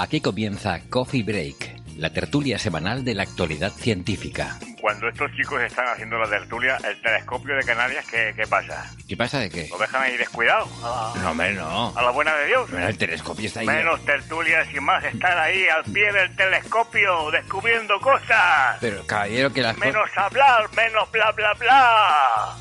[0.00, 4.58] Aquí comienza Coffee Break, la tertulia semanal de la actualidad científica.
[4.80, 8.90] Cuando estos chicos están haciendo la tertulia, el telescopio de Canarias, ¿qué, qué pasa?
[9.06, 9.68] ¿Qué pasa de qué?
[9.68, 10.66] ¿Lo dejan ahí descuidado?
[10.82, 11.92] A la, No, hombre, no.
[11.94, 12.70] a la buena de Dios.
[12.72, 13.66] El telescopio está ahí.
[13.66, 18.78] Menos tertulias y más estar ahí al pie del telescopio descubriendo cosas.
[18.80, 22.56] Pero, caballero, que las Menos hablar, menos bla bla bla.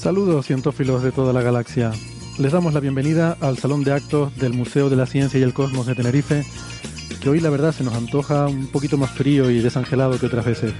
[0.00, 1.92] Saludos cientófilos de toda la galaxia.
[2.38, 5.52] Les damos la bienvenida al Salón de Actos del Museo de la Ciencia y el
[5.52, 6.42] Cosmos de Tenerife,
[7.20, 10.46] que hoy la verdad se nos antoja un poquito más frío y desangelado que otras
[10.46, 10.72] veces.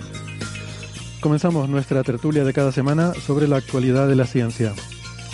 [1.21, 4.73] Comenzamos nuestra tertulia de cada semana sobre la actualidad de la ciencia.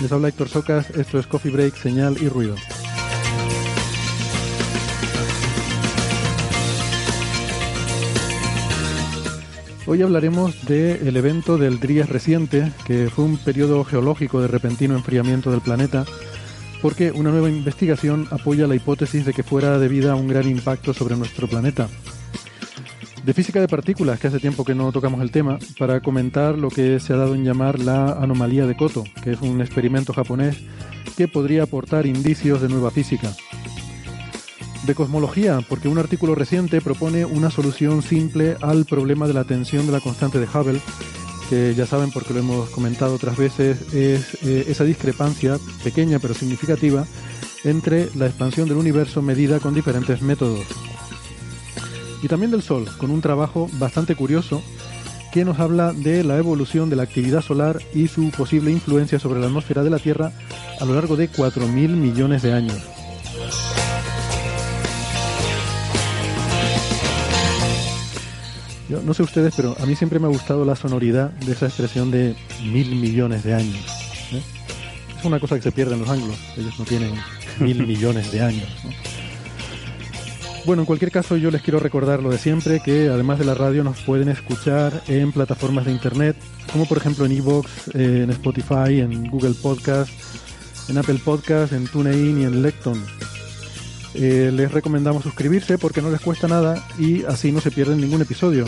[0.01, 2.57] Les habla Héctor Socas, esto es Coffee Break, Señal y Ruido.
[9.89, 15.53] Hoy hablaremos del evento del Drías reciente, que fue un periodo geológico de repentino enfriamiento
[15.53, 16.05] del planeta,
[16.83, 20.93] porque una nueva investigación apoya la hipótesis de que fuera debida a un gran impacto
[20.93, 21.89] sobre nuestro planeta.
[23.25, 26.69] De física de partículas, que hace tiempo que no tocamos el tema, para comentar lo
[26.69, 30.57] que se ha dado en llamar la anomalía de Koto, que es un experimento japonés
[31.17, 33.31] que podría aportar indicios de nueva física
[34.87, 39.87] de cosmología, porque un artículo reciente propone una solución simple al problema de la tensión
[39.87, 40.81] de la constante de Hubble,
[41.51, 46.35] que ya saben porque lo hemos comentado otras veces, es eh, esa discrepancia pequeña pero
[46.35, 47.05] significativa
[47.65, 50.65] entre la expansión del universo medida con diferentes métodos.
[52.23, 54.63] Y también del Sol, con un trabajo bastante curioso
[55.33, 59.41] que nos habla de la evolución de la actividad solar y su posible influencia sobre
[59.41, 60.33] la atmósfera de la Tierra
[60.81, 62.79] a lo largo de 4.000 millones de años.
[68.89, 71.67] Yo no sé ustedes, pero a mí siempre me ha gustado la sonoridad de esa
[71.67, 73.85] expresión de mil millones de años.
[74.33, 74.43] ¿eh?
[75.19, 76.39] Es una cosa que se pierde en los anglos.
[76.57, 77.13] Ellos no tienen
[77.59, 78.69] mil millones de años.
[78.85, 78.91] ¿no?
[80.67, 83.55] Bueno, en cualquier caso yo les quiero recordar lo de siempre, que además de la
[83.55, 86.37] radio nos pueden escuchar en plataformas de internet,
[86.73, 90.11] como por ejemplo en Evox, eh, en Spotify, en Google Podcast,
[90.89, 93.01] en Apple Podcast, en TuneIn y en Lecton.
[94.19, 98.23] Eh, les recomendamos suscribirse porque no les cuesta nada y así no se pierden ningún
[98.23, 98.65] episodio.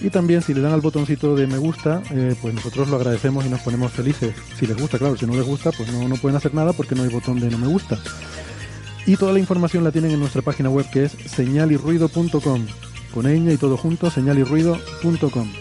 [0.00, 3.46] Y también si le dan al botoncito de me gusta, eh, pues nosotros lo agradecemos
[3.46, 4.34] y nos ponemos felices.
[4.58, 6.96] Si les gusta, claro, si no les gusta, pues no, no pueden hacer nada porque
[6.96, 7.98] no hay botón de no me gusta.
[9.06, 12.66] Y toda la información la tienen en nuestra página web que es señalirruido.com.
[13.14, 15.52] Con ella y todo junto, señalirruido.com.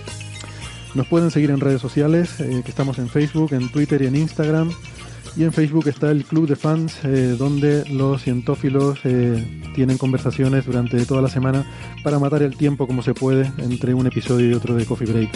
[0.96, 4.16] Nos pueden seguir en redes sociales, eh, que estamos en Facebook, en Twitter y en
[4.16, 4.72] Instagram.
[5.36, 10.66] Y en Facebook está el Club de Fans, eh, donde los cientófilos eh, tienen conversaciones
[10.66, 11.66] durante toda la semana
[12.04, 15.30] para matar el tiempo como se puede entre un episodio y otro de Coffee Break.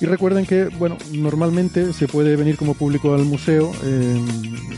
[0.00, 4.24] Y recuerden que, bueno, normalmente se puede venir como público al museo eh,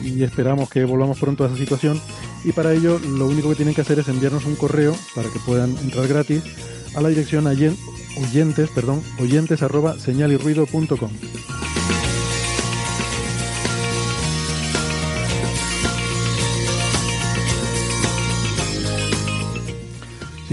[0.02, 2.00] y esperamos que volvamos pronto a esa situación.
[2.42, 5.38] Y para ello lo único que tienen que hacer es enviarnos un correo para que
[5.40, 6.42] puedan entrar gratis
[6.94, 11.10] a la dirección oyentes, perdón, oyentes arroba señalirruido.com.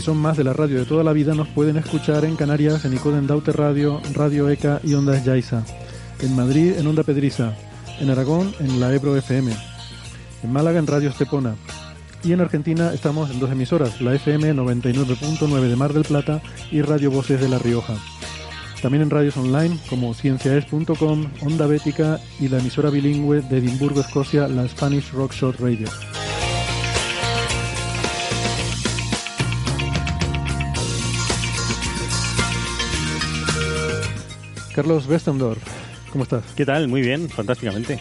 [0.07, 2.94] son más de la radio de toda la vida, nos pueden escuchar en Canarias, en
[2.94, 5.66] Icoden Daute Radio, Radio ECA y Ondas Yaiza.
[6.21, 7.57] En Madrid, en Onda Pedriza.
[8.00, 9.51] En Aragón, en la Ebro FM.
[10.44, 11.56] En Málaga, en Radio Estepona.
[12.24, 16.81] Y en Argentina estamos en dos emisoras, la FM 99.9 de Mar del Plata y
[16.81, 17.95] Radio Voces de La Rioja.
[18.81, 24.48] También en radios online como cienciaes.com, Onda Bética y la emisora bilingüe de Edimburgo, Escocia,
[24.48, 25.89] la Spanish Rock Short Radio.
[34.77, 35.57] Carlos Westendorf,
[36.12, 36.44] ¿cómo estás?
[36.56, 36.88] ¿Qué tal?
[36.88, 38.00] Muy bien, fantásticamente.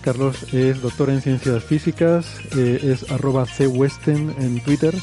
[0.00, 2.26] Carlos es doctor en ciencias físicas,
[2.56, 4.96] eh, es arroba cwesten en Twitter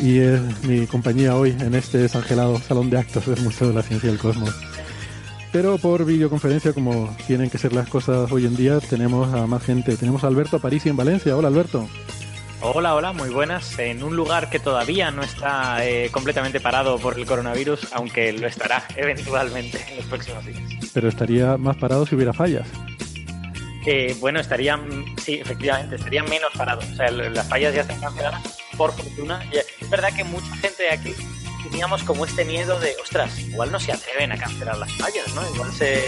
[0.00, 3.82] y es mi compañía hoy en este desangelado salón de actos del Museo de la
[3.82, 4.54] Ciencia y el Cosmos.
[5.52, 9.62] Pero por videoconferencia, como tienen que ser las cosas hoy en día, tenemos a más
[9.62, 9.98] gente.
[9.98, 11.36] Tenemos a Alberto Parisi en Valencia.
[11.36, 11.86] Hola Alberto.
[12.60, 13.78] Hola, hola, muy buenas.
[13.78, 18.48] En un lugar que todavía no está eh, completamente parado por el coronavirus, aunque lo
[18.48, 20.60] estará eventualmente en los próximos días.
[20.92, 22.66] Pero estaría más parado si hubiera fallas.
[23.86, 26.84] Eh, bueno, estarían, sí, efectivamente, estarían menos parados.
[26.84, 29.40] O sea, las fallas ya están canceladas, por fortuna.
[29.52, 31.14] Es verdad que mucha gente de aquí
[31.62, 35.42] teníamos como este miedo de, ostras, igual no se atreven a cancelar las fallas, ¿no?
[35.54, 36.04] Igual se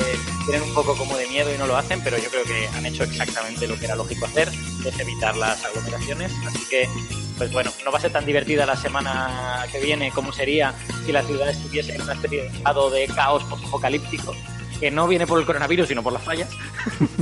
[0.46, 2.86] tienen un poco como de miedo y no lo hacen, pero yo creo que han
[2.86, 4.48] hecho exactamente lo que era lógico hacer,
[4.84, 6.32] es evitar las aglomeraciones.
[6.46, 6.88] Así que,
[7.36, 10.74] pues bueno, no va a ser tan divertida la semana que viene como sería
[11.04, 14.34] si la ciudad estuviese en una especie de estado de caos post-apocalíptico,
[14.78, 16.48] que no viene por el coronavirus, sino por las fallas.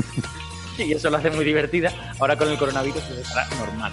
[0.79, 2.15] y eso lo hace muy divertida.
[2.19, 3.93] Ahora con el coronavirus pues estará normal.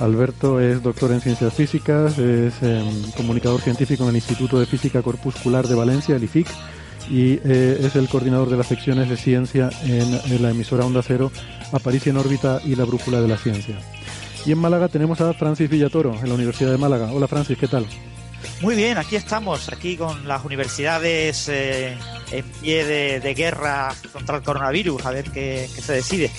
[0.00, 5.02] Alberto es doctor en ciencias físicas, es em, comunicador científico en el Instituto de Física
[5.02, 6.48] Corpuscular de Valencia, el IFIC,
[7.10, 11.30] y eh, es el coordinador de las secciones de ciencia en, la emisora Onda Cero,
[11.72, 13.78] Aparicio en órbita y la brújula de la ciencia.
[14.46, 17.12] Y en Málaga tenemos a Francis Villatoro, en la Universidad de Málaga.
[17.12, 17.86] Hola Francis, ¿qué tal?
[18.62, 21.96] Muy bien, aquí estamos, aquí con las universidades eh,
[22.30, 22.84] en pie
[23.20, 26.30] de, guerra contra el coronavirus, a ver qué, se decide.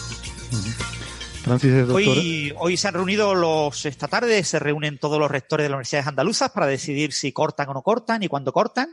[1.93, 5.75] Hoy, hoy se han reunido los, esta tarde, se reúnen todos los rectores de las
[5.75, 8.89] universidades andaluzas para decidir si cortan o no cortan y cuándo cortan.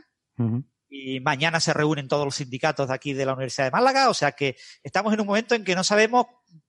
[0.89, 4.09] Y mañana se reúnen todos los sindicatos de aquí de la Universidad de Málaga.
[4.09, 6.27] O sea que estamos en un momento en que no sabemos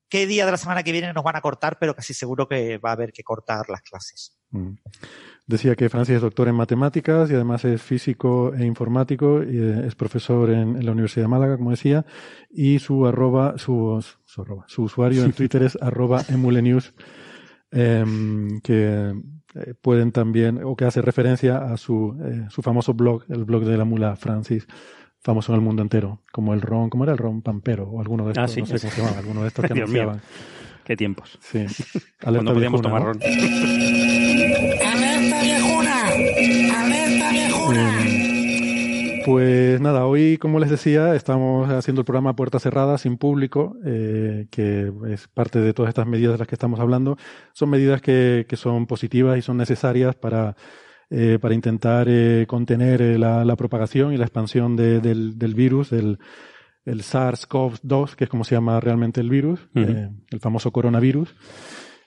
[0.08, 2.78] qué día de la semana que viene nos van a cortar, pero casi seguro que
[2.78, 4.36] va a haber que cortar las clases.
[5.46, 9.86] Decía que Francis es doctor en matemáticas y además es físico e informático y eh,
[9.86, 12.04] es profesor en, la Universidad de Málaga, como decía,
[12.50, 14.04] y su arroba, su,
[14.66, 16.94] su, usuario en Twitter es arroba emulenews,
[17.70, 19.14] em, que
[19.54, 23.64] eh, pueden también, o que hace referencia a su, eh, su famoso blog, el blog
[23.64, 24.66] de la mula Francis,
[25.20, 27.84] famoso en el mundo entero, como el ron, ¿cómo era el ron pampero?
[27.84, 30.20] O alguno de ah, estos, no sé cómo se llamaba, alguno de estos que anunciaban.
[30.84, 31.38] Qué tiempos.
[31.40, 31.66] Sí.
[32.22, 33.20] Cuando podíamos tomar ron.
[33.22, 36.02] ¡Alerta viejuna!
[36.80, 38.09] ¡Alerta viejuna!
[39.30, 44.48] Pues nada, hoy, como les decía, estamos haciendo el programa Puerta Cerrada, sin público, eh,
[44.50, 47.16] que es parte de todas estas medidas de las que estamos hablando.
[47.52, 50.56] Son medidas que, que son positivas y son necesarias para,
[51.10, 55.54] eh, para intentar eh, contener eh, la, la, propagación y la expansión de, del, del
[55.54, 56.18] virus, del,
[56.84, 61.36] el SARS-CoV-2, que es como se llama realmente el virus, eh, el famoso coronavirus,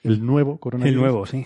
[0.03, 0.95] el nuevo coronavirus.
[0.95, 1.45] El nuevo, sí.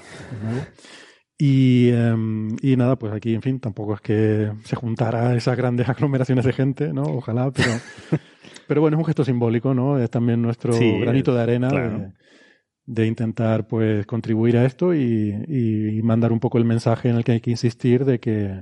[1.40, 5.88] Y, em, y, nada, pues aquí, en fin, tampoco es que se juntara esas grandes
[5.90, 7.04] aglomeraciones de gente, ¿no?
[7.04, 7.70] Ojalá, pero,
[8.68, 10.00] pero bueno, es un gesto simbólico, ¿no?
[10.00, 12.12] Es también nuestro granito de arena de,
[12.86, 17.24] de, intentar, pues, contribuir a esto y, y, mandar un poco el mensaje en el
[17.24, 18.62] que hay que insistir de que,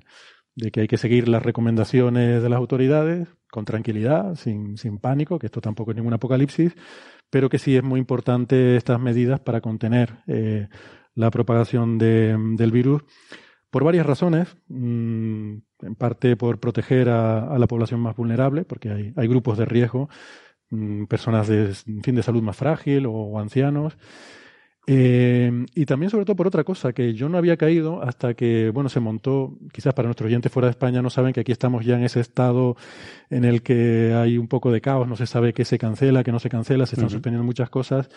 [0.56, 5.40] de que hay que seguir las recomendaciones de las autoridades, con tranquilidad, sin, sin pánico,
[5.40, 6.76] que esto tampoco es ningún apocalipsis,
[7.30, 10.68] pero que sí es muy importante estas medidas para contener eh,
[11.16, 13.04] la propagación de, del virus
[13.70, 14.56] por varias razones.
[14.68, 19.66] Mm, en parte por proteger a, la población más vulnerable, porque hay, hay grupos de
[19.66, 20.10] riesgo,
[20.70, 21.74] mm, personas de,
[22.04, 23.98] fin, de salud más frágil o ancianos.
[24.88, 28.70] Eh, y también, sobre todo, por otra cosa, que yo no había caído hasta que,
[28.70, 31.84] bueno, se montó, quizás para nuestros oyentes fuera de España no saben que aquí estamos
[31.86, 32.76] ya en ese estado
[33.30, 36.32] en el que hay un poco de caos, no se sabe qué se cancela, qué
[36.32, 38.10] no se cancela, se están suspendiendo muchas cosas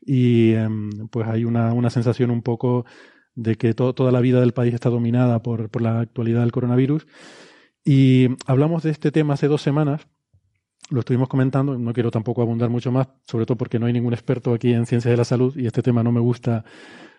[0.00, 2.86] y em, pues hay una, una sensación un poco
[3.34, 7.06] de que toda la vida del país está dominada por, por la actualidad del coronavirus.
[7.84, 10.06] Y hablamos de este tema hace dos semanas
[10.90, 14.12] lo estuvimos comentando, no quiero tampoco abundar mucho más, sobre todo porque no hay ningún
[14.12, 16.64] experto aquí en ciencias de la salud y este tema no me gusta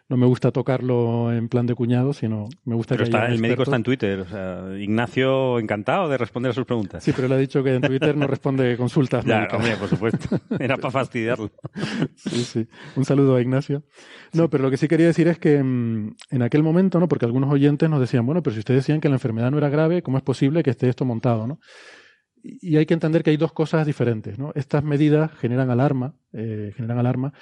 [0.08, 3.40] no me gusta tocarlo en plan de cuñado, sino me gusta pero que está, el
[3.40, 7.04] médico está en Twitter, o sea, Ignacio encantado de responder a sus preguntas.
[7.04, 9.26] Sí, pero le ha dicho que en Twitter no responde consultas.
[9.26, 10.40] ya, hombre, por supuesto.
[10.60, 11.50] Era para fastidiarlo.
[12.16, 12.68] sí, sí.
[12.96, 13.84] Un saludo a Ignacio.
[14.34, 17.08] No, pero lo que sí quería decir es que mm, en aquel momento, ¿no?
[17.08, 19.70] Porque algunos oyentes nos decían, bueno, pero si ustedes decían que la enfermedad no era
[19.70, 21.60] grave, ¿cómo es posible que esté esto montado, no?
[22.46, 24.38] Y hay que entender que hay dos cosas diferentes.
[24.38, 24.52] ¿no?
[24.56, 27.34] Estas medidas generan alarma, eh, generan alarma,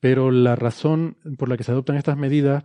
[0.00, 2.64] pero la razón por la que se adoptan estas medidas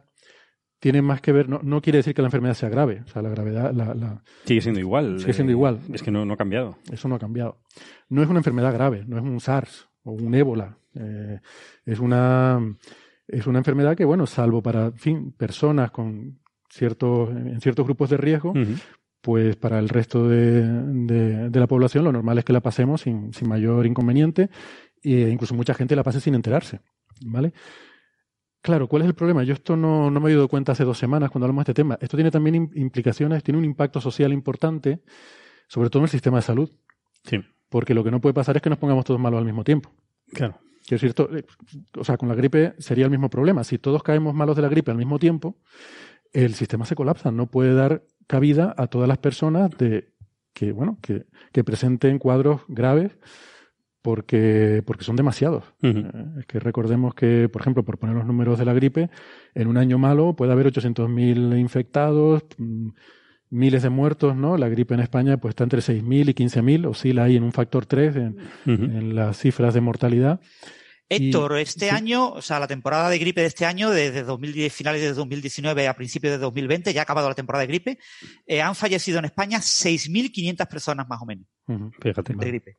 [0.80, 3.04] tiene más que ver, no, no, quiere decir que la enfermedad sea grave.
[3.06, 3.72] O sea, la gravedad.
[3.72, 5.20] La, la, sigue siendo igual.
[5.20, 5.80] Sigue siendo igual.
[5.94, 6.78] Es que no, no, ha cambiado.
[6.92, 7.60] Eso no ha cambiado.
[8.10, 10.78] No es una enfermedad grave, no es un SARS o un ébola.
[10.96, 11.40] Eh,
[11.86, 12.60] es, una,
[13.28, 18.18] es una enfermedad que, bueno, salvo para fin, personas con ciertos, en ciertos grupos de
[18.18, 18.54] riesgo,
[19.22, 23.34] pues para el resto de, de, la población lo normal es que la pasemos sin,
[23.34, 24.50] sin mayor inconveniente
[25.04, 26.82] e incluso mucha gente la pase sin enterarse,
[27.26, 27.54] ¿vale?
[28.64, 29.44] Claro, ¿cuál es el problema?
[29.44, 31.82] Yo esto no, no me he dado cuenta hace dos semanas cuando hablamos de este
[31.82, 31.98] tema.
[32.00, 35.02] Esto tiene también implicaciones, tiene un impacto social importante,
[35.68, 36.70] sobre todo en el sistema de salud.
[37.24, 37.40] Sí.
[37.70, 39.92] Porque lo que no puede pasar es que nos pongamos todos malos al mismo tiempo.
[40.32, 40.60] Claro.
[40.86, 41.44] Quiero decir, to- eh,
[41.98, 43.64] o sea, con la gripe sería el mismo problema.
[43.64, 45.58] Si todos caemos malos de la gripe al mismo tiempo,
[46.32, 47.32] el sistema se colapsa.
[47.32, 50.14] No puede dar cabida a todas las personas de
[50.54, 53.12] que, bueno, que, que presenten cuadros graves
[54.02, 55.64] porque, porque son demasiados.
[55.82, 59.10] Eh, Es que recordemos que, por ejemplo, por poner los números de la gripe,
[59.54, 62.90] en un año malo puede haber 800.000 infectados, mm,
[63.52, 64.58] miles de muertos, ¿no?
[64.58, 67.86] La gripe en España pues está entre 6.000 y 15.000, oscila ahí en un factor
[67.86, 68.84] 3 en, Ujú.
[68.86, 70.40] en las cifras de mortalidad.
[71.14, 71.96] Héctor, Y- este sí.
[71.96, 75.88] año, o sea, la temporada de gripe de este año, desde 2010, finales de 2019
[75.88, 78.00] a principios de 2020, ya ha acabado la temporada de gripe,
[78.46, 81.92] eh, han fallecido en España 6.500 personas más o menos Ujú.
[82.02, 82.34] Fíjate.
[82.34, 82.78] de gripe.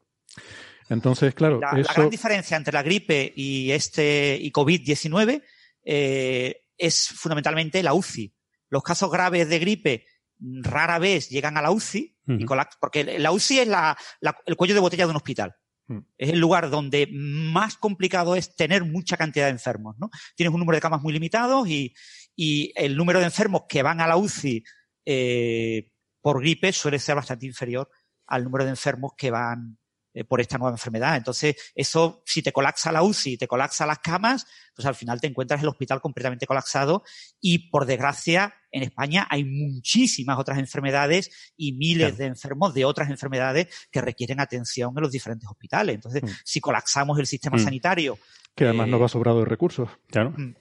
[0.89, 5.43] Entonces, claro, La, la gran diferencia entre la gripe y este y COVID-19
[5.85, 8.35] eh, es fundamentalmente la UCI.
[8.69, 10.07] Los casos graves de gripe
[10.41, 14.57] rara vez llegan a la UCI, y colac- porque la UCI es la- la- el
[14.57, 15.55] cuello de botella de un hospital.
[15.93, 16.07] Mm.
[16.19, 19.97] Es el lugar donde más complicado es tener mucha cantidad de enfermos.
[19.99, 20.11] ¿no?
[20.37, 21.95] Tienes un número de camas muy limitado y,
[22.37, 24.63] y el número de enfermos que van a la UCI
[25.05, 27.91] eh, por gripe suele ser bastante inferior
[28.27, 29.79] al número de enfermos que van
[30.15, 31.17] eh, por esta nueva enfermedad.
[31.17, 35.27] Entonces, eso, si te colapsa la UCI, te colapsa las camas, pues al final te
[35.27, 37.03] encuentras el hospital completamente colapsado
[37.41, 42.17] y, por desgracia, en España hay muchísimas otras enfermedades y miles Claro.
[42.17, 45.95] de enfermos de otras enfermedades que requieren atención en los diferentes hospitales.
[45.95, 46.29] Entonces, Mm.
[46.45, 47.61] si colapsamos el sistema Mm.
[47.61, 48.19] sanitario,
[48.57, 49.89] que además eh, no va sobrado de recursos.
[50.11, 50.35] Claro.
[50.37, 50.55] Mm.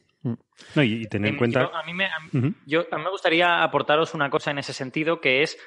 [0.75, 1.61] No, y, y tener en Em, cuenta.
[1.61, 2.11] yo- a, mí me, a,
[2.67, 5.57] yo- a mí me gustaría aportaros una cosa en ese sentido, que es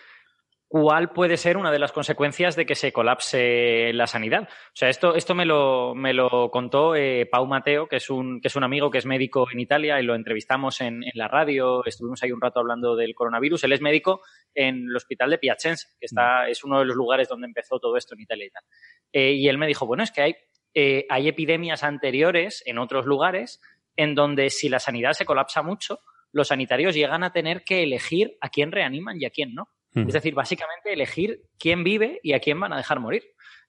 [0.75, 4.49] cuál puede ser una de las consecuencias de que se colapse la sanidad.
[4.49, 8.41] O sea, esto, esto me, lo, me lo contó eh, Pau Mateo, que es, un,
[8.41, 11.29] que es un amigo que es médico en Italia y lo entrevistamos en, en la
[11.29, 13.63] radio, estuvimos ahí un rato hablando del coronavirus.
[13.63, 17.29] Él es médico en el hospital de Piacenza, que está, es uno de los lugares
[17.29, 18.65] donde empezó todo esto en Italia y tal.
[19.13, 20.35] Eh, y él me dijo, bueno, es que hay,
[20.75, 23.61] eh, hay epidemias anteriores en otros lugares
[23.95, 26.01] en donde si la sanidad se colapsa mucho,
[26.33, 29.69] los sanitarios llegan a tener que elegir a quién reaniman y a quién no.
[30.09, 33.23] Es decir, básicamente elegir quién vive y a quién van a dejar morir.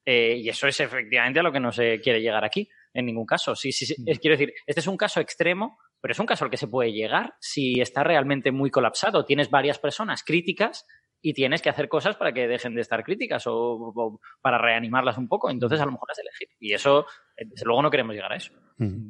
[0.06, 3.26] Eh, y eso es efectivamente a lo que no se quiere llegar aquí, en ningún
[3.26, 3.56] caso.
[3.56, 3.96] Sí, sí, sí.
[4.06, 6.68] Es- quiero decir, este es un caso extremo, pero es un caso al que se
[6.68, 9.26] puede llegar si está realmente muy colapsado.
[9.26, 10.86] Tienes varias personas críticas
[11.22, 15.18] y tienes que hacer cosas para que dejen de estar críticas o, o para reanimarlas
[15.18, 15.50] un poco.
[15.50, 16.50] Entonces, a lo mejor es elegir.
[16.60, 18.54] Y eso, eh, desde luego, no queremos llegar a eso.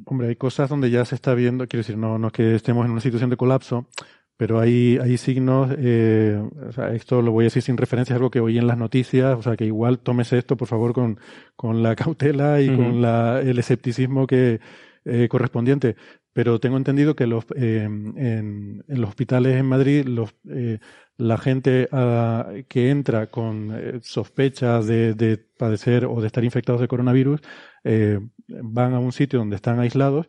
[0.06, 2.86] Hombre, hay cosas donde ya se está viendo, quiero decir, no, no es que estemos
[2.86, 3.90] en una situación de colapso,
[4.36, 8.16] pero hay, hay signos, eh, o sea, esto lo voy a decir sin referencia, es
[8.16, 11.18] algo que oí en las noticias, o sea, que igual tómese esto, por favor, con,
[11.56, 14.60] con la cautela y con la, el escepticismo que
[15.04, 15.96] eh, correspondiente.
[16.32, 20.80] Pero tengo entendido que los, eh, en, en los hospitales en Madrid, los, eh,
[21.16, 26.80] la gente ah, que entra con eh, sospechas de, de padecer o de estar infectados
[26.80, 27.40] de coronavirus,
[27.84, 30.26] eh, van a un sitio donde están aislados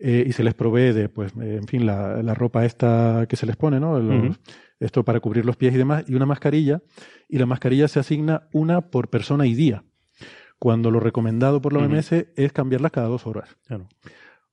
[0.00, 3.36] eh, y se les provee de, pues, eh, en fin, la, la ropa esta que
[3.36, 3.98] se les pone, ¿no?
[4.00, 4.38] Los-.
[4.80, 6.80] Esto para cubrir los pies y demás, y una mascarilla,
[7.28, 9.84] y la mascarilla se asigna una por persona y día,
[10.58, 11.80] cuando lo recomendado por la.
[11.80, 13.58] OMS es cambiarlas cada dos horas.
[13.66, 13.88] Claro.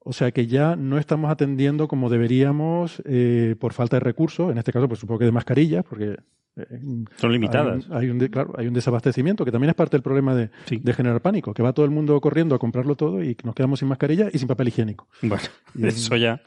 [0.10, 4.58] O sea que ya no estamos atendiendo como deberíamos eh, por falta de recursos, en
[4.58, 6.16] este caso, pues supongo que de mascarillas, porque
[6.56, 6.80] eh,
[7.18, 7.86] Son limitadas.
[7.90, 10.34] hay un, hay un de- claro, hay un desabastecimiento, que también es parte del problema
[10.34, 10.78] de, Sí.
[10.82, 13.80] de generar pánico, que va todo el mundo corriendo a comprarlo todo y nos quedamos
[13.80, 15.10] sin mascarilla y sin papel higiénico.
[15.22, 15.44] Bueno,
[15.76, 16.42] Y- eso ya.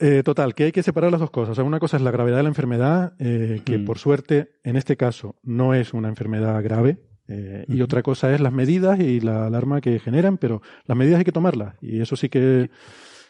[0.00, 1.50] Eh, total, que hay que separar las dos cosas.
[1.52, 3.84] O sea, una cosa es la gravedad de la enfermedad, eh, que Mm.
[3.84, 6.98] por suerte en este caso no es una enfermedad grave.
[7.28, 11.18] Eh, Y otra cosa es las medidas y la alarma que generan, pero las medidas
[11.18, 11.74] hay que tomarlas.
[11.80, 12.70] Y eso sí que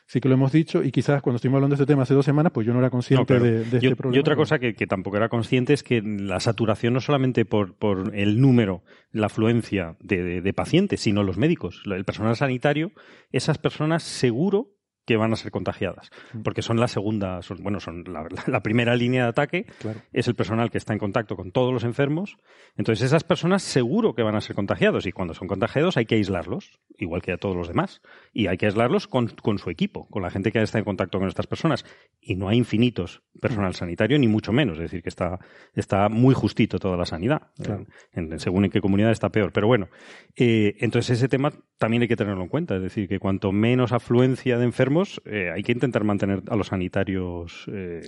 [0.06, 0.82] sí que lo hemos dicho.
[0.82, 2.90] Y quizás cuando estuvimos hablando de este tema hace dos semanas, pues yo no era
[2.90, 4.16] consciente No, de, de este problema.
[4.16, 7.74] y otra cosa que, que tampoco era consciente es que la saturación no solamente por,
[7.74, 8.82] por el número,
[9.12, 12.92] la afluencia de, de- de pacientes, sino los médicos, el personal sanitario,
[13.32, 14.73] esas personas seguro
[15.06, 16.42] que van a ser contagiadas, Mm.
[16.42, 20.00] porque son la segunda, son, bueno, son la, la- la primera línea de ataque, Claro.
[20.12, 22.36] es el personal que está en contacto con todos los enfermos,
[22.76, 26.14] entonces esas personas seguro que van a ser contagiados y cuando son contagiados hay que
[26.14, 28.00] aislarlos, igual que a todos los demás,
[28.32, 31.18] y hay que aislarlos con, con su equipo, con la gente que está en contacto
[31.18, 31.84] con estas personas,
[32.20, 35.38] y no hay infinitos personal sanitario, ni mucho menos, es decir, que está,
[35.74, 37.84] está muy justito toda la sanidad, Claro.
[38.12, 39.88] En- en- según en qué comunidad está peor, pero bueno,
[40.36, 43.92] eh, entonces ese tema también hay que tenerlo en cuenta, es decir, que cuanto menos
[43.92, 44.93] afluencia de enfermos,
[45.24, 48.02] eh, hay que intentar mantener a los sanitarios eh,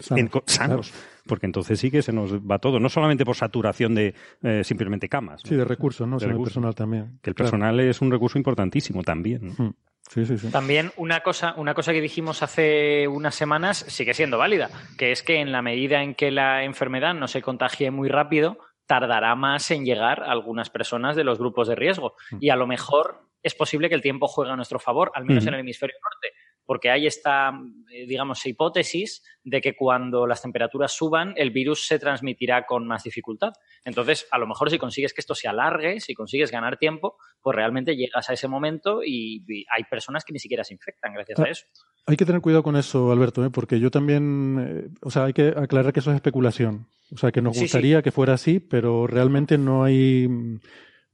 [0.46, 0.94] Sanos, en
[1.26, 5.08] porque entonces sí que se nos va todo, no solamente por saturación de eh, simplemente
[5.08, 5.48] camas, ¿no?
[5.48, 6.16] Sí, de recursos, ¿no?
[6.16, 6.54] De Sino el recursos.
[6.54, 7.18] personal también.
[7.22, 7.50] que el Claro.
[7.50, 9.54] personal es un recurso importantísimo también.
[9.58, 9.64] ¿no?
[9.66, 9.74] Mm.
[10.08, 10.50] Sí, sí, sí.
[10.52, 15.22] También una cosa, una cosa que dijimos hace unas semanas sigue siendo válida, que es
[15.24, 19.68] que en la medida en que la enfermedad no se contagie muy rápido, tardará más
[19.72, 22.14] en llegar a algunas personas de los grupos de riesgo.
[22.30, 22.36] Mm.
[22.40, 25.42] Y a lo mejor es posible que el tiempo juegue a nuestro favor, al menos
[25.42, 25.48] Ujú.
[25.48, 26.28] en el hemisferio norte,
[26.66, 27.52] porque hay esta,
[27.92, 33.04] eh, digamos, hipótesis de que cuando las temperaturas suban, el virus se transmitirá con más
[33.04, 33.52] dificultad.
[33.85, 37.54] Entonces, a lo mejor si consigues que esto se alargue, si consigues ganar tiempo, pues
[37.56, 41.38] realmente llegas a ese momento y, y hay personas que ni siquiera se infectan gracias
[41.38, 41.64] a Ah, eso.
[42.06, 43.50] Hay que tener cuidado con eso, Alberto, ¿eh?
[43.50, 46.88] porque yo también, eh, o sea, hay que aclarar que eso es especulación.
[47.12, 47.64] O sea, que nos Sí, sí.
[47.66, 50.28] gustaría que fuera así, pero realmente no hay,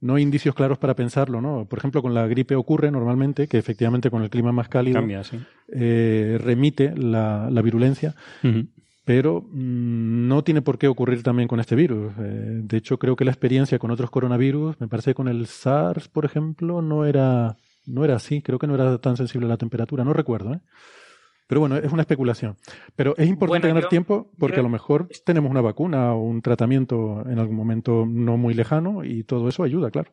[0.03, 1.65] no hay indicios claros para pensarlo, ¿no?
[1.65, 5.23] Por ejemplo, con la gripe ocurre normalmente que efectivamente con el clima más cálido Cambia,
[5.23, 5.39] sí.
[5.69, 8.13] eh, remite la, la virulencia,
[9.05, 12.11] pero mm, no tiene por qué ocurrir también con este virus.
[12.19, 15.47] Eh, de hecho, creo que la experiencia con otros coronavirus, me parece que con el
[15.47, 17.55] SARS, por ejemplo, no era,
[17.85, 18.41] no era así.
[18.41, 20.59] Creo que no era tan sensible a la temperatura, no recuerdo, ¿eh?
[21.47, 22.57] Pero bueno, es una especulación.
[22.95, 26.13] Pero es importante Bueno, ganar yo- tiempo porque yo- a lo mejor tenemos una vacuna
[26.13, 30.11] o un tratamiento en algún momento no muy lejano y todo eso ayuda, claro.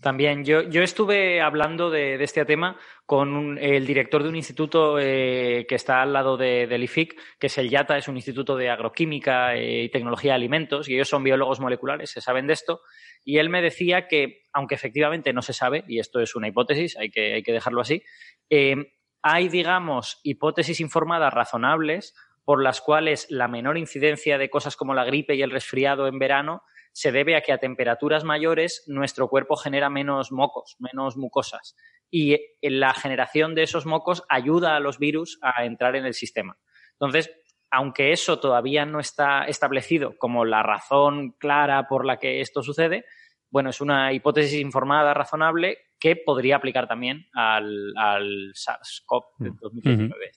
[0.00, 4.34] También yo, yo estuve hablando de, de este tema con un- el director de un
[4.34, 8.16] instituto eh, que está al lado de- del IFIC, que es el YATA, es un
[8.16, 12.48] instituto de agroquímica eh, y tecnología de alimentos, y ellos son biólogos moleculares, se saben
[12.48, 12.80] de esto,
[13.24, 16.96] y él me decía que, aunque efectivamente no se sabe, y esto es una hipótesis,
[16.96, 18.02] hay que, hay que dejarlo así,
[18.50, 18.74] eh,
[19.22, 22.14] hay, digamos, hipótesis informadas razonables
[22.44, 26.18] por las cuales la menor incidencia de cosas como la gripe y el resfriado en
[26.18, 26.62] verano
[26.92, 31.76] se debe a que a temperaturas mayores nuestro cuerpo genera menos mocos, menos mucosas.
[32.10, 36.14] Y en la generación de esos mocos ayuda a los virus a entrar en el
[36.14, 36.58] sistema.
[36.92, 37.30] Entonces,
[37.70, 43.06] aunque eso todavía no está establecido como la razón clara por la que esto sucede,
[43.50, 50.32] bueno, es una hipótesis informada, razonable, que podría aplicar también al, al SARS-CoV de 2019.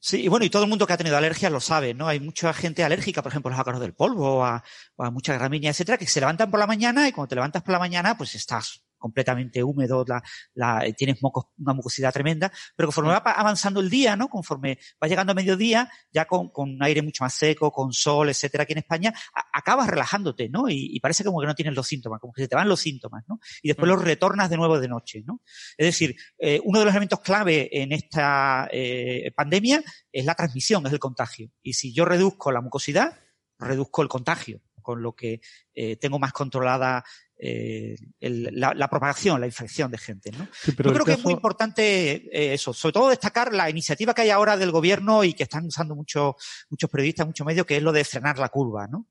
[0.00, 2.08] Sí, y bueno, y todo el mundo que ha tenido alergias lo sabe, ¿no?
[2.08, 4.64] Hay mucha gente alérgica, por ejemplo, a los ácaros del polvo, a,
[4.96, 7.62] o a muchas gramíneas, etcétera, que se levantan por la mañana y cuando te levantas
[7.62, 10.22] por la mañana, pues estás completamente húmedo, la,
[10.54, 14.28] la, eh, tienes mocos, una mucosidad tremenda, pero conforme va avanzando el día, ¿no?
[14.28, 18.64] Conforme va llegando a mediodía, ya con, con aire mucho más seco, con sol, etcétera,
[18.64, 20.68] aquí en España, a- acabas relajándote, ¿no?
[20.68, 22.80] Y, y parece como que no tienes los síntomas, como que se te van los
[22.80, 23.38] síntomas, ¿no?
[23.62, 23.94] Y después Mm.
[23.94, 25.40] los retornas de nuevo de noche, ¿no?
[25.76, 30.86] Es decir, eh, uno de los elementos clave en esta eh, pandemia es la transmisión,
[30.86, 31.50] es el contagio.
[31.62, 33.18] Y si yo reduzco la mucosidad,
[33.58, 35.42] reduzco el contagio, con lo que
[35.74, 37.04] eh, tengo más controlada
[37.36, 40.30] eh, el- la, la propagación, la infección de gente.
[40.32, 40.48] ¿no?
[40.50, 44.14] Sí, pero Yo creo que es muy importante eh, eso, sobre todo destacar la iniciativa
[44.14, 46.36] que hay ahora del gobierno y que están usando muchos
[46.70, 49.06] muchos periodistas, muchos medios, que es lo de frenar la curva, ¿no?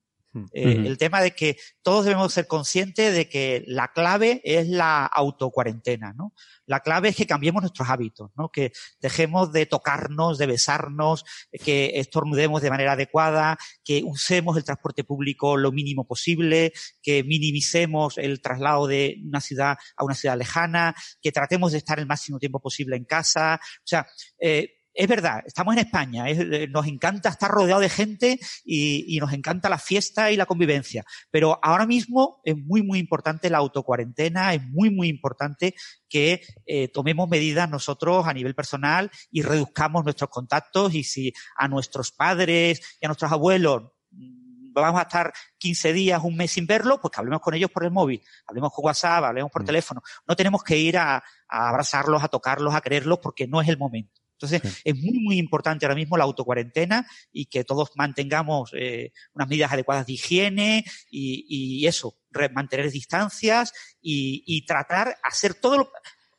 [0.54, 0.84] Eh.
[0.86, 6.14] El tema de que todos debemos ser conscientes de que la clave es la autocuarentena,
[6.14, 6.34] ¿no?
[6.66, 8.50] La clave es que cambiemos nuestros hábitos, ¿no?
[8.50, 11.26] Que dejemos de tocarnos, de besarnos,
[11.64, 18.18] que estornudemos de manera adecuada, que usemos el transporte público lo mínimo posible, que minimicemos
[18.18, 22.40] el traslado de una ciudad a una ciudad lejana, que tratemos de estar el máximo
[22.40, 23.60] tiempo posible en casa.
[23.62, 24.06] O sea,
[24.40, 29.06] eh, es verdad, estamos en España, es- eh, nos encanta estar rodeado de gente y,
[29.16, 33.50] y nos encanta la fiesta y la convivencia, pero ahora mismo es muy, muy importante
[33.52, 35.76] la autocuarentena, es muy, muy importante
[36.10, 41.68] que eh, tomemos medidas nosotros a nivel personal y reduzcamos nuestros contactos y si a
[41.68, 46.66] nuestros padres y a nuestros abuelos mm, vamos a estar 15 días, un mes sin
[46.68, 50.02] verlo, pues que hablemos con ellos por el móvil, hablemos con WhatsApp, hablemos por teléfono.
[50.28, 51.18] No tenemos que ir a,
[51.50, 54.17] a abrazarlos, a tocarlos, a quererlos, porque no es el momento.
[54.40, 59.48] Entonces, es muy, muy importante ahora mismo la autocuarentena y que todos mantengamos eh, unas
[59.48, 61.46] medidas adecuadas de higiene y,
[61.82, 62.18] y eso,
[62.54, 65.92] mantener distancias y, y tratar, hacer todo lo,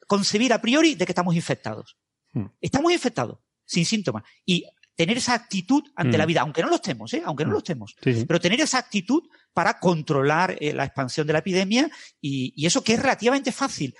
[0.07, 1.97] concebir a priori de que estamos infectados.
[2.33, 2.47] Hmm.
[2.61, 4.23] Estamos infectados, sin síntomas.
[4.47, 6.21] Y tener esa actitud ante Hmm.
[6.21, 7.23] la vida, aunque no lo estemos, ¿eh?
[7.25, 8.25] aunque no lo estemos, Sí, sí.
[8.27, 12.83] pero tener esa actitud para controlar eh, la expansión de la epidemia y, y eso
[12.83, 13.95] que es relativamente fácil.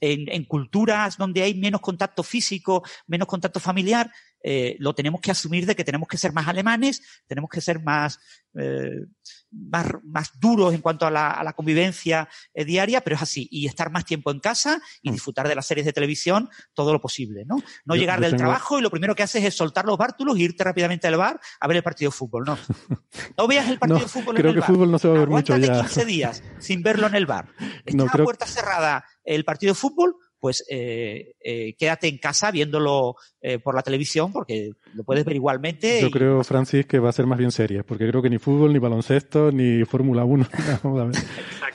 [0.00, 4.10] En, en culturas donde hay menos contacto físico, menos contacto familiar,
[4.42, 7.82] eh, lo tenemos que asumir de que tenemos que ser más alemanes, tenemos que ser
[7.82, 8.18] más,
[8.58, 9.06] eh,
[9.50, 13.48] más, más duros en cuanto a la, a la convivencia eh, diaria, pero es así.
[13.50, 17.00] Y estar más tiempo en casa y disfrutar de las series de televisión todo lo
[17.00, 17.56] posible, ¿no?
[17.84, 19.98] No Yo- llegar yo del tengo- trabajo y lo primero que haces es soltar los
[19.98, 22.58] bártulos e irte rápidamente al bar a ver el partido de fútbol, ¿no?
[23.36, 24.70] No veas el partido No, de fútbol creo en el que bar.
[24.70, 25.80] fútbol no se va a ver mucho Aguántate ya.
[25.84, 27.48] 15 días sin verlo en el bar.
[27.84, 32.18] Está No, a creo- puerta cerrada el partido de fútbol, pues eh, eh, quédate en
[32.18, 36.00] casa viéndolo eh, por la televisión porque lo puedes ver igualmente.
[36.00, 38.38] Yo y- creo, Francis, que va a ser más bien seria, porque creo que ni
[38.38, 40.46] fútbol, ni baloncesto, ni Fórmula 1.
[40.58, 41.14] nada, vamos a ver.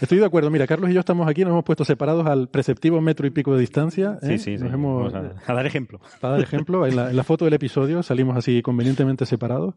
[0.01, 0.49] Estoy de acuerdo.
[0.49, 3.53] Mira, Carlos y yo estamos aquí, nos hemos puesto separados al preceptivo metro y pico
[3.53, 4.17] de distancia.
[4.23, 4.37] ¿eh?
[4.37, 4.63] Sí, sí, sí.
[4.63, 5.99] Nos hemos, Vamos a, a dar ejemplo.
[6.19, 9.75] para dar ejemplo, en la, en la foto del episodio salimos así convenientemente separados.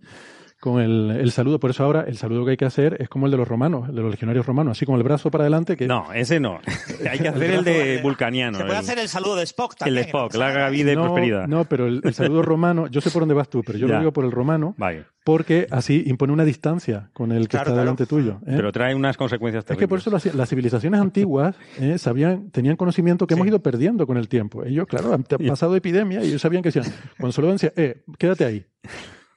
[0.61, 1.61] Con el, el, saludo.
[1.61, 3.88] Por eso ahora el saludo que hay que hacer es como el de los romanos,
[3.88, 5.77] el de los legionarios romanos, así como el brazo para adelante.
[5.77, 5.87] Que...
[5.87, 6.61] No, ese no.
[7.11, 8.59] hay que hacer el, de vulcaniano.
[8.59, 9.99] Se puede hacer el saludo de Spock también.
[9.99, 11.47] El de Spock, larga vida y no, prosperidad.
[11.47, 13.99] No, pero el, el, saludo romano, yo sé por dónde vas tú, pero yo lo
[13.99, 14.75] digo por el romano.
[14.77, 15.05] Vale.
[15.25, 17.81] Porque así impone una distancia con el que Claro, está claro.
[17.81, 18.40] delante tuyo.
[18.47, 18.55] ¿eh?
[18.57, 19.88] Pero trae unas consecuencias Es que terribles.
[19.88, 24.16] por eso las, las civilizaciones antiguas eh, sabían, tenían conocimiento que hemos ido perdiendo con
[24.16, 24.64] el tiempo.
[24.64, 26.87] Ellos, claro, han pasado epidemia y ellos sabían que decían,
[27.18, 28.64] cuando se lo decía, eh, quédate ahí.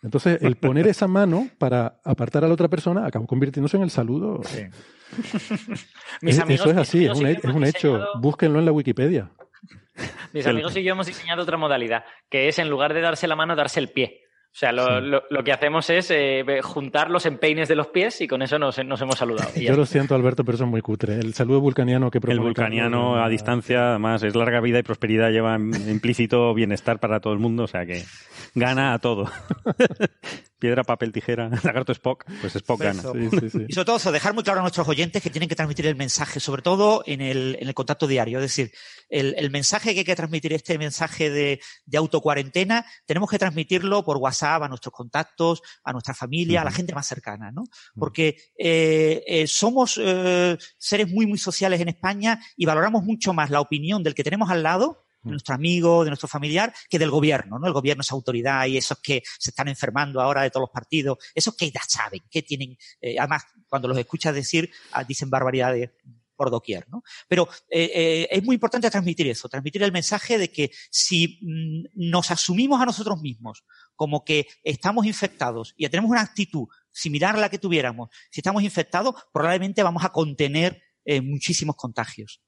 [0.04, 3.92] Entonces, el poner esa mano para apartar a la otra persona acabó convirtiéndose en el
[3.92, 4.42] saludo.
[6.22, 7.38] Mis Es- amigos- eso es así, es un, es
[7.76, 7.94] hecho.
[7.98, 9.32] diseñado- Búsquenlo en la Wikipedia.
[10.34, 13.36] Mis amigos y yo hemos diseñado otra modalidad, que es en lugar de darse la
[13.36, 14.22] mano, darse el pie.
[14.54, 15.06] O sea, lo, Sí.
[15.08, 18.60] lo- lo que hacemos es eh, juntar los empeines de los pies y con eso
[18.60, 19.50] nos, nos hemos saludado.
[19.56, 21.16] Yo lo siento, Alberto, pero eso es muy cutre.
[21.16, 24.84] El saludo vulcaniano que El propone vulcaniano Carlos, a distancia, además, es larga vida y
[24.84, 28.04] prosperidad, lleva implícito bienestar para todo el mundo, o sea que
[28.54, 29.32] gana a todo.
[30.62, 33.00] Piedra, papel, tijera, lagarto Spock, pues Spock gana.
[33.00, 33.14] Eso.
[33.14, 33.66] Sí, sí, sí.
[33.68, 35.96] Y sobre todo eso, dejar muy claro a nuestros oyentes que tienen que transmitir el
[35.96, 38.38] mensaje, sobre todo en el, en el contacto diario.
[38.38, 38.72] Es decir,
[39.10, 44.06] el, el mensaje que hay que transmitir, este mensaje de, de autocuarentena, tenemos que transmitirlo
[44.06, 47.64] por WhatsApp a nuestros contactos, a nuestra familia, a la gente más cercana, ¿no?
[47.96, 53.50] Porque eh, eh, somos eh, seres muy, muy sociales en España y valoramos mucho más
[53.50, 57.10] la opinión del que tenemos al lado de nuestro amigo, de nuestro familiar, que del
[57.10, 57.68] gobierno, ¿no?
[57.68, 61.18] El gobierno es autoridad y esos que se están enfermando ahora de todos los partidos,
[61.34, 65.92] esos que ya saben, que tienen, eh, además, cuando los escuchas decir, ah, dicen barbaridades
[66.42, 67.04] por doquier, ¿no?
[67.28, 72.10] Pero eh, eh, es muy importante transmitir eso, transmitir el mensaje de que si mm,
[72.10, 73.64] nos asumimos a nosotros mismos
[73.96, 78.64] como que estamos infectados y tenemos una actitud similar a la que tuviéramos, si estamos
[78.64, 82.42] infectados, probablemente vamos a contener eh, muchísimos contagios.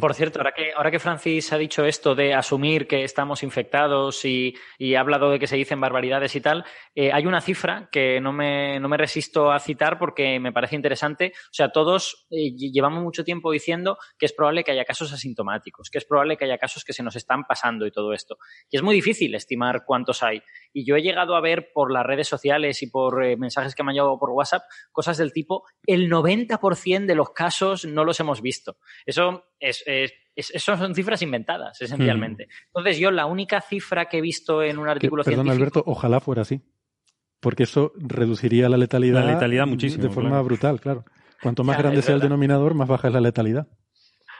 [0.00, 4.24] Por cierto, ahora que, ahora que Francis ha dicho esto de asumir que estamos infectados
[4.24, 7.88] y, y ha hablado de que se dicen barbaridades y tal, eh, hay una cifra
[7.90, 11.32] que no me, no me resisto a citar porque me parece interesante.
[11.34, 15.12] O sea, todos eh, lle- llevamos mucho tiempo diciendo que es probable que haya casos
[15.12, 18.36] asintomáticos, que es probable que haya casos que se nos están pasando y todo esto.
[18.70, 20.40] Y es muy difícil estimar cuántos hay.
[20.76, 23.82] Y yo he llegado a ver por las redes sociales y por eh, mensajes que
[23.84, 28.18] me han llegado por WhatsApp cosas del tipo, el 90% de los casos no los
[28.20, 28.76] hemos visto.
[29.06, 32.48] Eso es, es- es- eso son cifras inventadas, esencialmente.
[32.66, 35.78] Entonces, yo la única cifra que he visto en un Que- artículo perdón, científico...
[35.78, 36.60] Alberto, ojalá fuera así.
[37.40, 40.44] Porque eso reduciría la letalidad, La letalidad muchísimo, de forma claro.
[40.44, 41.04] brutal, claro.
[41.40, 43.68] Cuanto más Claro, grande sea el denominador, más baja es la letalidad.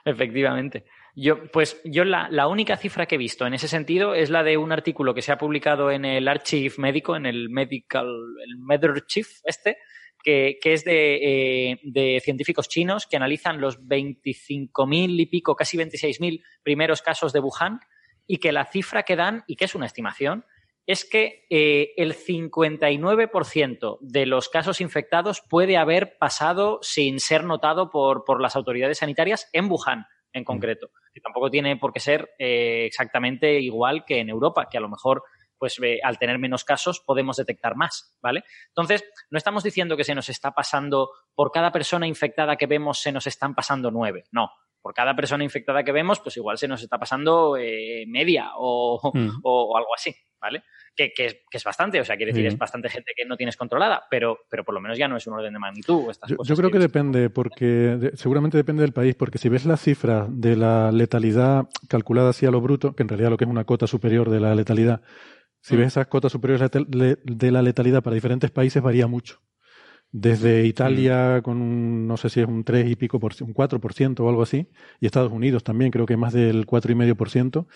[0.04, 0.84] Efectivamente.
[1.16, 4.42] Yo, pues yo la, la única cifra que he visto en ese sentido es la
[4.42, 8.08] de un artículo que se ha publicado en el Archive médico, en el Medical,
[8.44, 9.04] el
[9.44, 9.76] este,
[10.24, 15.76] que, que es de, eh, de científicos chinos que analizan los 25.000 y pico, casi
[15.76, 17.78] 26.000 primeros casos de Wuhan
[18.26, 20.44] y que la cifra que dan, y que es una estimación,
[20.86, 27.88] es que eh, el 59% de los casos infectados puede haber pasado sin ser notado
[27.88, 30.90] por, por las autoridades sanitarias en Wuhan en concreto.
[31.14, 34.90] Que tampoco tiene por qué ser eh, exactamente igual que en Europa, que a lo
[34.90, 35.22] mejor
[35.56, 38.42] pues eh, al tener menos casos podemos detectar más, ¿vale?
[38.68, 42.98] Entonces, no estamos diciendo que se nos está pasando, por cada persona infectada que vemos
[43.00, 44.50] se nos están pasando nueve, no.
[44.82, 49.00] Por cada persona infectada que vemos, pues igual se nos está pasando eh, media o,
[49.14, 49.40] Mm.
[49.42, 50.64] o- o algo así, ¿vale?
[50.96, 52.54] Que, que es, que es bastante, o sea, quiere decir, Sí.
[52.54, 55.26] es bastante gente que no tienes controlada, pero, pero por lo menos ya no es
[55.26, 56.08] un orden de magnitud.
[56.08, 59.48] Estas Yo, cosas yo creo que depende, porque de- seguramente depende del país, porque si
[59.48, 63.36] ves la cifra de la letalidad calculada así a lo bruto, que en realidad lo
[63.36, 65.02] que es una cota superior de la letalidad,
[65.60, 65.78] si Mm.
[65.78, 69.40] ves esas cotas superiores de la letalidad para diferentes países varía mucho.
[70.12, 74.20] Desde Italia con un, no sé si es un 3 y pico, por, un 4%
[74.20, 74.68] o algo así,
[75.00, 77.66] y Estados Unidos también creo que más del 4,5%,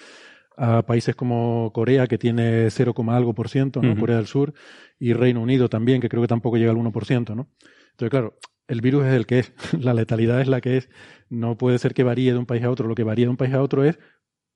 [0.59, 3.81] a países como Corea que tiene 0, algo por ciento.
[3.99, 4.53] Corea del Sur,
[4.99, 7.49] y Reino Unido también, que creo que tampoco llega al 1%, ¿no?
[7.93, 10.91] Entonces, claro, el virus es el que es, la letalidad es la que es,
[11.31, 13.37] no puede ser que varíe de un país a otro, lo que varía de un
[13.37, 13.99] país a otro es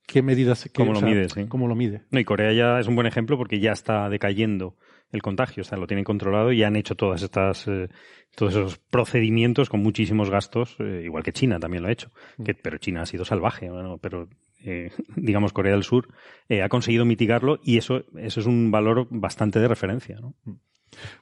[0.06, 2.02] qué medidas, qué- Cómo lo sea, mides, cómo lo mide.
[2.10, 4.76] No, y Corea ya es un buen ejemplo porque ya está decayendo
[5.12, 7.88] el contagio, o sea, lo tienen controlado y han hecho todas estas, eh,
[8.34, 12.10] todos esos procedimientos con muchísimos gastos, eh, igual que China también lo ha hecho,
[12.44, 14.28] que, pero China ha sido salvaje, bueno, pero
[14.64, 16.09] eh, digamos Corea del Sur
[16.48, 20.35] eh, ha conseguido mitigarlo y eso, eso es un valor bastante de referencia, ¿no?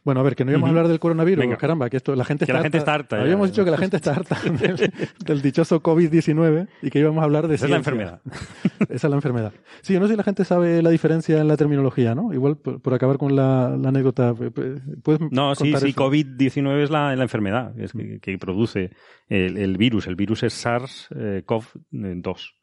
[0.04, 1.56] Bueno, a ver, que no íbamos a hablar del coronavirus, Venga.
[1.56, 3.22] caramba, que esto, la gente Que está la gente está harta ya.
[3.22, 4.92] Habíamos dicho que la gente está harta del,
[5.24, 8.20] del dichoso COVID-19 y que íbamos a hablar de Esa es la enfermedad.
[8.88, 9.52] Esa es la enfermedad.
[9.82, 12.32] Sí, yo no sé si la gente sabe la diferencia en la terminología, ¿no?
[12.32, 16.00] Igual, por, por acabar con la, la anécdota, ¿puedes No, sí, sí, eso?
[16.00, 18.90] COVID-19 es la, la enfermedad es que, que produce
[19.28, 20.06] el, el virus.
[20.06, 22.54] El virus es SARS-CoV-2.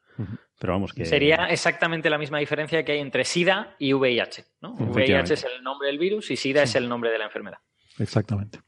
[0.60, 1.06] Pero vamos, que...
[1.06, 4.46] Sería exactamente la misma diferencia que hay entre SIDA y VIH.
[4.62, 4.74] ¿no?
[4.74, 7.60] VIH es el nombre del virus y SIDA es el nombre de la enfermedad.
[8.00, 8.60] Exactamente.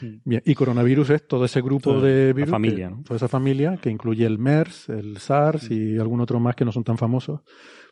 [0.00, 3.02] Bien, y coronavirus es todo ese grupo Toda de virus, familia, que- ¿no?
[3.02, 6.72] toda esa familia que incluye el MERS, el SARS y algún otro más que no
[6.72, 7.40] son tan famosos,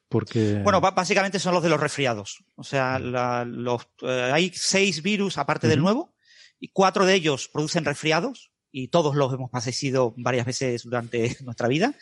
[0.09, 2.45] porque Bueno, básicamente son los de los resfriados.
[2.57, 6.15] O sea, la- los, eh, hay seis virus aparte del nuevo
[6.61, 11.69] y cuatro de ellos producen resfriados y todos los hemos padecido varias veces durante nuestra
[11.69, 11.95] vida.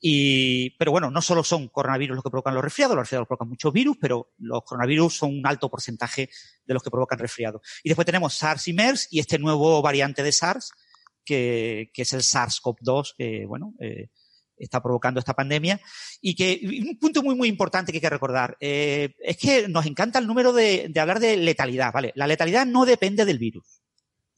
[0.00, 3.50] Y, pero bueno, no solo son coronavirus los que provocan los resfriados, los resfriados provocan
[3.50, 6.30] muchos virus, pero los coronavirus son un alto porcentaje
[6.64, 7.60] de los que provocan resfriados.
[7.84, 10.72] Y después tenemos SARS y MERS y este nuevo variante de SARS,
[11.22, 14.08] que, que es el SARS-CoV-2, que bueno, eh,
[14.56, 15.78] está provocando esta pandemia.
[16.22, 19.84] Y que un punto muy, muy importante que hay que recordar eh, es que nos
[19.84, 22.12] encanta el número de, de hablar de letalidad, ¿vale?
[22.14, 23.82] La letalidad no depende del virus,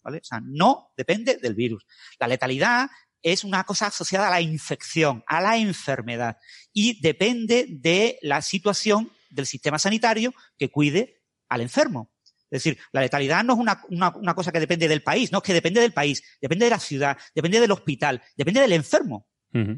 [0.09, 0.19] ¿vale?
[0.19, 1.85] O sea, no depende del virus.
[2.19, 2.89] La letalidad
[3.23, 6.39] es una cosa asociada a la infección, a la enfermedad,
[6.73, 12.11] y depende de la situación del sistema sanitario que cuide al enfermo.
[12.51, 15.39] Es decir, la letalidad no es una, una, una cosa que depende del país, no,
[15.39, 19.29] es que depende del país, depende de la ciudad, depende del hospital, depende del enfermo.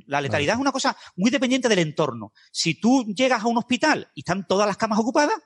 [0.06, 2.32] La letalidad es una cosa muy dependiente del entorno.
[2.52, 5.36] Si tú llegas a un hospital y están todas las camas ocupadas,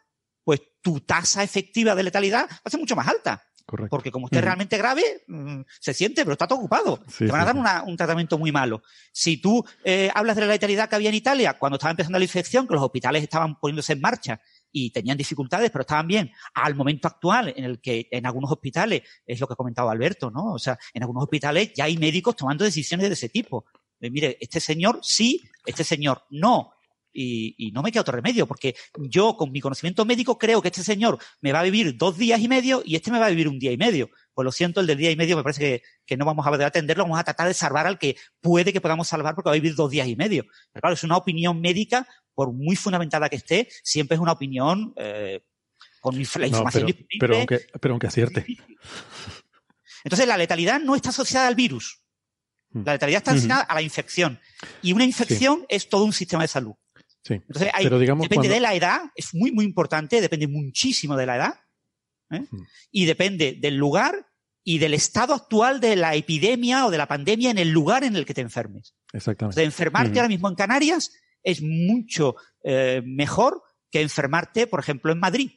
[0.42, 3.42] pues tu tasa efectiva de letalidad va a ser mucho más alta.
[3.66, 3.90] Correcto.
[3.90, 7.03] Porque como esté realmente grave, mm, se siente, pero está todo ocupado.
[7.09, 8.83] Sí, Te van a dar una- un tratamiento muy malo.
[9.12, 12.24] Si tú eh, hablas de la letalidad que había en Italia cuando estaba empezando la
[12.24, 16.74] infección, que los hospitales estaban poniéndose en marcha y tenían dificultades, pero estaban bien, al
[16.74, 20.53] momento actual en el que en algunos hospitales, es lo que comentaba Alberto, ¿no?
[20.55, 23.64] O sea, en algunos hospitales ya hay médicos tomando decisiones de ese tipo.
[24.00, 26.72] De, mire, este señor sí, este señor no.
[27.16, 30.68] Y, y no me queda otro remedio, porque yo con mi conocimiento médico creo que
[30.68, 33.31] este señor me va a vivir dos días y medio y este me va a
[33.31, 34.11] vivir un día y medio.
[34.35, 36.50] Pues lo siento, el del día y medio me parece que, que no vamos a
[36.50, 39.53] poder atenderlo, vamos a tratar de salvar al que puede que podamos salvar porque va
[39.53, 40.44] a vivir dos días y medio.
[40.72, 44.92] Pero claro, es una opinión médica, por muy fundamentada que esté, siempre es una opinión
[44.96, 45.44] eh,
[46.00, 47.18] con la No, información pero, disponible.
[47.20, 48.44] pero aunque, pero aunque acierte.
[50.05, 52.03] Entonces, la letalidad no está asociada al virus.
[52.70, 52.83] Mm.
[52.85, 54.38] La letalidad está asociada a la infección.
[54.83, 56.74] Y una infección es todo un sistema de salud.
[57.24, 57.34] Sí.
[57.34, 61.16] Entonces, hay- Pero digamos depende cuando- de la edad, es muy, muy importante, depende muchísimo
[61.16, 61.54] de la edad.
[62.30, 62.40] ¿eh?
[62.50, 62.62] Mm.
[62.90, 64.26] Y depende del lugar
[64.62, 68.16] y del estado actual de la epidemia o de la pandemia en el lugar en
[68.16, 68.94] el que te enfermes.
[69.12, 69.60] Exactamente.
[69.60, 70.18] De enfermarte Ujú.
[70.20, 75.50] ahora mismo en Canarias es mucho eh, mejor que enfermarte, por ejemplo, en Madrid.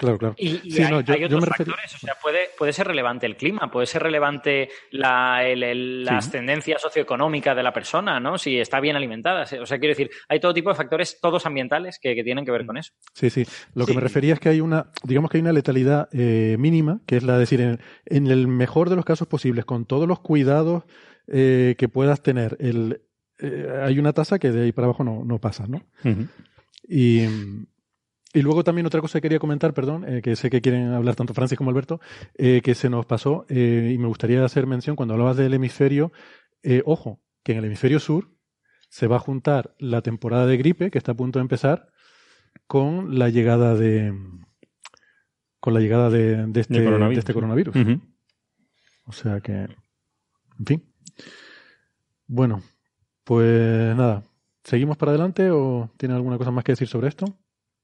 [0.00, 0.34] Claro, claro.
[0.38, 2.86] Y, y Sí, hay, no, yo- hay otros refería- factores, o sea, puede, puede ser
[2.86, 6.28] relevante el clima, puede ser relevante la, el- el- la Sí.
[6.28, 8.38] ascendencia socioeconómica de la persona, ¿no?
[8.38, 9.42] Si está bien alimentada.
[9.60, 12.50] O sea, quiero decir, hay todo tipo de factores, todos ambientales, que, que tienen que
[12.50, 12.92] ver con eso.
[13.12, 13.44] Sí, sí.
[13.74, 17.00] Lo que me refería es que hay una, digamos que hay una letalidad eh, mínima,
[17.06, 20.08] que es la de decir, en, en el mejor de los casos posibles, con todos
[20.08, 20.84] los cuidados
[21.28, 23.02] eh, que puedas tener, el,
[23.38, 25.82] eh, hay una tasa que de ahí para abajo no, no pasa, ¿no?
[26.88, 27.26] Y,
[28.32, 31.16] y luego también otra cosa que quería comentar, perdón, eh, que sé que quieren hablar
[31.16, 32.00] tanto Francis como Alberto,
[32.34, 36.12] eh, que se nos pasó, eh, y me gustaría hacer mención cuando hablabas del hemisferio,
[36.84, 38.30] ojo, que en el hemisferio sur
[38.88, 41.88] se va a juntar la temporada de gripe, que está a punto de empezar,
[42.66, 44.14] con la llegada de
[45.58, 47.34] con la llegada de, de este, coronavirus, de este.
[49.04, 50.84] O sea que, en fin.
[52.26, 52.62] Bueno,
[53.24, 54.22] pues nada.
[54.62, 57.39] ¿Seguimos para adelante o tiene alguna cosa más que decir sobre esto?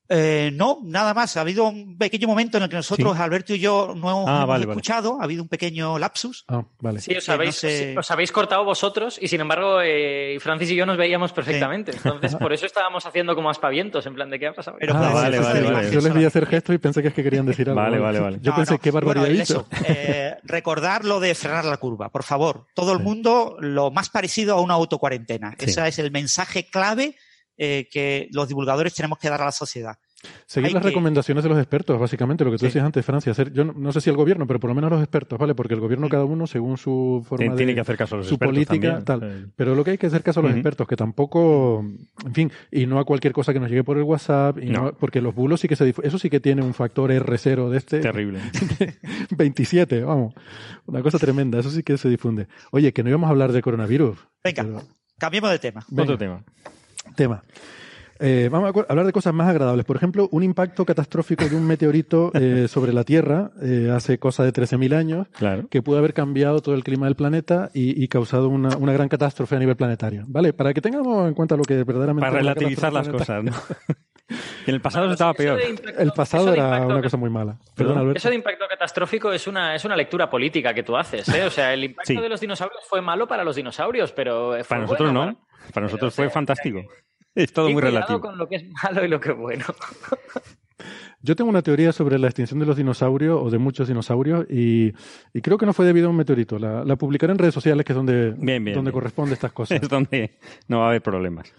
[0.08, 1.36] Eh, no, nada más.
[1.36, 3.22] Ha habido un pequeño momento en el que nosotros, Sí.
[3.22, 4.72] Alberto y yo, no hemos, Ah, hemos vale, vale.
[4.78, 5.20] escuchado.
[5.20, 6.44] Ha habido un pequeño lapsus.
[6.48, 7.00] Ah, vale.
[7.00, 10.76] Sí, os no habéis, sé- os habéis cortado vosotros y sin embargo eh, Francis y
[10.76, 11.92] yo nos veíamos perfectamente.
[11.96, 14.76] Entonces, por eso estábamos haciendo como aspavientos, en plan de qué ha pasado.
[14.78, 15.90] Pero Ah, vale, vale.
[15.90, 17.80] Yo les vi hacer gestos y pensé que es que querían decir algo.
[17.80, 18.38] Vale, vale, vale.
[18.40, 18.78] Yo No, pensé, no.
[18.78, 19.66] qué barbaridad Bueno, hizo.
[19.70, 22.66] eso, eh, recordar lo de frenar la curva, por favor.
[22.74, 23.04] Todo el Sí.
[23.04, 25.54] mundo lo más parecido a una autocuarentena.
[25.58, 25.66] Sí.
[25.70, 27.16] Ese es el mensaje clave
[27.56, 29.96] eh, que los divulgadores tenemos que dar a la sociedad.
[30.46, 32.66] Seguir hay las que- recomendaciones de los expertos, básicamente, lo que tú Sí.
[32.66, 33.30] decías antes, Francia.
[33.30, 35.54] Hacer, yo no, no sé si el gobierno, pero por lo menos los expertos, ¿vale?
[35.54, 37.56] Porque el gobierno, cada uno, según su forma Tiene, de...
[37.58, 39.44] tiene que hacer caso a los su expertos política, también.
[39.44, 39.52] tal.
[39.54, 41.84] Pero lo que hay que hacer caso a los expertos, que tampoco,
[42.24, 44.84] en fin, y no a cualquier cosa que nos llegue por el WhatsApp, y No.
[44.86, 47.76] no- porque los bulos sí que se eso sí que tiene un factor R0 de
[47.78, 48.40] este, Terrible.
[49.36, 50.34] 27, vamos,
[50.86, 52.48] una cosa tremenda, eso sí que se difunde.
[52.72, 54.18] Oye, que no íbamos a hablar del coronavirus.
[54.42, 54.82] Venga, Pero-
[55.18, 55.84] cambiemos de tema.
[55.88, 56.42] venga, Otro tema.
[57.16, 57.42] Tema.
[58.18, 59.84] Eh, vamos a hablar de cosas más agradables.
[59.84, 64.42] Por ejemplo, un impacto catastrófico de un meteorito eh, sobre la Tierra eh, hace cosa
[64.44, 65.68] de 13.000 años Claro.
[65.68, 69.08] que pudo haber cambiado todo el clima del planeta y, y causado una, una gran
[69.08, 70.24] catástrofe a nivel planetario.
[70.26, 70.52] ¿Vale?
[70.52, 73.52] Para que tengamos en cuenta lo que verdaderamente Para relativizar las cosas, ¿no?
[74.66, 75.60] En el pasado estaba peor.
[75.98, 77.56] el pasado era una cosa muy mala.
[77.76, 78.18] Perdón, Alberto.
[78.18, 81.28] Eso de impacto catastrófico es una, es una lectura política que tú haces.
[81.28, 81.44] ¿eh?
[81.44, 84.52] O sea, el impacto de los dinosaurios fue malo para los dinosaurios, pero.
[84.52, 85.20] Fue para nosotros no.
[85.20, 85.36] Para,
[85.72, 86.82] para nosotros fue fantástico.
[87.34, 88.20] Es todo muy relativo.
[88.20, 89.64] con lo que es malo y lo que es bueno.
[91.22, 94.92] Yo tengo una teoría sobre la extinción de los dinosaurios o de muchos dinosaurios y,
[95.34, 96.58] y creo que no fue debido a un meteorito.
[96.58, 98.92] La, la publicaré en redes sociales, que es donde, bien, bien, donde bien.
[98.92, 99.82] corresponde estas cosas.
[99.82, 101.52] Es donde no va a haber problemas.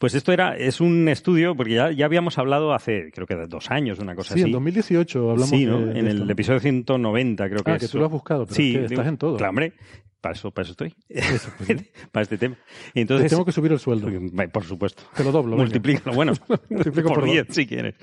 [0.00, 3.70] Pues esto era, es un estudio, porque ya, ya habíamos hablado hace, creo que dos
[3.70, 4.48] años, una cosa sí, así.
[4.48, 5.78] en 2018 hablamos sí, ¿no?
[5.78, 7.82] de, en el episodio 190, creo que Ah, es.
[7.82, 9.36] que tú lo has buscado, pero sí, es que estás en todo.
[9.36, 9.74] Claro, hombre,
[10.22, 10.94] para eso, para eso estoy.
[11.06, 11.90] Eso, pues, sí.
[12.12, 12.56] para este tema.
[12.94, 14.08] Te Entonces, tengo que subir el sueldo.
[14.54, 15.02] por supuesto.
[15.14, 15.58] Te lo doblo.
[15.58, 16.32] Multiplícalo, bueno,
[16.70, 17.32] Multiplico por por dos.
[17.34, 17.94] 10 si quieres.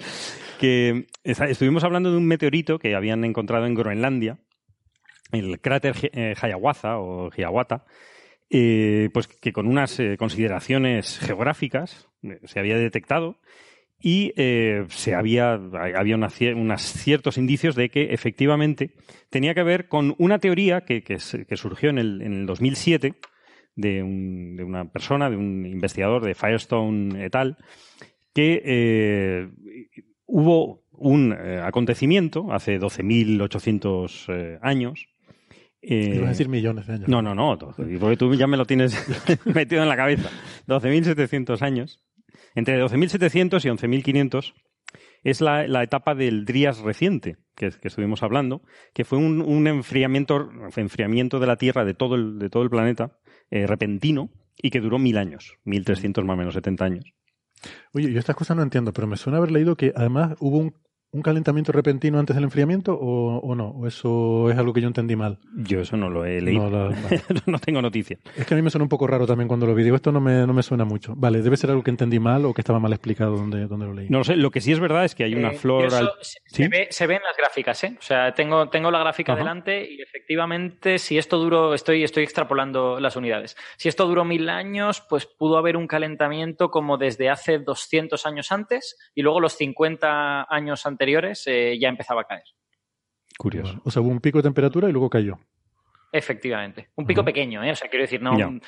[0.59, 4.37] Que estuvimos hablando de un meteorito que habían encontrado en Groenlandia,
[5.31, 7.85] el cráter eh, Hiawatha o Hiawatha,
[8.49, 13.39] eh, pues que con unas eh, consideraciones geográficas eh, se había detectado
[13.99, 14.31] y
[14.89, 18.91] se había, había unos ciertos indicios de que efectivamente
[19.31, 21.17] tenía que ver con una teoría que, que
[21.57, 23.15] surgió en el, en el 2007
[23.75, 27.57] de, un- de una persona, de un investigador de Firestone et al.,
[28.35, 29.49] que
[30.27, 35.07] hubo un acontecimiento hace 12.800 eh, años.
[35.89, 37.07] Eh, Ibas a decir millones de años.
[37.07, 38.95] no, no, no, porque tú ya me lo tienes
[39.45, 40.29] metido en la cabeza.
[40.67, 42.01] 12.700 años.
[42.55, 44.53] Entre 12.700 y 11.500
[45.23, 48.61] es la, la etapa del Drías reciente, que, que estuvimos hablando,
[48.93, 52.69] que fue un, un enfriamiento, enfriamiento de la Tierra de todo el, de todo el
[52.69, 53.17] planeta,
[53.49, 54.29] eh, repentino,
[54.61, 57.13] y que duró mil años, 1.300 más o menos 70 años.
[57.93, 60.75] Oye, yo estas cosas no entiendo, pero me suena haber leído que además hubo un,
[61.11, 63.69] un calentamiento repentino antes del enfriamiento o, o no.
[63.69, 65.39] O eso es algo que yo entendí mal.
[65.55, 66.69] Yo eso no lo he leído.
[66.69, 67.21] No, la- vale.
[67.47, 68.17] no tengo noticia.
[68.35, 69.83] Es que a mí me suena un poco raro también cuando lo vi.
[69.83, 71.13] Digo, esto no me, no me suena mucho.
[71.15, 73.93] Vale, debe ser algo que entendí mal o que estaba mal explicado donde, donde lo
[73.93, 74.07] leí.
[74.09, 75.81] No lo sé, lo que sí es verdad es que hay una Eh, flor...
[75.83, 76.63] yo eso al- se, ¿Sí?
[76.63, 77.95] se ve, se ve en las gráficas, ¿eh?
[77.97, 79.39] O sea, tengo, tengo la gráfica Ajá.
[79.41, 83.55] delante y efectivamente, si esto duró, estoy, estoy extrapolando las unidades.
[83.77, 88.51] Si esto duró mil años, pues pudo haber un calentamiento como desde hace 200 años
[88.51, 92.43] antes y luego los 50 años anteriores eh, ya empezaba a caer.
[93.37, 93.79] Curioso.
[93.83, 95.37] O sea, hubo un pico de temperatura y luego cayó.
[96.11, 96.89] Efectivamente.
[96.95, 97.71] Un pico pequeño, ¿eh?
[97.71, 98.31] O sea, quiero decir, no.
[98.31, 98.61] Un,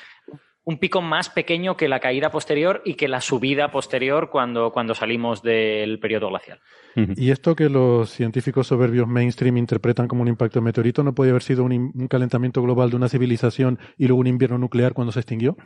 [0.64, 4.94] un pico más pequeño que la caída posterior y que la subida posterior cuando, cuando
[4.94, 6.60] salimos del periodo glacial.
[6.94, 11.30] Y esto que los científicos soberbios mainstream interpretan como un impacto de meteorito, ¿no puede
[11.30, 15.12] haber sido un, un calentamiento global de una civilización y luego un invierno nuclear cuando
[15.12, 15.56] se extinguió?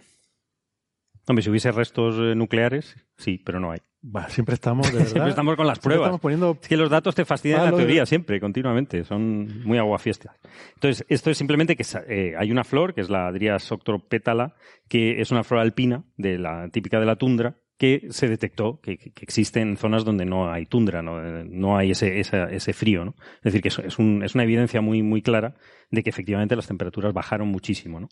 [1.27, 3.81] Hombre, si hubiese restos eh, nucleares, sí, pero no hay.
[4.29, 5.11] Siempre estamos, de verdad.
[5.11, 6.05] Siempre estamos con las pruebas.
[6.07, 9.05] Estamos poniendo Es que los datos te fastidian la Palo de- teoría siempre, continuamente.
[9.05, 10.37] Son muy aguafiestas.
[10.75, 14.55] Entonces, esto es simplemente que eh, hay una flor, que es la Dryas octopétala,
[14.89, 18.99] que es una flor alpina, de la típica de la tundra, que se detectó que,
[18.99, 22.73] que- existe en zonas donde no hay tundra, no, Eh, no hay ese, esa- ese
[22.73, 23.05] frío.
[23.05, 23.15] ¿no?
[23.39, 25.55] Es decir, que es, es un- es una evidencia muy, muy clara
[25.91, 28.01] de que efectivamente las temperaturas bajaron muchísimo.
[28.01, 28.09] ¿no?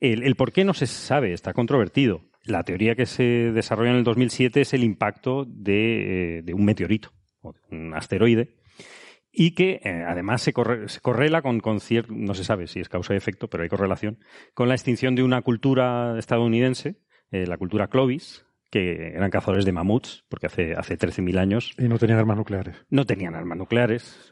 [0.00, 2.22] El, el por qué no se sabe, está controvertido.
[2.44, 6.64] La teoría que se desarrolla en el 2007 es el impacto de, eh, de un
[6.64, 8.56] meteorito o de un asteroide
[9.32, 12.80] y que eh, además se, corre- se correla con, con cierto, no se sabe si
[12.80, 14.18] es causa y efecto, pero hay correlación,
[14.54, 16.96] con la extinción de una cultura estadounidense,
[17.30, 21.88] eh, la cultura Clovis, que eran cazadores de mamuts, porque hace, hace 13.000 años y
[21.88, 22.76] no tenían armas nucleares.
[22.88, 24.30] no tenían armas nucleares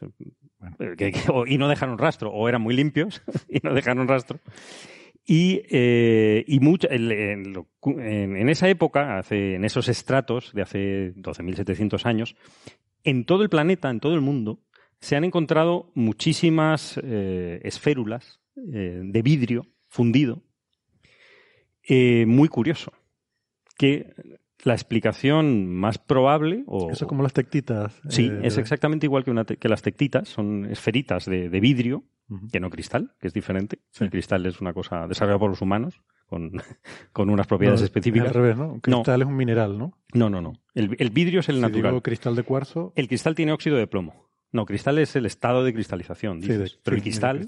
[0.97, 4.39] que- que- o- y no dejaron rastro, o eran muy limpios y no dejaron rastro.
[5.31, 10.51] Y, eh, y mucho- el- en, lo- en- en esa época, hace, en esos estratos
[10.55, 12.35] de hace 12.700 años,
[13.03, 14.59] en todo el planeta, en todo el mundo,
[14.99, 18.39] se han encontrado muchísimas eh, esférulas
[18.73, 20.41] eh, de vidrio fundido,
[21.87, 22.91] eh, muy curioso,
[23.77, 24.13] que
[24.63, 28.01] la explicación más probable o, Eso es como las tectitas.
[28.09, 32.03] Sí, es exactamente igual que, una te- que las tectitas, son esferitas de, de vidrio,
[32.51, 33.79] Que no cristal, que es diferente.
[33.91, 34.03] Sí.
[34.03, 36.51] El cristal es una cosa desarrollada por los humanos, con,
[37.11, 38.27] con unas propiedades No, específicas.
[38.29, 38.79] Al revés, ¿no?
[38.81, 39.97] Cristal es un mineral, ¿no?
[40.13, 40.53] No, no, no.
[40.75, 41.91] El, el vidrio es el Si natural.
[41.91, 44.29] digo cristal de cuarzo, El cristal tiene óxido de plomo.
[44.51, 47.45] No, cristal es el estado de cristalización, sí, de- Pero el cristal,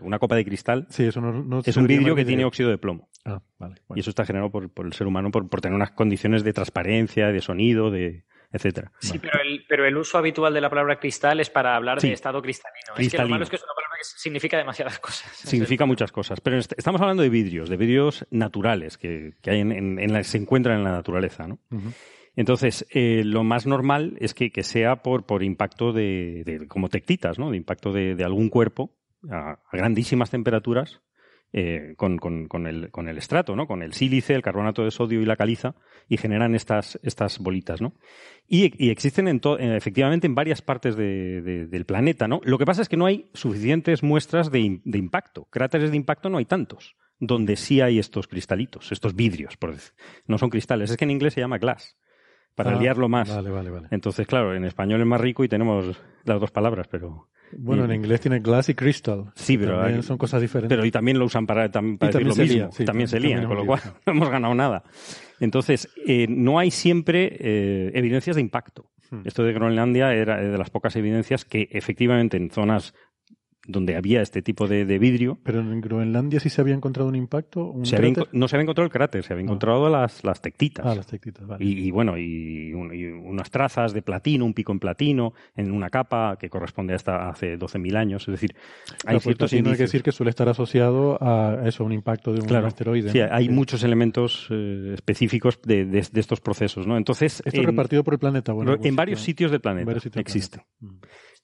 [0.00, 3.08] una copa de cristal, Sí, eso no, es un vidrio que tiene óxido de plomo.
[3.24, 3.76] Ah, vale.
[3.88, 3.96] bueno.
[3.96, 6.52] Y eso está generado por, por el ser humano por, por tener unas condiciones de
[6.52, 8.90] transparencia, de sonido, de etcétera.
[9.00, 12.08] Sí, pero el, pero el uso habitual de la palabra cristal es para hablar Sí.
[12.08, 12.94] de estado cristalino.
[12.96, 15.30] Es que lo malo es que es una palabra que significa demasiadas cosas.
[15.36, 19.60] Significa muchas cosas, pero est- estamos hablando de vidrios, de vidrios naturales que, que hay
[19.60, 21.58] en, en- en la- se encuentran en la naturaleza, ¿no?
[22.36, 26.88] Entonces, eh, lo más normal es que, que sea por, por impacto de, de- como
[26.88, 27.50] tectitas, ¿no?
[27.50, 28.96] De impacto de, de algún cuerpo
[29.30, 31.00] a, a grandísimas temperaturas
[31.56, 33.68] eh, con, con, el, con el estrato, ¿no?
[33.68, 35.76] Con el sílice, el carbonato de sodio y la caliza
[36.08, 37.94] y generan estas, estas bolitas, ¿no?
[38.48, 39.40] Y, existen en
[39.72, 42.40] efectivamente en varias partes de- de- del planeta, ¿no?
[42.44, 45.44] Lo que pasa es que no hay suficientes muestras de, de impacto.
[45.50, 49.92] Cráteres de impacto no hay tantos, donde sí hay estos cristalitos, estos vidrios, por decir.
[50.26, 51.96] No son cristales, es que en inglés se llama glass,
[52.54, 53.28] para Ah, liarlo más.
[53.34, 53.88] Vale, vale, vale.
[53.90, 55.86] Entonces, claro, en español es más rico y tenemos
[56.24, 57.28] las dos palabras, pero...
[57.56, 59.26] Bueno, y- en inglés tiene glass y crystal.
[59.34, 60.74] Sí, pero También son cosas diferentes.
[60.76, 62.72] Pero y también lo usan para, tam- para decir lo mismo.
[62.72, 64.82] sí, también se lían, con lo cual no hemos ganado nada.
[65.40, 68.90] Entonces, eh, no hay siempre eh, evidencias de impacto.
[69.10, 69.20] Hmm.
[69.24, 72.94] Esto de Groenlandia era de las pocas evidencias que efectivamente en zonas
[73.66, 77.16] donde había este tipo de, de vidrio, Pero en Groenlandia sí se había encontrado un
[77.16, 78.32] impacto, un se había cráter.
[78.32, 79.46] enco- no se había encontrado el cráter, se había Ah.
[79.46, 80.84] encontrado las, las tectitas.
[80.86, 81.64] Ah, las tectitas, vale.
[81.64, 85.70] Y, y bueno, y, un- y unas trazas de platino, un pico en platino, en
[85.72, 88.22] una capa que corresponde a esta hace 12.000 años.
[88.28, 89.78] Es decir, hay Claro, pues ciertos hay que indicios.
[89.90, 93.10] decir que suele estar asociado a eso, un impacto de un Claro, asteroide.
[93.10, 96.96] sí, hay Que- muchos elementos eh, específicos de, de- de estos procesos, ¿no?
[96.96, 98.52] Entonces, Esto en, repartido por el planeta.
[98.52, 100.60] Bueno, pues, en varios sitios del planeta en varios sitios del existe.
[100.80, 100.88] Mm.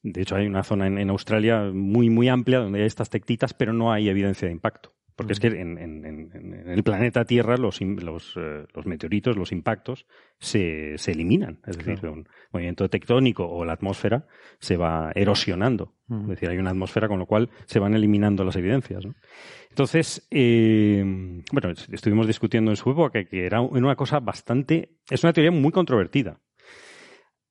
[0.02, 3.52] De hecho, hay una zona en, en Australia muy, muy amplia donde hay estas tectitas,
[3.54, 4.92] pero no hay evidencia de impacto.
[5.14, 9.52] Porque es que en, en- el planeta Tierra los, im- los, eh, los meteoritos, los
[9.52, 10.06] impactos,
[10.38, 11.58] se, se eliminan.
[11.66, 14.26] Es decir, un movimiento tectónico o la atmósfera
[14.60, 15.92] se va erosionando.
[16.06, 16.22] Mm.
[16.22, 19.04] Es decir, hay una atmósfera con lo cual se van eliminando las evidencias.
[19.04, 19.14] ¿no?
[19.68, 21.04] Entonces, eh,
[21.52, 24.96] bueno, es- estuvimos discutiendo en su época que, que era una cosa bastante...
[25.10, 26.40] Es una teoría muy controvertida.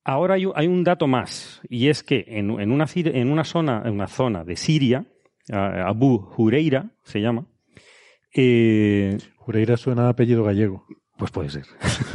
[0.10, 2.64] Ahora hay, un- hay un dato más, y es que en, una,
[2.96, 5.06] en una, zona, una zona de Siria,
[5.52, 7.46] Abu Hureira se llama,
[8.36, 10.86] eh, Jureira suena a apellido gallego.
[11.20, 11.66] Pues puede ser.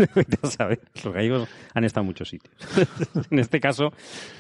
[0.45, 0.81] Saber.
[1.05, 2.55] Los gallegos han estado en muchos sitios.
[3.31, 3.93] en este caso,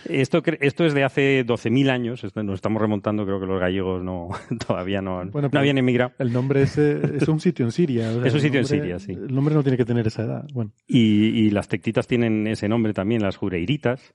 [0.07, 2.25] esto, esto es de hace 12.000 años.
[2.35, 4.31] Nos estamos remontando, creo que los gallegos no
[4.67, 6.13] todavía no, Bueno, no habían emigrado.
[6.19, 8.09] El nombre ese es un sitio en Siria.
[8.09, 9.13] o sea, Es un sitio en Siria, sí.
[9.13, 10.45] El nombre no tiene que tener esa edad.
[10.55, 14.15] Bueno, Y, y las tectitas tienen ese nombre también, las jureiritas.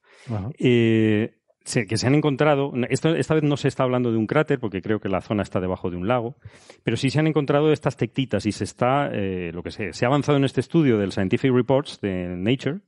[0.58, 4.60] Eh, que se han encontrado, esto, esta vez no se está hablando de un cráter,
[4.60, 6.36] porque creo que la zona está debajo de un lago,
[6.84, 10.06] pero sí se han encontrado estas tectitas y se está, eh, lo que se, se
[10.06, 12.80] ha avanzado en este estudio del Scientific Reports de Nature,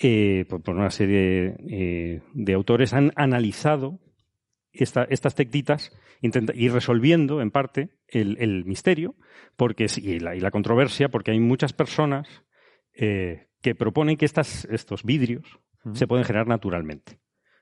[0.00, 3.98] eh, por, por una serie eh, de autores, han analizado
[4.72, 5.90] esta- estas tectitas
[6.22, 9.16] intenta- y resolviendo en parte el, el misterio
[9.56, 12.28] porque y, la, y la controversia, porque hay muchas personas
[12.92, 15.60] que proponen que estas, estos vidrios
[15.94, 17.18] se pueden generar naturalmente.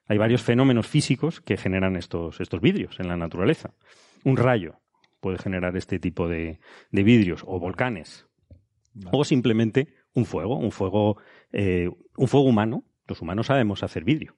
[0.09, 3.75] Hay varios fenómenos físicos que generan estos, estos vidrios en la naturaleza.
[4.25, 4.81] Un rayo
[5.21, 6.61] puede generar este tipo de,
[6.93, 8.27] de vidrios, o volcanes,
[9.13, 11.17] o simplemente un fuego, un fuego,
[11.53, 12.85] eh, un fuego humano.
[13.07, 14.37] Los humanos sabemos hacer vidrio.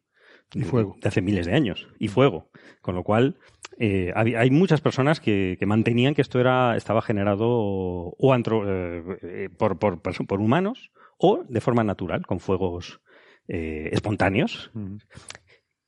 [0.54, 0.96] Y fuego.
[1.00, 1.88] De hace miles de años.
[1.98, 2.50] Y fuego.
[2.80, 3.38] Con lo cual,
[3.78, 9.18] eh, hay muchas personas que, que mantenían que esto era, estaba generado o antro- eh,
[9.22, 13.00] eh, por, por, perso- por humanos o de forma natural, con fuegos
[13.46, 14.70] eh, espontáneos.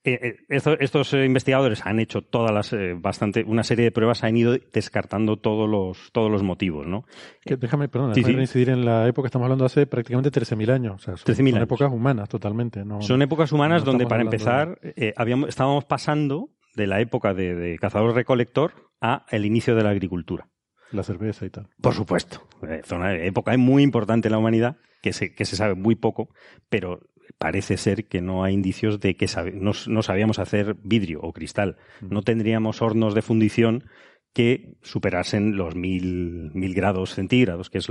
[0.05, 4.25] Eh, esto- estos eh, investigadores han hecho todas las eh, bastante una serie de pruebas,
[4.25, 7.05] han ido descartando todos los todos los motivos, ¿no?
[7.43, 8.37] Que déjame, perdón, Sí, déjame sí.
[8.39, 10.95] reincidir en la época, estamos hablando hace prácticamente 13.000 años.
[10.95, 11.63] O sea, son, 13.000 son años.
[11.65, 12.85] épocas humanas totalmente.
[12.85, 17.35] No, Son épocas humanas no donde, para empezar, eh, habíamos, estábamos pasando de la época
[17.35, 20.49] de, de cazador-recolector a el inicio de la agricultura.
[20.93, 21.69] La cerveza y tal.
[21.81, 22.49] Por supuesto.
[22.69, 26.29] Eh, zona, época muy importante en la humanidad, que se, que se sabe muy poco,
[26.69, 27.01] pero
[27.39, 31.33] parece ser que no hay indicios de que sabe- no, no sabíamos hacer vidrio o
[31.33, 31.77] cristal.
[32.01, 33.85] No tendríamos hornos de fundición
[34.33, 37.89] que superasen los mil, mil grados centígrados, que es,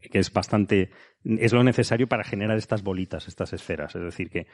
[0.00, 0.90] que es bastante,
[1.24, 3.94] es lo necesario para generar estas bolitas, estas esferas.
[3.94, 4.48] Es decir, que,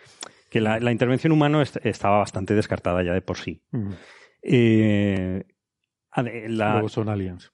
[0.50, 3.62] que la, la intervención humana est- estaba bastante descartada ya de por sí.
[4.42, 5.44] Eh,
[6.48, 7.50] la- Luego son aliens.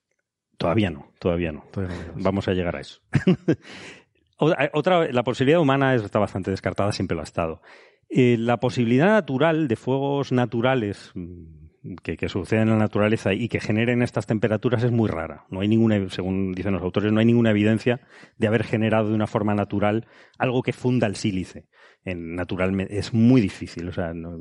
[0.57, 1.63] todavía no, todavía no.
[1.71, 2.21] Todavía no.
[2.21, 2.99] Vamos a llegar a eso.
[4.39, 7.61] Otra, otra- la posibilidad humana está bastante descartada, siempre lo ha estado.
[8.09, 13.49] Eh, la posibilidad natural de fuegos naturales mm, que, que suceden en la naturaleza y
[13.49, 15.45] que generen estas temperaturas es muy rara.
[15.49, 18.01] No hay ninguna, según dicen los autores, no hay ninguna evidencia
[18.37, 21.67] de haber generado de una forma natural algo que funda el sílice.
[22.05, 23.89] En, naturalmente es muy difícil.
[23.89, 24.37] O sea, no,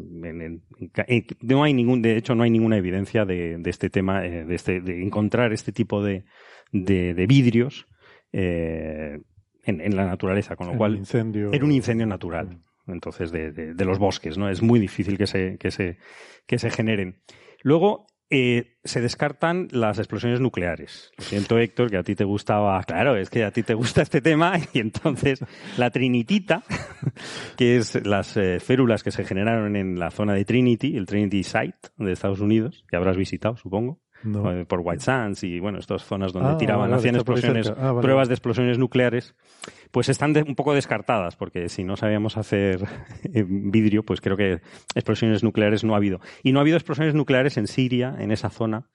[1.64, 5.02] hay ningún, de hecho, no hay ninguna evidencia de, este tema, eh, de, este, de
[5.02, 6.24] encontrar este tipo de,
[6.72, 7.86] de, vidrios
[8.32, 9.18] eh,
[9.68, 11.52] en, en la naturaleza, con lo En cual incendio.
[11.52, 12.60] era un incendio natural.
[12.86, 14.48] Entonces, de, de- de los bosques, ¿no?
[14.48, 15.98] Es muy difícil que se, que se,
[16.46, 17.20] que se generen.
[17.62, 21.12] Luego, eh, se descartan las explosiones nucleares.
[21.18, 22.82] Lo siento, Héctor, que a ti te gustaba.
[22.84, 24.52] Claro, es que a ti te gusta este tema.
[24.72, 25.40] Y entonces,
[25.76, 26.62] la trinitita,
[27.56, 31.42] que es las eh, férulas que se generaron en la zona de Trinity, el Trinity
[31.42, 34.00] Site de Estados Unidos, que habrás visitado, supongo.
[34.24, 34.50] No.
[34.52, 37.70] eh, por White Sands y bueno, estas zonas donde Ah, tiraban, vale, hacían explosiones.
[37.76, 38.02] Ah, vale.
[38.02, 39.34] pruebas de explosiones nucleares,
[39.90, 42.82] pues están de- un poco descartadas, porque si no sabíamos hacer
[43.32, 44.60] eh, vidrio, pues creo que
[44.94, 46.20] explosiones nucleares no ha habido.
[46.42, 48.86] Y no ha habido explosiones nucleares en Siria, en esa zona.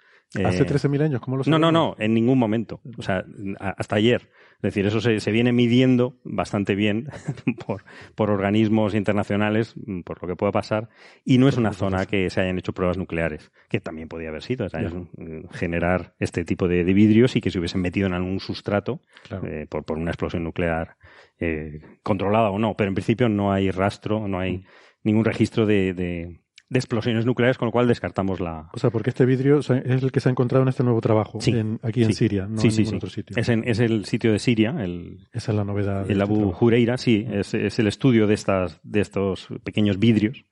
[0.45, 1.97] Hace eh, 13.000 años, ¿cómo lo no, no, sabemos?
[1.99, 2.81] no, en ningún momento.
[2.97, 3.23] O sea,
[3.59, 4.29] hasta ayer.
[4.55, 7.09] Es decir, eso se, se viene midiendo bastante bien
[7.67, 7.84] por,
[8.15, 10.89] por organismos internacionales, mm, por lo que pueda pasar,
[11.23, 14.41] y no es una zona que se hayan hecho pruebas nucleares, que también podía haber
[14.41, 17.81] sido, o sea, es, mm, generar este tipo de, de vidrios y que se hubiesen
[17.81, 19.45] metido en algún sustrato Claro.
[19.47, 20.95] eh, por, por una explosión nuclear
[21.39, 24.41] eh, controlada o no, pero en principio no hay rastro, no Mm.
[24.41, 24.63] hay
[25.03, 26.39] ningún registro de, de-
[26.74, 30.11] de explosiones nucleares, con lo cual descartamos la, O sea, porque este vidrio es el
[30.11, 32.13] que se ha encontrado en este nuevo trabajo, Sí, en- aquí en.
[32.13, 32.95] Siria, no sí, en sí, ningún sí.
[32.97, 33.38] otro sitio.
[33.38, 36.05] Es, en- es el sitio de Siria, el, Esa es la novedad.
[36.05, 36.57] el este Abu trabajo.
[36.57, 40.45] Jureira, sí, es, es el estudio de, estas, de estos pequeños vidrios.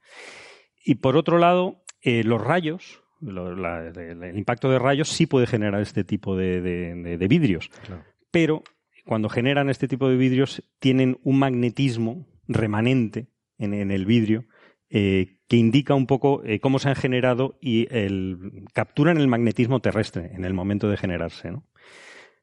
[0.86, 5.48] Y por otro lado, eh, los rayos, lo- la- el, impacto de rayos sí puede
[5.48, 7.70] generar este tipo de, de- de- de vidrios.
[7.86, 8.04] Claro.
[8.32, 8.64] Pero
[9.06, 14.46] cuando generan este tipo de vidrios, tienen un magnetismo remanente en, en el vidrio
[14.94, 19.80] eh, que indica un poco eh, cómo se han generado y el, capturan el magnetismo
[19.80, 21.50] terrestre en el momento de generarse.
[21.50, 21.64] ¿no?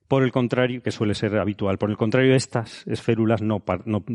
[0.08, 3.62] Por el contrario, que suele ser habitual, por el contrario, estas esférulas no,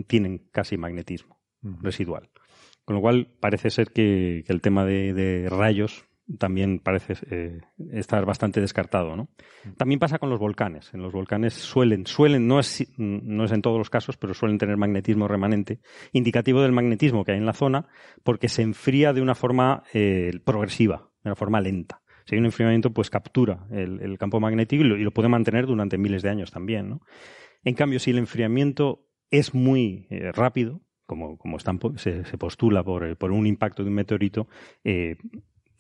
[0.07, 2.31] tienen casi magnetismo residual.
[2.85, 6.05] Con lo cual parece ser que, que el tema de, de rayos
[6.37, 7.61] también parece eh,
[7.91, 9.29] estar bastante descartado, ¿no?
[9.77, 10.93] También pasa con los volcanes.
[10.93, 14.57] En los volcanes suelen, suelen, no es, no es en todos los casos, pero suelen
[14.57, 15.79] tener magnetismo remanente,
[16.11, 17.87] indicativo del magnetismo que hay en la zona,
[18.23, 22.01] porque se enfría de una forma eh, progresiva, de una forma lenta.
[22.25, 25.27] Si hay un enfriamiento, pues captura el, el campo magnético y lo, y lo puede
[25.27, 27.01] mantener durante miles de años también, ¿no?
[27.65, 32.83] En cambio, si el enfriamiento es muy eh, rápido, como, como están se, se postula
[32.83, 34.47] por, por un impacto de un meteorito,
[34.83, 35.17] eh,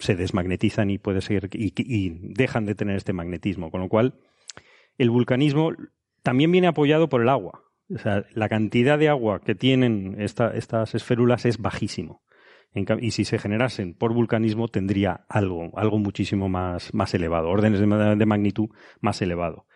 [0.03, 3.71] se desmagnetizan y puede ser y, y dejan de tener este magnetismo.
[3.71, 4.13] Con lo cual,
[4.97, 5.71] el vulcanismo
[6.21, 7.63] también viene apoyado por el agua.
[7.93, 12.21] O sea, la cantidad de agua que tienen esta- estas esférulas es bajísimo.
[12.75, 17.79] En y si se generasen por vulcanismo, tendría algo, algo muchísimo más, más elevado, órdenes
[17.79, 19.67] de, ma- de magnitud más elevado.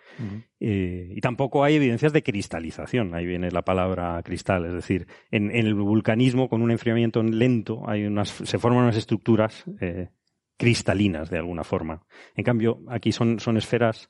[0.60, 3.14] Eh, y tampoco hay evidencias de cristalización.
[3.14, 4.66] Ahí viene la palabra cristal.
[4.66, 8.98] Es decir, en, en el vulcanismo, con un enfriamiento lento, hay unas, se forman unas
[8.98, 10.10] estructuras eh,
[10.58, 12.06] cristalinas de alguna forma.
[12.36, 14.10] En cambio, aquí son, son esferas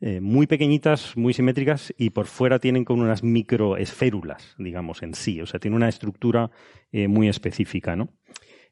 [0.00, 5.40] eh, muy pequeñitas, muy simétricas y por fuera tienen como unas microesférulas, digamos, en sí.
[5.40, 6.50] O sea, tiene una estructura
[6.92, 8.10] eh, muy específica, ¿no?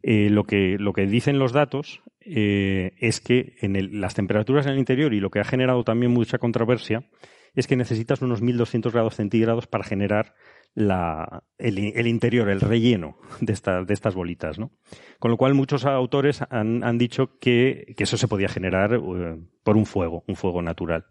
[0.03, 4.79] Eh, lo, que, lo que dicen los datos es que en las temperaturas en el
[4.79, 7.09] interior y lo que ha generado también mucha controversia
[7.55, 10.35] es que necesitas unos 1200 grados centígrados para generar
[10.75, 14.59] el, interior, el relleno de, esta- de estas bolitas.
[14.59, 14.71] ¿no?
[15.19, 19.37] Con lo cual muchos autores han, han dicho que, que eso se podía generar eh,
[19.63, 21.07] por un fuego, un fuego natural.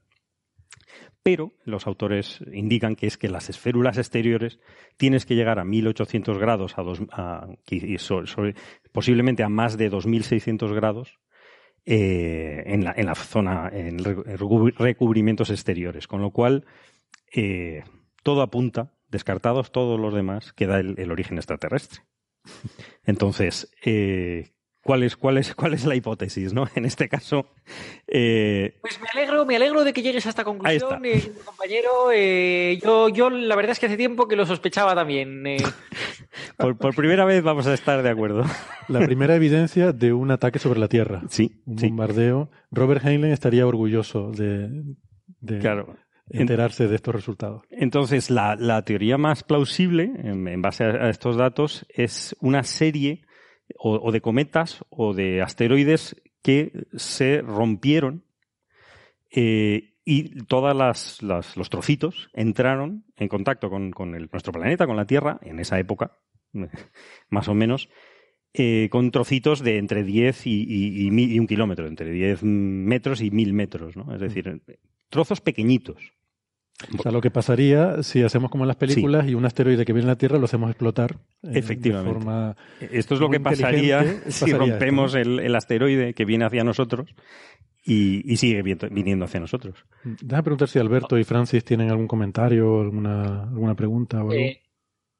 [1.23, 4.59] Pero los autores indican que es que las esférulas exteriores
[4.97, 6.99] tienes que llegar a 1800 grados, a dos,
[8.91, 11.19] posiblemente a más de 2600 grados
[11.85, 16.07] eh, en, la, en la zona, en re- recu- recubrimientos exteriores.
[16.07, 16.65] Con lo cual,
[17.35, 17.83] eh,
[18.23, 22.01] todo apunta, descartados todos los demás, que da el, el origen extraterrestre.
[23.05, 24.51] Entonces, eh,
[24.83, 26.53] ¿cuál, es, cuál, es, ¿cuál es la hipótesis?
[26.53, 26.67] ¿no?
[26.75, 27.45] En este caso,
[28.07, 32.11] eh, Pues me alegro, me alegro de que llegues a esta conclusión, eh, compañero.
[32.13, 35.45] Eh, yo, yo la verdad es que hace tiempo que lo sospechaba también.
[35.45, 35.57] eh.
[36.57, 38.43] por, por primera vez vamos a estar de acuerdo.
[38.87, 41.21] La primera evidencia de un ataque sobre la Tierra.
[41.29, 41.87] Sí, Un sí.
[41.87, 42.49] bombardeo.
[42.71, 44.69] Robert Heinlein estaría orgulloso de,
[45.39, 45.95] de Claro.
[46.33, 47.63] Enterarse de estos resultados.
[47.69, 53.21] Entonces, la, la teoría más plausible, en, en base a, estos datos, es una serie
[53.77, 58.23] o, o de cometas o de asteroides que se rompieron
[59.31, 64.87] eh, y todas las, las- los trocitos entraron en contacto con, con el- nuestro planeta,
[64.87, 66.17] con la Tierra, en esa época,
[67.29, 67.89] más o menos,
[68.53, 73.31] eh, con trocitos de entre 10 y, y- y un kilómetro, entre 10 metros y
[73.31, 74.13] 1000 metros, ¿no?
[74.13, 74.61] Es decir,
[75.09, 76.13] trozos pequeñitos.
[76.97, 79.93] O sea, lo que pasaría si hacemos como en las películas y un asteroide que
[79.93, 81.15] viene a la Tierra lo hacemos explotar.
[81.43, 82.09] eh, Efectivamente.
[82.09, 82.55] De forma
[82.91, 86.63] Esto es lo que pasaría inteligente, si pasaría rompemos el, el asteroide que viene hacia
[86.63, 87.13] nosotros
[87.83, 89.85] y, y sigue viniendo hacia nosotros.
[90.03, 90.15] ¿no?
[90.21, 94.33] Déjame preguntar si Alberto y Francis tienen algún comentario, alguna, alguna pregunta o algo.
[94.33, 94.60] Eh,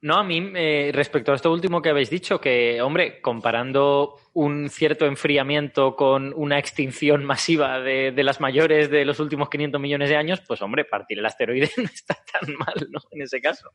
[0.02, 4.70] no, a mí, eh, respecto a esto último que habéis dicho, que, hombre, comparando un
[4.70, 10.10] cierto enfriamiento con una extinción masiva de, de las mayores de los últimos 500 millones
[10.10, 13.00] de años, pues, hombre, partir el asteroide no está tan mal, ¿no?
[13.12, 13.70] En ese caso.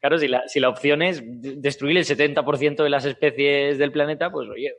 [0.00, 3.92] Claro, si la, si la opción es de- destruir el 70% de las especies del
[3.92, 4.72] planeta, pues, oye,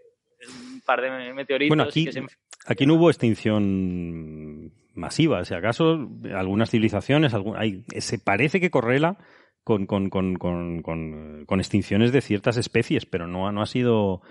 [0.74, 1.70] un par de meteoritos.
[1.70, 2.24] Bueno, aquí, que se...
[2.66, 5.46] aquí no hubo extinción masiva.
[5.46, 9.18] Si acaso, algunas civilizaciones, algún, hay, se parece que correla
[9.64, 14.22] con, con, con, con, con extinciones de ciertas especies, pero no, no ha sido.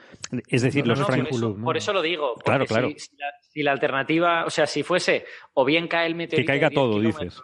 [0.49, 2.35] Es decir, No, los no, por, eso, por eso lo digo.
[2.45, 2.89] Claro, claro.
[2.89, 5.25] Si, si la, si la alternativa, o sea, si fuese
[5.55, 6.47] o bien cae el meteorito.
[6.47, 7.41] Que caiga de 10 todo, dices.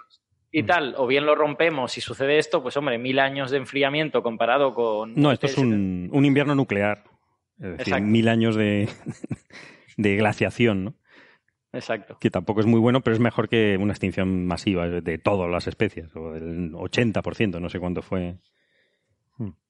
[0.53, 4.23] Y tal, o bien lo rompemos y sucede esto, pues hombre, mil años de enfriamiento
[4.23, 5.15] comparado con.
[5.15, 7.05] No, esto es un, un invierno nuclear.
[7.59, 8.07] Es decir, Exacto.
[8.07, 8.89] mil años de,
[9.97, 10.95] de glaciación, ¿no?
[11.73, 12.17] Exacto.
[12.21, 15.67] Que tampoco es muy bueno, pero es mejor que una extinción masiva de todas las
[15.67, 18.37] especies, o del 80%, no sé cuánto fue.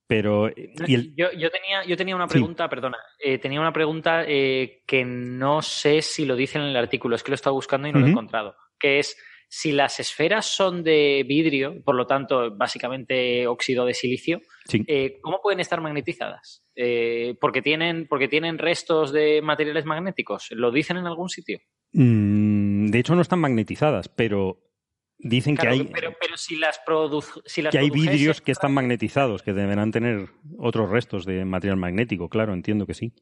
[0.08, 0.48] Pero.
[0.56, 2.34] Y el, Yo, yo tenía, yo tenía una Sí.
[2.34, 6.76] pregunta, perdona, eh, tenía una pregunta eh, que no sé si lo dice en el
[6.76, 9.16] artículo, es que lo he estado buscando y no lo he encontrado, que es
[9.48, 14.84] si las esferas son de vidrio, por lo tanto, básicamente óxido de silicio, sí.
[14.86, 16.64] eh, ¿cómo pueden estar magnetizadas?
[16.76, 21.60] Eh, porque, tienen, porque tienen restos de materiales magnéticos, ¿lo dicen en algún sitio?
[21.92, 24.58] Mm, de hecho, no están magnetizadas, pero
[25.18, 25.90] dicen Claro, que hay.
[25.92, 29.52] pero, pero si las, produ si las que hay produjesen- vidrios que están magnetizados, que
[29.52, 30.28] deberán tener
[30.58, 33.12] otros restos de material magnético, claro, entiendo que sí.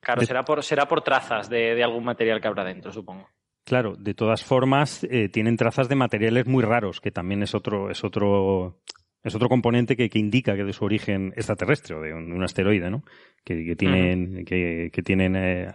[0.00, 3.28] Claro, de- será por, será por trazas de, de algún material que habrá dentro, supongo.
[3.64, 7.90] Claro, de todas formas, eh, tienen trazas de materiales muy raros, que también es otro,
[7.90, 8.80] es otro,
[9.22, 12.34] es otro componente que, que indica que de su origen extraterrestre o de un, de
[12.34, 13.02] un asteroide, ¿no?
[13.44, 15.66] Que, que tienen, que, que tienen eh,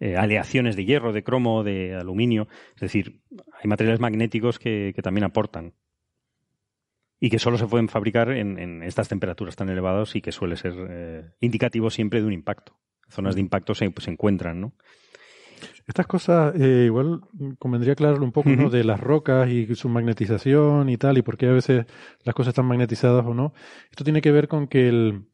[0.00, 2.48] eh, aleaciones de hierro, de cromo, de aluminio.
[2.74, 3.20] Es decir,
[3.60, 5.74] hay materiales magnéticos que, que también aportan.
[7.20, 10.56] Y que solo se pueden fabricar en, en estas temperaturas tan elevadas y que suele
[10.56, 12.78] ser eh, indicativo siempre de un impacto.
[13.08, 14.74] Zonas de impacto se, se encuentran, ¿no?
[15.88, 17.22] Estas cosas, eh, igual
[17.58, 18.50] convendría aclararlo un poco.
[18.50, 21.86] De las rocas y su magnetización y tal, y por qué a veces
[22.24, 23.54] las cosas están magnetizadas o no.
[23.90, 25.24] Esto tiene que ver con que el,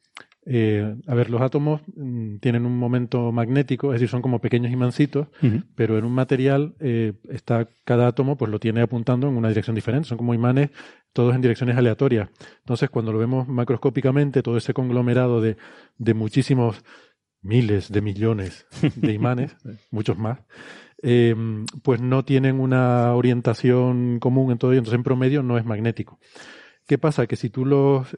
[0.46, 4.72] eh, a ver, los átomos mm, tienen un momento magnético, es decir, son como pequeños
[4.72, 5.28] imancitos,
[5.74, 9.74] pero en un material eh, está cada átomo, pues lo tiene apuntando en una dirección
[9.74, 10.08] diferente.
[10.08, 10.70] Son como imanes,
[11.12, 12.28] todos en direcciones aleatorias.
[12.58, 15.56] Entonces, cuando lo vemos macroscópicamente, todo ese conglomerado de,
[15.96, 16.84] de muchísimos
[17.40, 18.66] miles de millones
[18.96, 19.56] de imanes,
[19.90, 20.40] muchos más,
[21.02, 21.34] eh,
[21.82, 26.18] pues no tienen una orientación común en todo ello, entonces en promedio no es magnético.
[26.86, 27.26] ¿Qué pasa?
[27.26, 28.08] Que si tú los,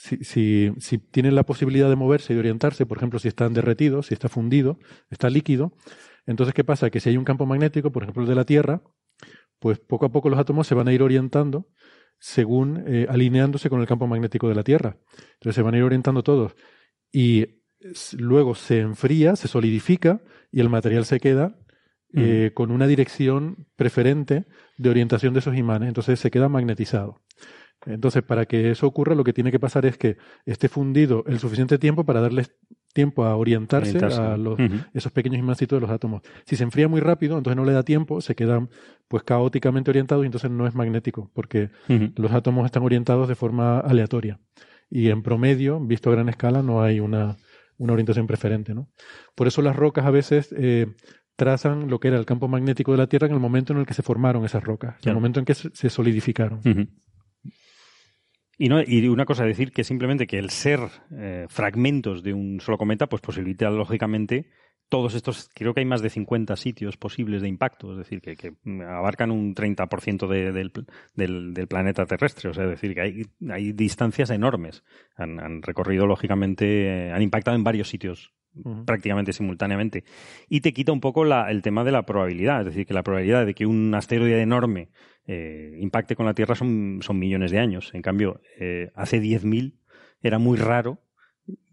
[0.00, 3.52] si, si, si tienen la posibilidad de moverse y de orientarse, por ejemplo, si están
[3.52, 4.78] derretidos, si está fundido,
[5.10, 5.74] está líquido,
[6.24, 6.88] entonces ¿qué pasa?
[6.88, 8.82] Que si hay un campo magnético, por ejemplo el de la Tierra,
[9.58, 11.68] pues poco a poco los átomos se van a ir orientando
[12.18, 14.96] según eh, alineándose con el campo magnético de la Tierra.
[15.34, 16.56] Entonces se van a ir orientando todos.
[17.12, 17.62] Y
[18.16, 21.58] luego se enfría, se solidifica y el material se queda
[22.14, 24.46] eh, con una dirección preferente
[24.78, 25.88] de orientación de esos imanes.
[25.88, 27.20] Entonces se queda magnetizado.
[27.86, 31.38] Entonces, para que eso ocurra, lo que tiene que pasar es que esté fundido el
[31.38, 32.54] suficiente tiempo para darles
[32.92, 34.20] tiempo a orientarse, Orientarse.
[34.20, 34.58] a los,
[34.92, 36.22] esos pequeños imancitos de los átomos.
[36.44, 38.68] Si se enfría muy rápido, entonces no le da tiempo, se quedan
[39.08, 41.70] pues caóticamente orientados y entonces no es magnético, porque
[42.16, 44.40] los átomos están orientados de forma aleatoria.
[44.90, 47.36] Y en promedio, visto a gran escala, no hay una,
[47.78, 48.74] una orientación preferente.
[48.74, 48.88] ¿no?
[49.34, 50.88] Por eso las rocas a veces eh,
[51.36, 53.86] trazan lo que era el campo magnético de la Tierra en el momento en el
[53.86, 56.60] que se formaron esas rocas, en el momento en que se solidificaron.
[58.62, 60.80] Y, no, y una cosa, decir que simplemente que el ser
[61.16, 64.50] eh, fragmentos de un solo cometa, pues posibilita lógicamente
[64.90, 68.36] todos estos, creo que hay más de 50 sitios posibles de impacto, es decir, que,
[68.36, 68.52] que
[68.86, 74.28] abarcan un 30% de, del, planeta terrestre, o sea, es decir, que hay, hay distancias
[74.28, 74.84] enormes.
[75.16, 78.34] Han, han recorrido, lógicamente, eh, han impactado en varios sitios
[78.84, 80.04] Prácticamente simultáneamente.
[80.48, 83.46] Y te quita un poco el tema de la probabilidad, es decir, que la probabilidad
[83.46, 84.90] de que un asteroide enorme
[85.26, 87.90] eh, impacte con la Tierra son, son millones de años.
[87.94, 89.78] En cambio, eh, hace 10.000
[90.22, 91.00] era muy raro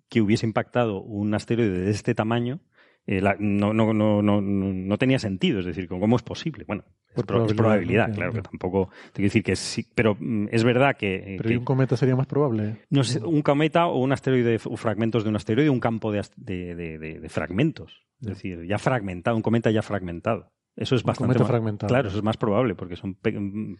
[0.09, 2.61] que hubiese impactado un asteroide de este tamaño.
[3.09, 6.65] Eh, la- no, no, no, no, no tenía sentido, es decir, ¿cómo es posible?
[6.67, 8.13] Bueno, es, Por es probabilidad, probabilidad, ¿no?
[8.15, 11.47] claro, que tampoco, te quiero decir que sí, pero mm, es verdad que, eh, Pero
[11.47, 12.81] que- ¿y un cometa sería más probable?
[12.89, 16.21] no sé, un cometa o un asteroide o fragmentos de un asteroide, un campo de,
[16.35, 18.03] de, de- fragmentos.
[18.19, 20.51] Es decir, ya fragmentado, un cometa ya fragmentado.
[20.75, 21.87] Eso es Un bastante más- fragmentado.
[21.89, 23.75] Claro, eso es más probable porque son mm,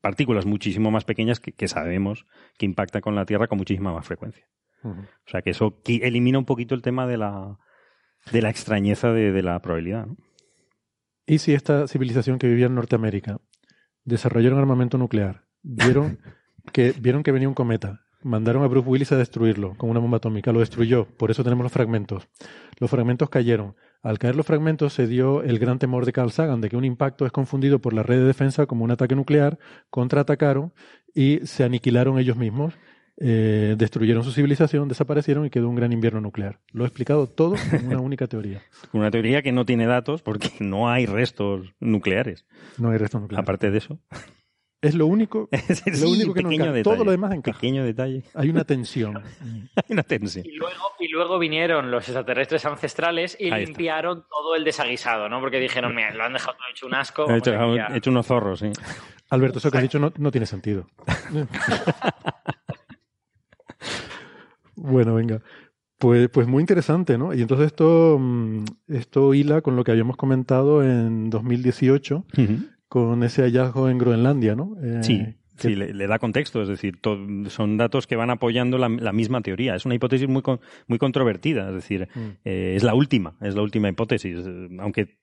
[0.00, 2.24] partículas muchísimo más pequeñas que, que sabemos
[2.56, 4.46] que impactan con la Tierra con muchísima más frecuencia.
[4.82, 4.94] O
[5.26, 7.58] sea que eso elimina un poquito el tema de la,
[8.32, 10.06] de la extrañeza de, de la probabilidad.
[10.06, 10.16] ¿no?
[11.30, 13.40] ¿Y si esta civilización que vivía en Norteamérica
[14.04, 15.44] desarrollaron armamento nuclear?
[15.62, 16.18] Vieron
[16.72, 18.00] que, vieron que venía un cometa.
[18.22, 20.52] Mandaron a Bruce Willis a destruirlo con una bomba atómica.
[20.52, 21.06] Lo destruyó.
[21.06, 22.28] Por eso tenemos los fragmentos.
[22.80, 23.76] Los fragmentos cayeron.
[24.02, 26.84] Al caer los fragmentos se dio el gran temor de Carl Sagan de que un
[26.84, 29.56] impacto es confundido por la red de defensa como un ataque nuclear.
[29.88, 30.72] Contraatacaron
[31.14, 32.74] y se aniquilaron ellos mismos
[33.18, 36.58] eh, destruyeron su civilización, desaparecieron y quedó un gran invierno nuclear.
[36.72, 38.62] Lo he explicado todo en una única teoría.
[38.92, 42.46] Una teoría que no tiene datos porque no hay restos nucleares.
[42.78, 43.42] No hay restos nucleares.
[43.44, 43.98] Aparte de eso.
[44.82, 46.72] Es lo único, Sí, lo único que no encaja.
[46.72, 46.96] detalle.
[46.96, 47.58] Todo lo demás encaja.
[47.58, 48.22] Pequeño detalle.
[48.32, 49.18] Hay una tensión.
[49.76, 50.46] Hay una tensión.
[50.46, 53.72] Y luego, y luego vinieron los extraterrestres ancestrales y Ahí está.
[53.72, 55.38] limpiaron todo el desaguisado, ¿no?
[55.40, 57.30] Porque dijeron, mira, lo han dejado todo hecho un asco.
[57.30, 57.92] He hecho, a limpiar".
[57.92, 58.72] he hecho unos zorros, sí.
[59.28, 60.86] Alberto, eso que has dicho no, no tiene sentido.
[64.80, 65.40] Bueno, venga.
[65.98, 67.34] Pues, pues muy interesante, ¿no?
[67.34, 72.24] Y entonces esto, mm, esto hila con lo que habíamos comentado en 2018
[72.88, 74.76] con ese hallazgo en Groenlandia, ¿no?
[74.82, 75.18] Eh, Sí,
[75.58, 77.18] que- sí, le, le da contexto, es decir, to-
[77.48, 79.74] son datos que van apoyando la, la misma teoría.
[79.74, 82.20] Es una hipótesis muy, con- muy controvertida, es decir, Mm.
[82.46, 85.18] eh, es la última, es la última hipótesis, eh, aunque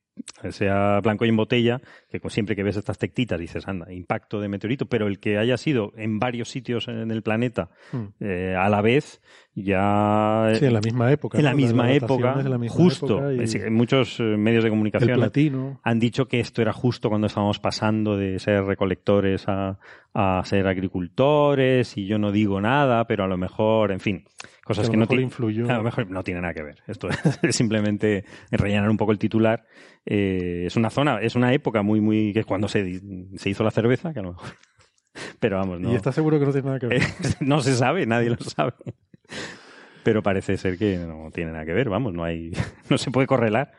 [0.51, 4.47] sea blanco y en botella, que siempre que ves estas tectitas dices, anda, impacto de
[4.49, 8.05] meteorito, pero el que haya sido en varios sitios en el planeta Mm.
[8.19, 9.21] eh, a la vez,
[9.55, 10.51] ya...
[10.55, 11.37] Sí, en la misma época.
[11.37, 13.29] en la misma época, la misma justo.
[13.31, 17.59] época y muchos eh, medios de comunicación han dicho que esto era justo cuando estábamos
[17.59, 19.77] pasando de ser recolectores a,
[20.13, 24.25] a ser agricultores y yo no digo nada, pero a lo mejor, en fin,
[24.67, 25.69] cosas Que a lo no mejor ti- influyó.
[25.69, 26.83] a lo mejor no tiene nada que ver.
[26.87, 27.07] Esto
[27.41, 29.65] es simplemente rellenar un poco el titular.
[30.05, 33.01] Eh, es una zona, es una época muy, muy que es cuando se,
[33.35, 34.49] se hizo la cerveza, que a lo mejor.
[35.39, 35.91] Pero vamos, no.
[35.91, 37.01] Y estás seguro que no tiene nada que ver.
[37.39, 38.73] no se sabe, nadie lo sabe.
[40.03, 42.51] Pero parece ser que no tiene nada que ver, vamos, no hay,
[42.89, 43.71] no se puede correlar.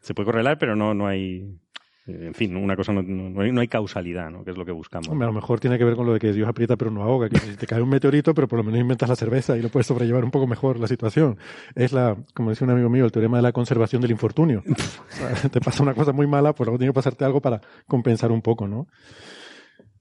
[0.00, 1.58] Se puede correlar, pero no, no hay,
[2.06, 4.44] en fin, una cosa no, no hay, no hay causalidad, ¿no?
[4.44, 5.08] Que es lo que buscamos.
[5.08, 7.02] Hombre, a lo mejor tiene que ver con lo de que Dios aprieta pero no
[7.02, 9.62] ahoga, que si te cae un meteorito, pero por lo menos inventas la cerveza y
[9.62, 11.38] lo puedes sobrellevar un poco mejor la situación.
[11.74, 14.62] Es la, como decía un amigo mío, el teorema de la conservación del infortunio.
[15.50, 18.42] Te pasa una cosa muy mala, pues luego tiene que pasarte algo para compensar un
[18.42, 18.86] poco, ¿no?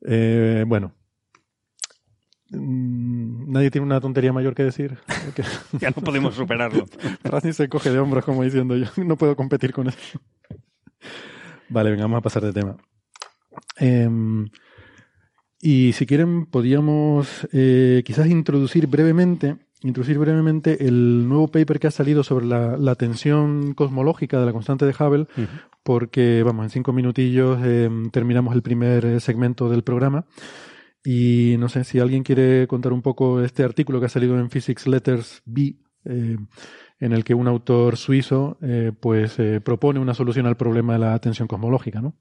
[0.06, 0.94] Eh, bueno.
[2.50, 4.98] Mm, Nadie tiene una tontería mayor que decir.
[5.80, 6.86] Ya no podemos superarlo.
[7.24, 10.20] Francis se coge de hombros como diciendo yo no puedo competir con eso.
[11.70, 12.78] Vale, venga, vamos a pasar de tema.
[13.78, 14.48] Em,
[15.62, 21.92] y si quieren, podríamos eh, quizás introducir brevemente, introducir brevemente el nuevo paper que ha
[21.92, 25.28] salido sobre la, la tensión cosmológica de la constante de Hubble,
[25.84, 30.26] porque, vamos, en cinco minutillos em, terminamos el primer eh, segmento del programa.
[31.06, 34.50] Y no sé si alguien quiere contar un poco este artículo que ha salido en
[34.50, 36.38] Physics Letters B, eh,
[37.04, 41.00] en el que un autor suizo eh, pues eh, propone una solución al problema de
[41.00, 42.16] la tensión cosmológica, ¿no?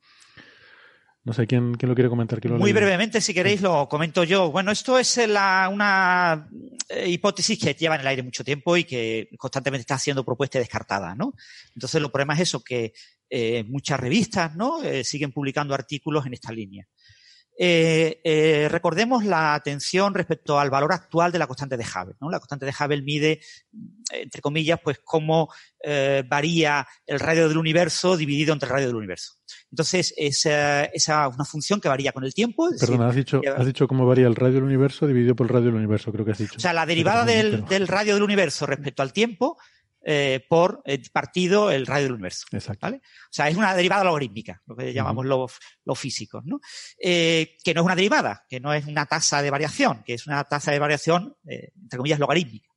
[1.24, 2.40] No sé quién, quién lo quiere comentar.
[2.40, 4.50] ¿Quién lo Muy brevemente, si queréis, lo comento yo.
[4.50, 6.48] Bueno, esto es la- una
[6.88, 10.58] eh, hipótesis que lleva en el aire mucho tiempo y que constantemente está siendo propuesta
[10.58, 11.32] y descartada, ¿no?
[11.76, 12.92] Entonces, el problema es eso, que
[13.30, 14.82] eh, muchas revistas, ¿no?
[14.82, 16.88] Eh, siguen publicando artículos en esta línea.
[17.58, 22.16] Eh, eh, recordemos la atención respecto al valor actual de la constante de Hubble.
[22.20, 22.30] ¿no?
[22.30, 23.40] La constante de Hubble mide,
[24.10, 28.96] entre comillas, pues cómo eh, varía el radio del universo dividido entre el radio del
[28.96, 29.34] universo.
[29.70, 32.68] Entonces, es esa una función que varía con el tiempo.
[32.68, 35.52] es Perdona, has dicho, has dicho cómo varía el radio del universo dividido por el
[35.52, 36.54] radio del universo, creo que has dicho.
[36.56, 39.58] o sea, la derivada del, del radio del universo respecto al tiempo
[40.04, 42.46] eh, por eh, partido el radio del universo.
[42.50, 42.86] Exacto.
[42.86, 42.96] ¿vale?
[42.96, 45.52] O sea, es una derivada logarítmica, lo que llamamos los,
[45.84, 46.60] los físicos, ¿no?
[47.00, 50.26] Eh, que no es una derivada, que no es una tasa de variación, que es
[50.26, 52.68] una tasa de variación, eh, entre comillas, logarítmica.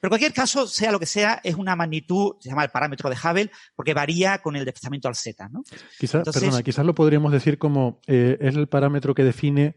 [0.00, 3.10] Pero en cualquier caso, sea lo que sea, es una magnitud, se llama el parámetro
[3.10, 5.64] de Hubble, porque varía con el desplazamiento al z, ¿no?
[5.98, 9.76] Quizás, perdona, quizás lo podríamos decir como es el parámetro que define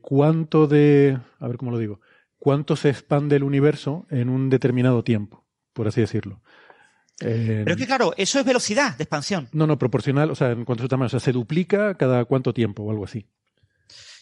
[0.00, 2.00] cuánto de, a ver cómo lo digo,
[2.44, 6.42] cuánto se expande el universo en un determinado tiempo, por así decirlo.
[7.20, 9.48] Eh, Pero es que, claro, eso es velocidad de expansión.
[9.52, 12.26] no, no, proporcional, o sea, en cuanto a su tamaño, o sea, se duplica cada
[12.26, 13.26] cuánto tiempo o algo así.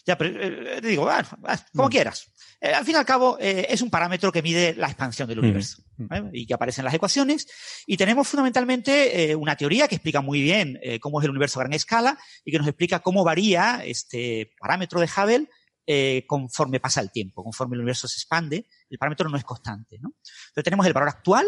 [0.05, 2.31] Ya, pero eh, te digo, ah, ah, como quieras.
[2.61, 5.39] Eh, al fin y al cabo, eh, es un parámetro que mide la expansión del
[5.39, 5.43] Mm.
[5.43, 6.29] universo ¿vale?
[6.31, 7.45] y que aparece en las ecuaciones.
[7.87, 11.63] Y tenemos fundamentalmente eh, una teoría que explica muy bien cómo es el universo a
[11.63, 15.49] gran escala y que nos explica cómo varía este parámetro de Hubble
[15.85, 18.67] eh, conforme pasa el tiempo, conforme el universo se expande.
[18.89, 19.97] El parámetro no es constante.
[19.99, 20.13] ¿no?
[20.19, 21.45] Entonces tenemos el valor actual,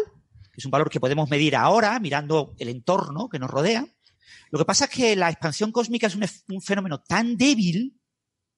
[0.52, 3.86] que es un valor que podemos medir ahora mirando el entorno que nos rodea.
[4.50, 6.16] Lo que pasa es que la expansión cósmica es
[6.48, 8.00] un, fenómeno tan débil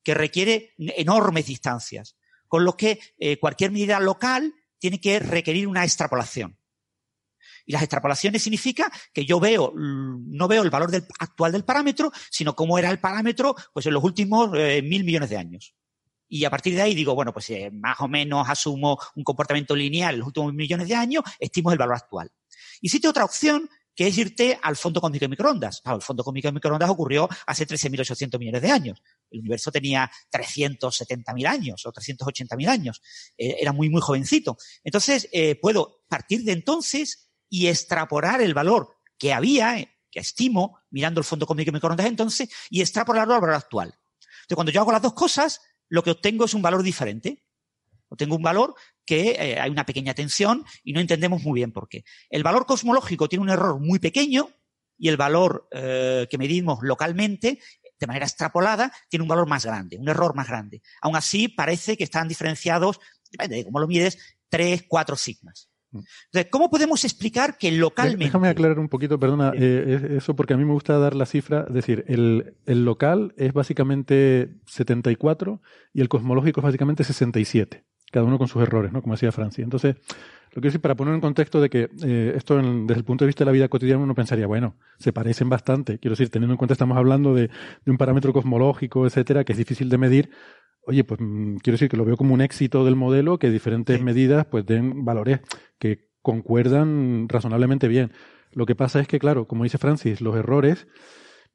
[0.03, 2.17] que requiere enormes distancias,
[2.47, 6.58] con lo que eh, cualquier medida local tiene que requerir una extrapolación.
[7.69, 12.57] Y las extrapolaciones significa que yo veo, no veo el valor actual del parámetro, sino
[12.57, 15.75] cómo era el parámetro pues, en los últimos eh, mil millones de años.
[16.31, 19.77] Y a partir de ahí digo, bueno, pues eh, más o menos asumo un comportamiento
[19.77, 22.33] lineal en los últimos millones de años, estimo el valor actual.
[22.81, 25.83] Y existe otra opción que es irte al fondo cósmico de microondas.
[25.85, 29.03] El fondo cósmico de microondas ocurrió hace 13.800 millones de años.
[29.31, 33.03] El universo tenía 370.000 años o 380.000 años.
[33.37, 34.57] Eh, era muy, muy jovencito.
[34.85, 40.81] Entonces, eh, puedo partir de entonces y extrapolar el valor que había, eh, que estimo,
[40.91, 43.89] mirando el fondo cósmico microondas entonces, y extrapolarlo al valor actual.
[43.89, 47.45] Entonces, cuando yo hago las dos cosas, lo que obtengo es un valor diferente.
[48.09, 48.75] Obtengo un valor
[49.05, 52.05] que hay una pequeña tensión y no entendemos muy bien por qué.
[52.31, 54.51] El valor cosmológico tiene un error muy pequeño
[54.97, 57.61] y el valor que medimos localmente
[57.99, 60.83] de manera extrapolada, tiene un valor más grande, un error más grande.
[61.01, 64.19] Aún así, parece que están diferenciados, depende de cómo lo mides,
[64.49, 65.68] tres, cuatro sigmas.
[65.91, 65.99] Mm.
[66.27, 68.25] Entonces, ¿cómo podemos explicar que localmente...
[68.25, 71.65] Déjame aclarar un poquito, perdona, eh, eso porque a mí me gusta dar la cifra,
[71.69, 75.61] es decir, el, el local es básicamente 74
[75.93, 79.03] y el cosmológico es básicamente 67, cada uno con sus errores, ¿no?
[79.03, 79.65] Como decía Francia.
[79.65, 79.97] Entonces,
[80.49, 83.27] lo quiero decir para poner en contexto de que eh, esto desde el punto de
[83.27, 85.99] vista de la vida cotidiana uno pensaría, bueno, se parecen bastante.
[85.99, 87.51] Quiero decir, teniendo en cuenta estamos hablando de,
[87.87, 90.31] un parámetro cosmológico, etcétera, que es difícil de medir.
[90.89, 94.01] Oye, pues mm, quiero decir que lo veo como un éxito del modelo, que diferentes
[94.01, 95.41] medidas pues den valores
[95.79, 98.13] que concuerdan razonablemente bien.
[98.53, 100.89] Lo que pasa es que, claro, como dice Francis, los errores,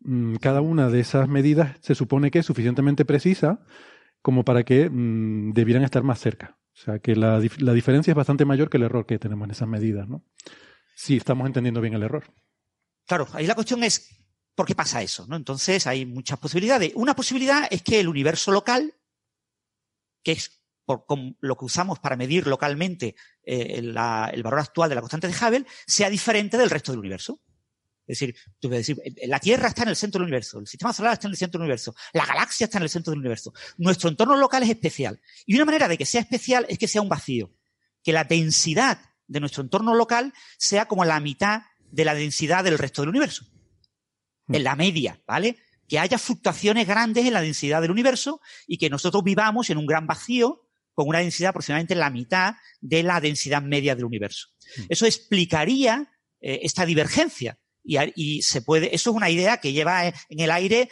[0.02, 3.66] mm, cada una de esas medidas se supone que es suficientemente precisa
[4.22, 6.60] como para que mm, debieran estar más cerca.
[6.76, 9.52] O sea que la, la, diferencia es bastante mayor que el error que tenemos en
[9.52, 10.24] esas medidas, ¿no?
[10.96, 12.24] Si estamos entendiendo bien el error.
[13.08, 14.24] Claro, ahí la cuestión es
[14.56, 15.26] ¿por qué pasa eso?
[15.28, 15.36] ¿no?
[15.36, 16.92] Entonces hay muchas posibilidades.
[16.96, 18.94] Una posibilidad es que el universo local,
[20.24, 21.06] que es por,
[21.40, 25.66] lo que usamos para medir localmente eh, el valor actual de la constante de Hubble,
[25.86, 27.42] sea diferente del resto del universo.
[28.06, 30.92] Es decir, tú puedes decir, la Tierra está en el centro del universo, el sistema
[30.92, 33.54] solar está en el centro del universo, la galaxia está en el centro del universo.
[33.78, 35.22] Nuestro entorno local es especial.
[35.46, 37.54] Y una manera de que sea especial es que sea un vacío.
[38.04, 41.62] Que la densidad de nuestro entorno local sea como la mitad
[41.92, 43.46] de la densidad del resto del universo.
[44.48, 44.56] Hmm.
[44.56, 45.58] En la media, ¿vale?
[45.88, 49.86] Que haya fluctuaciones grandes en la densidad del universo y que nosotros vivamos en un
[49.86, 54.50] gran vacío con una densidad aproximadamente la mitad de la densidad media del universo.
[54.78, 54.84] Hmm.
[54.90, 60.40] Eso explicaría eh, esta divergencia y, se puede, eso es una idea que lleva en
[60.40, 60.90] el aire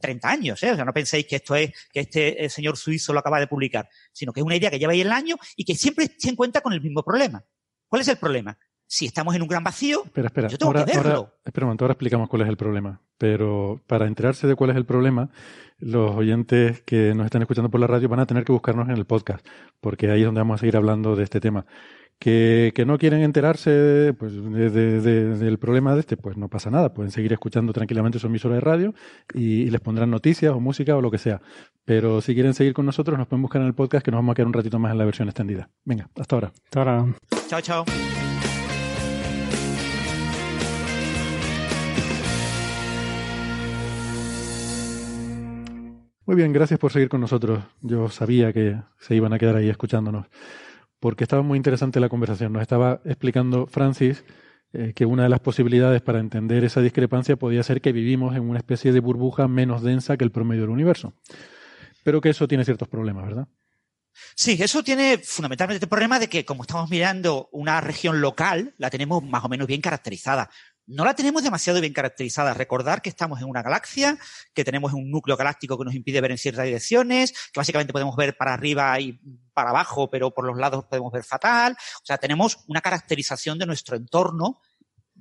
[0.00, 0.72] 30 años, ¿eh?
[0.72, 3.46] O sea, no penséis que esto es, que este eh, señor suizo lo acaba de
[3.46, 6.28] publicar, sino que es una idea que lleva ahí el año y que siempre se
[6.28, 7.42] encuentra con el mismo problema.
[7.88, 8.58] ¿Cuál es el problema?
[8.94, 10.46] Si estamos en un gran vacío, espera, espera.
[10.46, 11.32] yo tengo ahora, que verlo.
[11.44, 13.00] espera un momento, ahora explicamos cuál es el problema.
[13.18, 15.30] Pero para enterarse de cuál es el problema,
[15.80, 18.96] los oyentes que nos están escuchando por la radio van a tener que buscarnos en
[18.96, 19.44] el podcast,
[19.80, 21.66] porque ahí es donde vamos a seguir hablando de este tema
[22.20, 26.70] que, que no quieren enterarse pues, de, de, del problema de este, pues no pasa
[26.70, 26.94] nada.
[26.94, 28.94] Pueden seguir escuchando tranquilamente su emisora de radio
[29.34, 31.40] y, les pondrán noticias o música o lo que sea.
[31.84, 34.34] Pero si quieren seguir con nosotros, nos pueden buscar en el podcast que nos vamos
[34.34, 35.68] a quedar un ratito más en la versión extendida.
[35.84, 36.52] Venga, hasta ahora.
[36.64, 37.06] Hasta ahora.
[37.48, 37.84] Chao, chao.
[46.26, 47.62] Muy bien, gracias por seguir con nosotros.
[47.82, 50.26] Yo sabía que se iban a quedar ahí escuchándonos
[50.98, 52.54] porque estaba muy interesante la conversación.
[52.54, 54.24] Nos estaba explicando Francis
[54.72, 58.48] eh, que una de las posibilidades para entender esa discrepancia podía ser que vivimos en
[58.48, 61.12] una especie de burbuja menos densa que el promedio del universo.
[62.04, 63.48] Pero que eso tiene ciertos problemas, ¿verdad?
[64.34, 68.88] Sí, eso tiene fundamentalmente el problema de que como estamos mirando una región local, la
[68.88, 70.48] tenemos más o menos bien caracterizada
[70.86, 72.54] no la tenemos demasiado bien caracterizada.
[72.54, 74.18] Recordar que estamos en una galaxia,
[74.52, 78.16] que tenemos un núcleo galáctico que nos impide ver en ciertas direcciones, que básicamente podemos
[78.16, 79.18] ver para arriba y
[79.52, 81.72] para abajo, pero por los lados podemos ver fatal.
[81.72, 84.60] O sea, tenemos una caracterización de nuestro entorno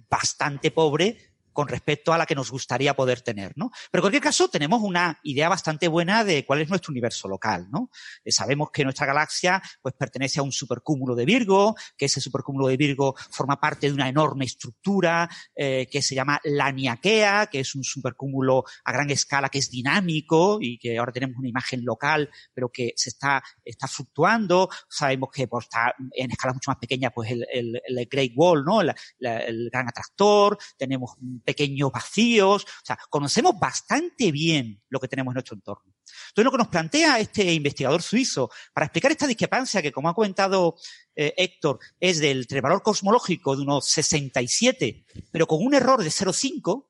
[0.09, 3.71] bastante pobre con respecto a la que nos gustaría poder tener, ¿no?
[3.91, 7.67] Pero en cualquier caso, tenemos una idea bastante buena de cuál es nuestro universo local,
[7.71, 7.89] ¿no?
[8.25, 12.67] Eh, sabemos que nuestra galaxia, pues, pertenece a un supercúmulo de Virgo, que ese supercúmulo
[12.67, 17.59] de Virgo forma parte de una enorme estructura eh, que se llama la Niaquea, que
[17.59, 21.85] es un supercúmulo a gran escala que es dinámico y que ahora tenemos una imagen
[21.85, 24.69] local, pero que se está, está fluctuando.
[24.89, 28.65] Sabemos que, pues, está en escala mucho más pequeña, pues, el, el, el Great Wall,
[28.65, 28.81] ¿no?
[28.81, 30.57] el gran atractor.
[30.77, 31.11] Tenemos
[31.43, 32.63] pequeños vacíos.
[32.63, 35.93] O sea, conocemos bastante bien lo que tenemos en nuestro entorno.
[36.29, 40.13] Entonces, lo que nos plantea este investigador suizo para explicar esta discrepancia que, como ha
[40.13, 40.75] comentado
[41.15, 46.87] eh, Héctor, es del valor cosmológico de unos 67, pero con un error de 0,5,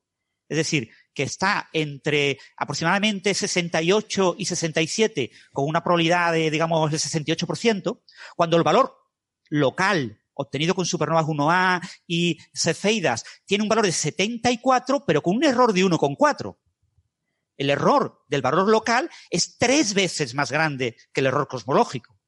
[0.49, 6.99] es decir, que está entre aproximadamente 68 y 67, con una probabilidad de, digamos, del
[6.99, 8.01] 68%,
[8.36, 8.95] cuando el valor
[9.49, 15.44] local obtenido con supernovas 1A y cefeidas tiene un valor de 74, pero con un
[15.44, 16.58] error de 1,4.
[17.58, 22.20] El error del valor local es tres veces más grande que el error cosmológico.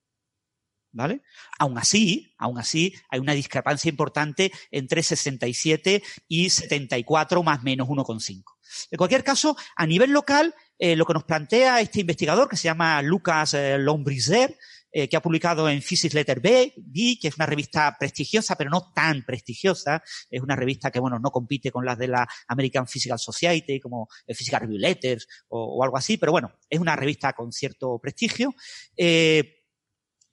[0.91, 1.23] ¿Vale?
[1.59, 8.43] Aún así, aún así, hay una discrepancia importante entre 67 y 74 más menos 1,5.
[8.91, 12.65] En cualquier caso, a nivel local, eh, lo que nos plantea este investigador, que se
[12.65, 14.57] llama Lucas eh, Lombrizer,
[14.97, 18.69] eh, que ha publicado en Physics Letter B, B, que es una revista prestigiosa, pero
[18.69, 20.01] no tan prestigiosa.
[20.29, 24.07] Es una revista que, bueno, no compite con las de la American Physical Society, como
[24.25, 28.55] el Physical Review Letters o, algo así, pero bueno, es una revista con cierto prestigio.
[28.95, 29.65] Eh,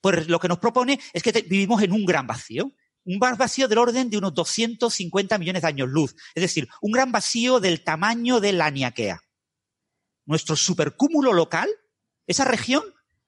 [0.01, 2.71] pues lo que nos propone es que vivimos en un gran vacío.
[3.05, 6.15] Un gran vacío del orden de unos 250 millones de años luz.
[6.37, 9.23] Es decir, un gran vacío del tamaño de la Niaquea.
[10.25, 11.69] Nuestro supercúmulo local,
[12.29, 12.85] esa región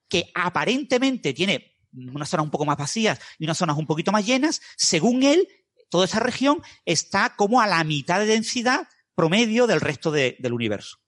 [0.08, 4.26] que aparentemente tiene unas zonas un poco más vacías y unas zonas un poquito más
[4.26, 5.46] llenas, según él,
[5.90, 10.52] toda esa región está como a la mitad de densidad promedio del resto de- del
[10.52, 10.98] universo.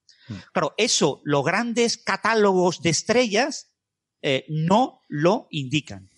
[0.53, 3.72] Claro, eso los grandes catálogos de estrellas
[4.22, 6.11] eh, no lo indican.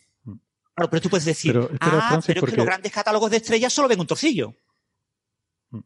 [0.74, 2.92] Claro, pero tú puedes decir, Pero, espera, ah, Francis, pero es porque- que los grandes
[2.92, 4.54] catálogos de estrellas solo ven un trocillo.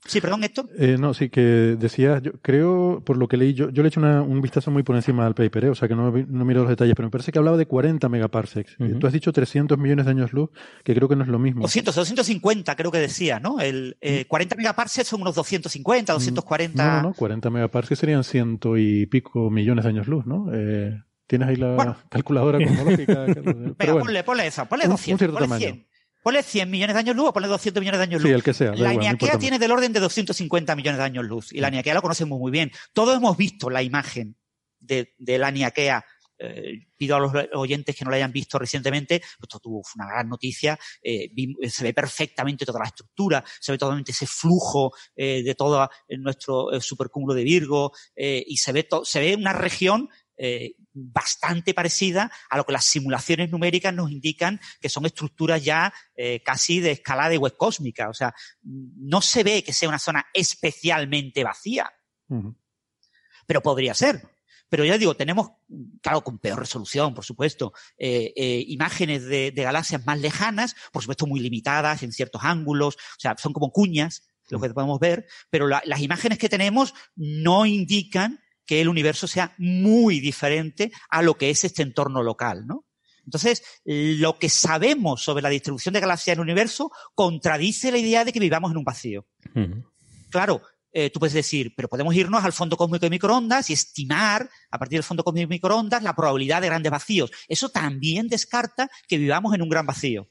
[0.07, 0.68] Sí, perdón, Héctor.
[0.78, 1.41] Eh, no, sí, que
[1.76, 4.70] decía, yo creo, por lo que leí, yo, yo le he hecho una- un vistazo
[4.70, 5.68] muy por encima al paper, ¿eh?
[5.70, 8.09] o sea que no, no miro los detalles, pero me parece que hablaba de 40
[8.09, 8.76] megaparsecs.
[8.78, 8.99] Eh, Ujú.
[9.01, 10.51] Tú has dicho 300 millones de años luz,
[10.85, 11.62] que creo que no es lo mismo.
[11.62, 13.59] 200, 250 creo que decía, ¿no?
[13.59, 16.85] El, eh, 40 megaparsecs son unos 250, 240.
[16.87, 20.47] No, no, no, 40 megaparsecs serían ciento y pico millones de años luz, ¿no?
[20.55, 21.97] Eh, Tienes ahí la Bueno.
[22.11, 23.24] calculadora cosmológica.
[23.26, 25.61] Pero Venga, bueno, ponle, ponle esa, ponle Un- un 200, cierto ponle tamaño.
[25.61, 25.87] 100.
[26.23, 28.37] Ponle 100 millones de años luz o ponle 200 millones de años Sí, luz.
[28.37, 31.05] el que sea, La igual, no Niaquea importa tiene del orden de 250 millones de
[31.05, 32.70] años luz y la Niaquea lo conocemos muy bien.
[32.93, 34.37] Todos hemos visto la imagen
[34.79, 36.05] de, de la Niaquea.
[36.45, 40.29] Eh, pido a los oyentes que no la hayan visto recientemente, esto tuvo una gran
[40.29, 45.45] noticia, eh, vi- se ve perfectamente toda la estructura, se ve totalmente ese flujo eh,
[45.45, 49.53] de todo eh, nuestro eh, supercúmulo de Virgo eh, y se ve, se ve una
[49.53, 55.62] región eh, bastante parecida a lo que las simulaciones numéricas nos indican que son estructuras
[55.64, 58.09] ya eh, casi de escala de web cósmica.
[58.09, 61.91] O sea, no se ve que sea una zona especialmente vacía,
[63.47, 64.22] pero podría ser.
[64.68, 65.51] Pero ya digo, tenemos,
[66.01, 71.03] claro, con peor resolución, por supuesto, eh, eh, imágenes de, de galaxias más lejanas, por
[71.03, 75.26] supuesto muy limitadas en ciertos ángulos, o sea, son como cuñas lo que podemos ver,
[75.51, 81.22] pero la- las imágenes que tenemos no indican que el universo sea muy diferente a
[81.22, 82.84] lo que es este entorno local, ¿no?
[83.24, 88.24] Entonces, lo que sabemos sobre la distribución de galaxias en el universo contradice la idea
[88.24, 89.26] de que vivamos en un vacío.
[90.30, 94.48] Claro, eh, tú puedes decir, pero podemos irnos al fondo cósmico de microondas y estimar
[94.70, 97.30] a partir del fondo cósmico de microondas la probabilidad de grandes vacíos.
[97.48, 100.28] Eso también descarta que vivamos en un gran vacío.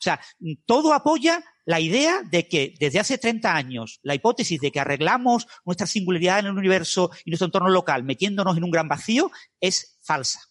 [0.00, 0.18] O sea,
[0.64, 5.46] todo apoya la idea de que desde hace 30 años la hipótesis de que arreglamos
[5.66, 9.30] nuestra singularidad en el universo y nuestro entorno local metiéndonos en un gran vacío
[9.60, 10.49] es falsa.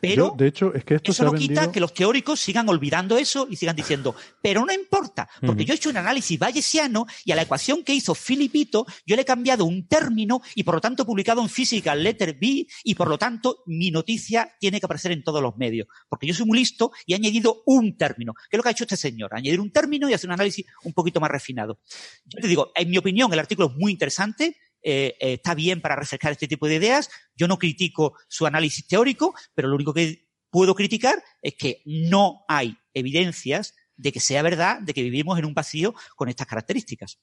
[0.00, 1.60] Pero Yo, de hecho, es que esto eso no vendido...
[1.60, 5.72] quita que los teóricos sigan olvidando eso y sigan diciendo, pero no importa, porque yo
[5.72, 9.24] he hecho un análisis bayesiano y a la ecuación que hizo Filipito yo le he
[9.24, 13.08] cambiado un término y por lo tanto he publicado en Physical Letter B y por
[13.08, 16.58] lo tanto mi noticia tiene que aparecer en todos los medios, porque yo soy muy
[16.58, 18.34] listo y he añadido un término.
[18.34, 19.34] ¿Qué es lo que ha hecho este señor?
[19.34, 21.80] Añadir un término y hacer un análisis un poquito más refinado.
[22.24, 25.80] Yo te digo, en mi opinión el artículo es muy interesante, eh, eh, está bien
[25.80, 27.10] para refrescar este tipo de ideas.
[27.36, 32.40] Yo no critico su análisis teórico, pero lo único que puedo criticar es que no
[32.48, 37.18] hay evidencias de que sea verdad de que vivimos en un vacío con estas características.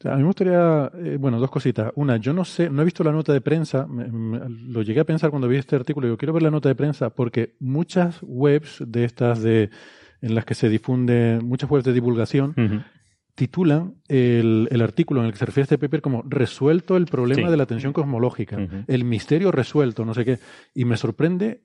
[0.00, 1.90] Sea, a mí me gustaría, eh, bueno, dos cositas.
[1.96, 5.00] Una, yo no sé, no he visto la nota de prensa, me- me- lo llegué
[5.00, 8.18] a pensar cuando vi este artículo, yo quiero ver la nota de prensa porque muchas
[8.22, 9.70] webs de estas de
[10.20, 12.54] en las que se difunde, muchas webs de divulgación.
[13.38, 17.06] Titulan el, el artículo en el que se refiere a este paper como resuelto el
[17.06, 17.50] problema Sí.
[17.52, 18.58] de la tensión cosmológica,
[18.88, 20.38] el misterio resuelto, no sé qué.
[20.74, 21.62] Y me sorprende,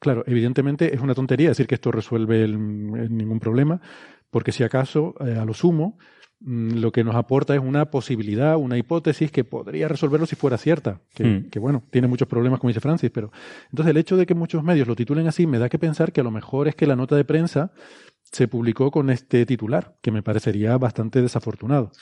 [0.00, 3.82] claro, evidentemente es una tontería decir que esto resuelve el- el ningún problema,
[4.30, 5.98] porque si acaso, eh, a lo sumo,
[6.40, 11.00] lo que nos aporta es una posibilidad, una hipótesis que podría resolverlo si fuera cierta.
[11.14, 11.50] Que, Mm.
[11.50, 13.32] que, bueno, tiene muchos problemas, como dice Francis, pero.
[13.70, 16.20] Entonces, el hecho de que muchos medios lo titulen así me da que pensar que
[16.20, 17.72] a lo mejor es que la nota de prensa
[18.22, 21.92] se publicó con este titular, que me parecería bastante desafortunado.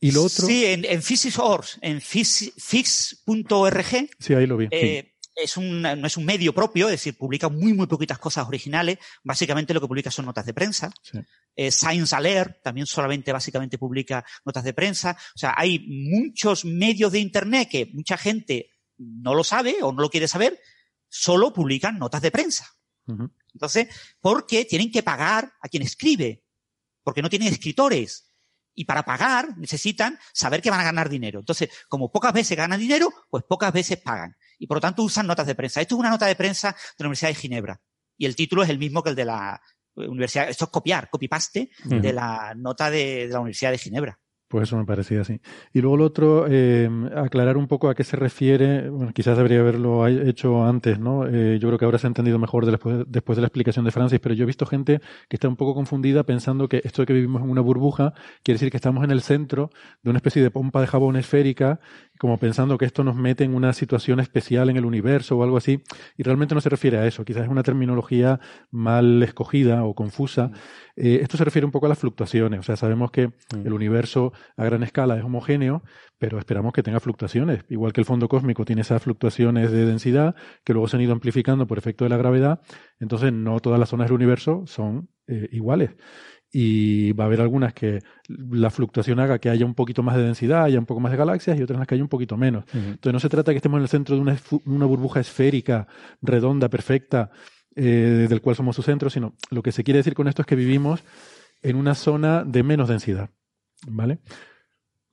[0.00, 0.46] Y lo otro.
[0.46, 2.00] Sí, en, en Physics.org, en
[4.18, 4.68] Sí, ahí lo vi.
[4.70, 8.46] eh, es un, no es un medio propio, es decir, publica muy, muy poquitas cosas
[8.46, 8.98] originales.
[9.24, 10.90] Básicamente lo que publica son notas de prensa.
[11.02, 11.18] Sí.
[11.56, 15.16] Eh, Science Alert también solamente, básicamente publica notas de prensa.
[15.34, 20.02] O sea, hay muchos medios de Internet que mucha gente no lo sabe o no
[20.02, 20.58] lo quiere saber,
[21.08, 22.66] solo publican notas de prensa.
[23.06, 23.30] Ujú.
[23.52, 23.88] Entonces,
[24.20, 26.44] porque tienen que pagar a quien escribe,
[27.02, 28.30] porque no tienen escritores.
[28.76, 31.38] Y para pagar necesitan saber que van a ganar dinero.
[31.38, 34.36] Entonces, como pocas veces ganan dinero, pues pocas veces pagan.
[34.58, 35.80] Y por lo tanto usan notas de prensa.
[35.80, 37.80] Esto es una nota de prensa de la Universidad de Ginebra.
[38.16, 39.60] Y el título es el mismo que el de la
[39.96, 40.48] Universidad.
[40.48, 44.18] Esto es copiar, copy-paste de la nota de, de la Universidad de Ginebra.
[44.54, 45.40] Pues eso me parecía así.
[45.72, 49.58] Y luego lo otro, eh, aclarar un poco a qué se refiere, bueno, quizás debería
[49.58, 51.26] haberlo hecho antes, ¿no?
[51.26, 53.90] Eh, yo creo que ahora se ha entendido mejor después, después de la explicación de
[53.90, 57.06] Francis, pero yo he visto gente que está un poco confundida pensando que esto de
[57.06, 58.12] que vivimos en una burbuja
[58.44, 59.70] quiere decir que estamos en el centro
[60.02, 61.80] de una especie de pompa de jabón esférica,
[62.18, 65.56] como pensando que esto nos mete en una situación especial en el universo o algo
[65.56, 65.82] así,
[66.16, 68.40] y realmente no se refiere a eso, quizás es una terminología
[68.70, 70.50] mal escogida o confusa.
[70.96, 73.32] Eh, esto se refiere un poco a las fluctuaciones, o sea, sabemos que
[73.64, 75.82] el universo a gran escala es homogéneo,
[76.18, 77.64] pero esperamos que tenga fluctuaciones.
[77.68, 81.12] Igual que el fondo cósmico tiene esas fluctuaciones de densidad que luego se han ido
[81.12, 82.60] amplificando por efecto de la gravedad,
[83.00, 85.90] entonces no todas las zonas del universo son eh, iguales.
[86.56, 87.98] Y va a haber algunas que
[88.28, 91.18] la fluctuación haga que haya un poquito más de densidad, haya un poco más de
[91.18, 92.64] galaxias y otras en las que haya un poquito menos.
[92.72, 95.88] Entonces no se trata de que estemos en el centro de una, una burbuja esférica,
[96.22, 97.32] redonda, perfecta,
[97.74, 100.46] eh, del cual somos su centro, sino lo que se quiere decir con esto es
[100.46, 101.02] que vivimos
[101.60, 103.30] en una zona de menos densidad.
[103.88, 104.20] ¿Vale?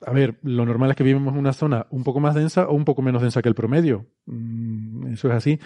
[0.05, 2.73] A ver, lo normal es que vivimos en una zona un poco más densa o
[2.73, 4.05] un poco menos densa que el promedio.
[4.25, 5.59] Mm, eso es así.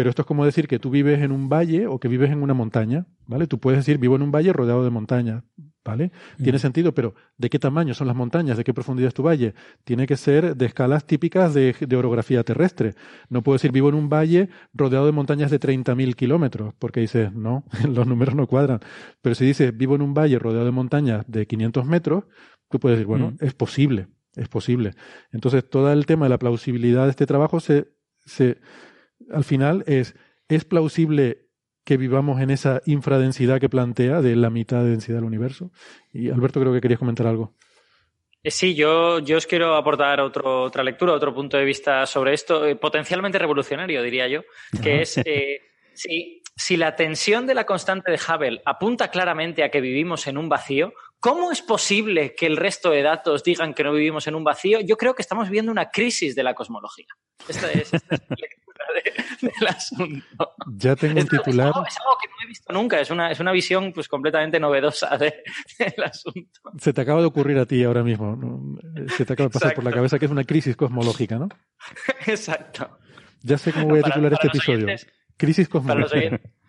[0.00, 2.42] Pero esto es como decir que tú vives en un valle o que vives en
[2.42, 3.46] una montaña, ¿vale?
[3.46, 5.44] Tú puedes decir, vivo en un valle rodeado de montañas,
[5.84, 6.10] ¿vale?
[6.42, 8.56] Tiene sentido, pero ¿de qué tamaño son las montañas?
[8.56, 9.52] ¿De qué profundidad es tu valle?
[9.84, 12.94] Tiene que ser de escalas típicas de, de orografía terrestre.
[13.28, 17.30] No puedo decir, vivo en un valle rodeado de montañas de 30.000 kilómetros, porque dices,
[17.34, 18.80] no, los números no cuadran.
[19.20, 22.24] Pero si dices, vivo en un valle rodeado de montañas de 500 metros,
[22.70, 24.94] tú puedes decir, bueno, es posible, es posible.
[25.30, 27.88] Entonces, todo el tema de la plausibilidad de este trabajo se,
[28.24, 28.56] se
[29.32, 30.14] al final es,
[30.48, 31.46] ¿es plausible
[31.84, 35.70] que vivamos en esa infradensidad que plantea de la mitad de densidad del universo?
[36.12, 37.54] Y Alberto, creo que querías comentar algo.
[38.42, 42.32] Eh, sí, yo, yo os quiero aportar otro, otra lectura, otro punto de vista sobre
[42.32, 44.42] esto, eh, potencialmente revolucionario, diría yo,
[44.82, 45.60] que es eh,
[45.92, 50.38] si, si la tensión de la constante de Hubble apunta claramente a que vivimos en
[50.38, 54.34] un vacío, ¿Cómo es posible que el resto de datos digan que no vivimos en
[54.34, 54.80] un vacío?
[54.80, 57.08] Yo creo que estamos viviendo una crisis de la cosmología.
[57.46, 58.22] Esta es, esta es
[59.40, 60.54] del asunto.
[60.66, 61.68] Ya tengo un titular.
[61.68, 65.16] Es algo, que no he visto nunca, es una, es una visión pues completamente novedosa
[65.16, 65.42] de,
[65.78, 66.60] del asunto.
[66.78, 68.78] Se te acaba de ocurrir a ti ahora mismo,
[69.16, 71.48] se te acaba de pasar por la cabeza que es una crisis cosmológica, ¿no?
[72.26, 72.98] Exacto.
[73.42, 74.86] Ya sé cómo voy a titular este episodio.
[75.36, 76.10] crisis cosmológica.
[76.10, 76.59] Para los oyentes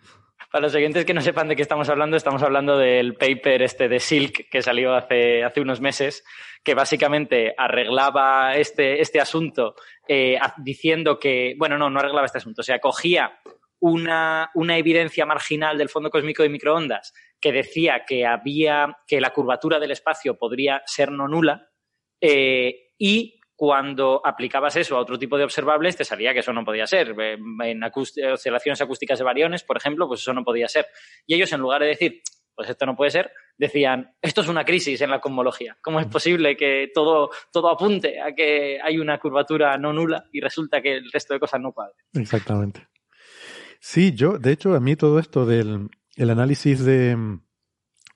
[0.52, 4.60] que no sepan de qué estamos hablando, estamos hablando del paper este de Silk que
[4.60, 6.24] salió hace, hace unos meses,
[6.62, 9.74] que básicamente arreglaba este, este asunto
[10.06, 13.40] eh, diciendo que, bueno, no, no arreglaba este asunto, o sea, cogía
[13.80, 19.30] una, una, evidencia marginal del fondo cósmico de microondas que decía que había, que la
[19.30, 21.68] curvatura del espacio podría ser no nula,
[22.20, 26.64] eh, y cuando aplicabas eso a otro tipo de observables, te salía que eso no
[26.64, 27.14] podía ser.
[27.16, 30.86] En oscilaciones acústicas de variones, por ejemplo, pues eso no podía ser.
[31.28, 32.22] Y ellos, en lugar de decir,
[32.56, 35.78] pues esto no puede ser, decían, esto es una crisis en la cosmología.
[35.80, 40.40] ¿Cómo es posible que todo, todo apunte a que hay una curvatura no nula y
[40.40, 41.94] resulta que el resto de cosas no cuadran?
[42.14, 42.88] Exactamente.
[43.78, 47.16] Sí, yo, de hecho, a mí todo esto del el análisis de,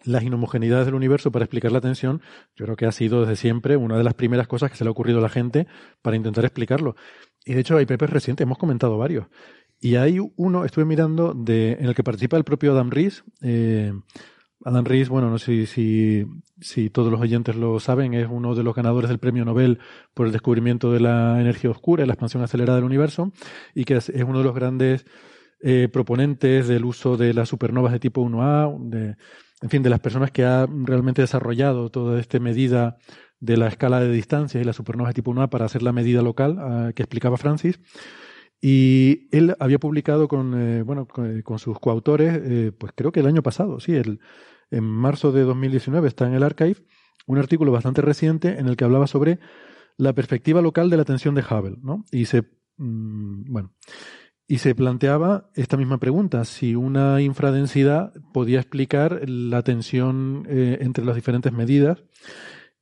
[0.07, 2.23] las inhomogeneidades del universo para explicar la tensión,
[2.55, 4.89] yo creo que ha sido desde siempre una de las primeras cosas que se le
[4.89, 5.67] ha ocurrido a la gente
[6.03, 6.97] para intentar explicarlo.
[7.45, 9.27] Y de hecho hay papers recientes, hemos comentado varios.
[9.81, 13.25] Y hay uno, estuve mirando, de, en el que participa el propio Adam Rees.
[13.43, 13.93] Eh,
[14.65, 18.75] Adam Rees, bueno, no sé si, todos los oyentes lo saben, es uno de los
[18.75, 19.79] ganadores del premio Nobel
[20.15, 23.33] por el descubrimiento de la energía oscura y la expansión acelerada del universo,
[23.75, 25.07] y que es, uno de los grandes
[25.61, 29.17] eh, proponentes del uso de las supernovas de tipo 1A, de,
[29.63, 32.99] en fin, de las personas que ha realmente desarrollado toda esta medida
[33.41, 36.57] de la escala de distancias y la supernova tipo 1A para hacer la medida local
[36.59, 37.81] ah, que explicaba Francis.
[38.61, 43.21] Y él había publicado con, eh, bueno, con, eh, sus coautores, eh, pues creo que
[43.21, 44.21] el año pasado, sí, el,
[44.71, 46.77] en marzo de 2019 está en el archive,
[47.27, 49.39] un artículo bastante reciente en el que hablaba sobre
[49.99, 52.05] la perspectiva local de la tensión de Hubble, ¿no?
[52.11, 52.43] Y se,
[52.79, 53.73] mm, bueno,
[54.49, 61.05] y se planteaba esta misma pregunta, si una infradensidad podía explicar la tensión eh, entre
[61.05, 62.05] las diferentes medidas.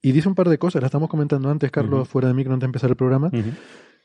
[0.03, 2.67] Y dice un par de cosas, la estamos comentando antes, Carlos, fuera de micro, antes
[2.67, 3.31] de empezar el programa.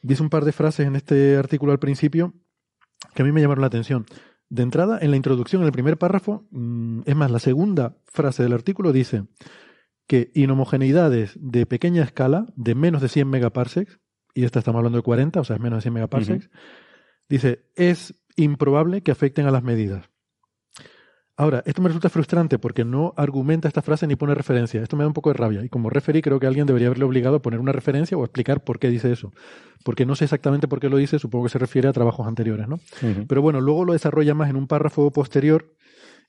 [0.01, 2.33] Dice un par de frases en este artículo al principio
[3.13, 4.05] que a mí me llamaron la atención.
[4.49, 8.43] De entrada, en la introducción, en el primer párrafo, mm, es más, la segunda frase
[8.43, 9.25] del artículo dice
[10.07, 13.99] que inhomogeneidades de pequeña escala, de menos de 100 megaparsecs,
[14.33, 16.49] y esta estamos hablando de 40, o sea, es menos de 100 megaparsecs,
[17.29, 20.09] Dice, es improbable que afecten a las medidas.
[21.39, 24.81] Ahora, esto me resulta frustrante porque no argumenta esta frase ni pone referencia.
[24.81, 25.63] Esto me da un poco de rabia.
[25.63, 28.25] Y como referí, creo que alguien debería haberle obligado a poner una referencia o a
[28.25, 29.31] explicar por qué dice eso.
[29.85, 32.67] Porque no sé exactamente por qué lo dice, supongo que se refiere a trabajos anteriores,
[32.67, 32.81] ¿no?
[33.25, 35.73] Pero bueno, luego lo desarrolla más en un párrafo posterior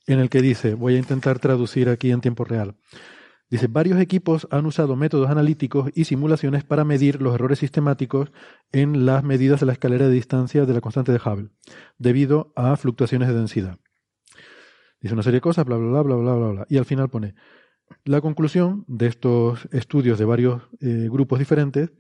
[0.07, 2.77] en el que dice, voy a intentar traducir aquí en tiempo real.
[3.51, 8.31] Dice, varios equipos han usado métodos analíticos y simulaciones para medir los errores sistemáticos
[8.71, 11.51] en las medidas de la escalera de distancia de la constante de Hubble,
[11.99, 13.79] debido a fluctuaciones de densidad.
[15.01, 16.67] Dice una serie de cosas, bla, bla, bla, bla, bla, bla, bla.
[16.69, 17.35] Y al final pone,
[18.05, 21.91] la conclusión de estos estudios de varios eh, grupos diferentes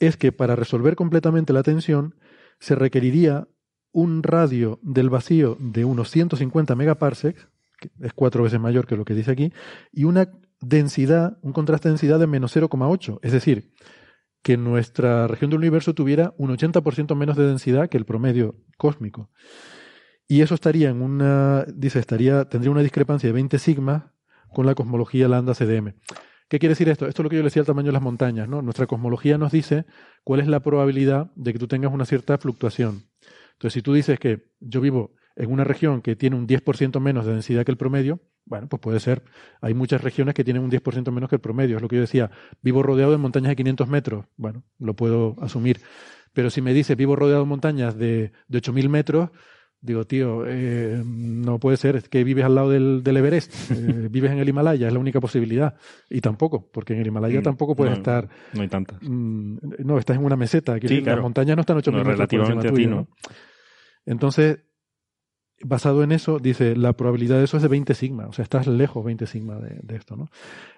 [0.00, 2.14] es que para resolver completamente la tensión
[2.58, 3.48] se requeriría
[3.92, 7.48] un radio del vacío de unos 150 megaparsecs,
[7.78, 9.52] que es cuatro veces mayor que lo que dice aquí,
[9.92, 10.30] y una
[10.60, 13.18] densidad, un contraste de densidad de menos 0,8.
[13.22, 13.72] Es decir,
[14.42, 19.30] que nuestra región del universo tuviera un 80% menos de densidad que el promedio cósmico.
[20.26, 24.14] Y eso estaría en una, dice, estaría, tendría una discrepancia de 20 sigma
[24.52, 25.94] con la cosmología lambda CDM.
[26.48, 27.06] ¿Qué quiere decir esto?
[27.06, 28.60] Esto es lo que yo le decía al tamaño de las montañas, ¿no?
[28.62, 29.86] Nuestra cosmología nos dice
[30.24, 33.04] cuál es la probabilidad de que tú tengas una cierta fluctuación.
[33.52, 37.24] Entonces, si tú dices que yo vivo en una región que tiene un 10% menos
[37.24, 39.22] de densidad que el promedio, bueno, pues puede ser.
[39.60, 41.76] Hay muchas regiones que tienen un 10% menos que el promedio.
[41.76, 42.30] Es lo que yo decía.
[42.62, 44.26] Vivo rodeado de montañas de 500 metros.
[44.36, 45.80] Bueno, lo puedo asumir.
[46.32, 49.30] Pero si me dice vivo rodeado de montañas de, de 8.000 metros,
[49.80, 53.52] digo, tío, eh, no puede ser es que vives al lado del, del Everest.
[53.70, 55.74] eh, vives en el Himalaya, es la única posibilidad.
[56.08, 58.28] Y tampoco, porque en el Himalaya Mm, tampoco puedes no, estar.
[58.52, 58.98] No hay tantas.
[59.02, 60.74] mm, no, estás en una meseta.
[60.80, 61.16] Sí, claro.
[61.16, 63.08] Las montañas no están 8.000 No, metros por encima relativamente a ti, tuyo, ¿no?
[64.06, 64.58] Entonces,
[65.62, 68.66] basado en eso, dice, la probabilidad de eso es de 20 sigma, o sea, estás
[68.66, 70.30] lejos 20 sigma de, de esto, ¿no?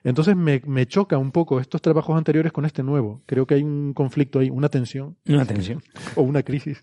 [0.03, 3.23] Entonces me, me choca un poco estos trabajos anteriores con este nuevo.
[3.27, 5.83] Creo que hay un conflicto ahí, una tensión Una tensión.
[6.17, 6.83] o una crisis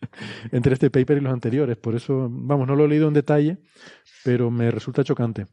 [0.52, 1.76] entre este paper y los anteriores.
[1.76, 3.58] Por eso, vamos, no lo he leído en detalle,
[4.24, 5.46] pero me resulta chocante.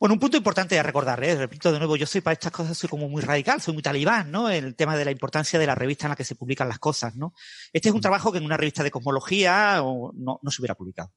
[0.00, 1.34] Bueno, un punto importante a recordar, ¿eh?
[1.34, 4.30] repito de nuevo, yo soy para estas cosas, soy como muy radical, soy muy talibán,
[4.30, 4.48] ¿no?
[4.48, 7.16] El tema de la importancia de la revista en la que se publican las cosas,
[7.16, 7.34] ¿no?
[7.72, 10.76] Este es un trabajo que en una revista de cosmología o no, no se hubiera
[10.76, 11.12] publicado.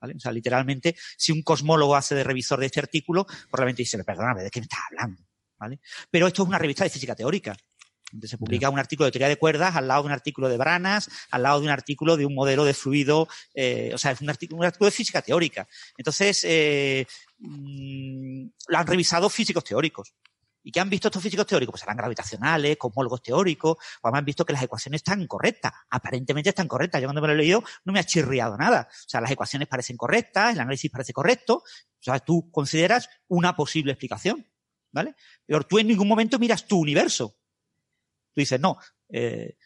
[0.00, 0.14] ¿Vale?
[0.16, 4.42] O sea, literalmente, si un cosmólogo hace de revisor de este artículo, probablemente dice, perdóname,
[4.42, 5.22] ¿de qué me estás hablando?
[5.58, 5.80] ¿Vale?
[6.10, 7.54] Pero esto es una revista de física teórica,
[8.12, 10.58] donde se publica un artículo de teoría de cuerdas al lado de un artículo de
[10.58, 14.20] branas, al lado de un artículo de un modelo de fluido, eh, o sea, es
[14.20, 15.66] un artículo, un artículo de física teórica.
[15.96, 17.06] Entonces, eh,
[17.42, 20.14] mm, lo han revisado físicos teóricos.
[20.64, 21.72] ¿Y qué han visto estos físicos teóricos?
[21.72, 25.72] Pues serán gravitacionales, cosmólogos teóricos, o han visto que las ecuaciones están correctas.
[25.90, 27.00] Aparentemente están correctas.
[27.00, 28.88] Yo cuando me lo he leído no me ha chirriado nada.
[28.90, 31.56] O sea, las ecuaciones parecen correctas, el análisis parece correcto.
[31.56, 34.46] O sea, tú consideras una posible explicación.
[34.94, 35.14] ¿Vale?
[35.46, 37.34] Pero tú en ningún momento miras tu universo.
[38.34, 38.76] Tú dices, no,
[39.08, 39.56] eh,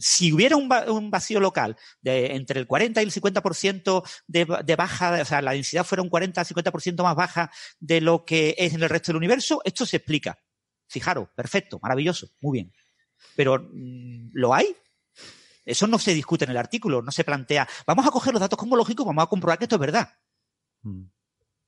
[0.00, 4.46] si hubiera un, va- un vacío local de entre el 40 y el 50% de,
[4.64, 8.24] de baja, o sea, la densidad fuera un 40 al 50% más baja de lo
[8.24, 10.38] que es en el resto del universo, esto se explica.
[10.88, 12.72] Fijaros, perfecto, maravilloso, muy bien.
[13.34, 14.74] Pero, mm, ¿lo hay?
[15.64, 18.58] Eso no se discute en el artículo, no se plantea, vamos a coger los datos
[18.58, 20.08] cosmológicos, vamos a comprobar que esto es verdad.
[20.82, 21.02] Mm.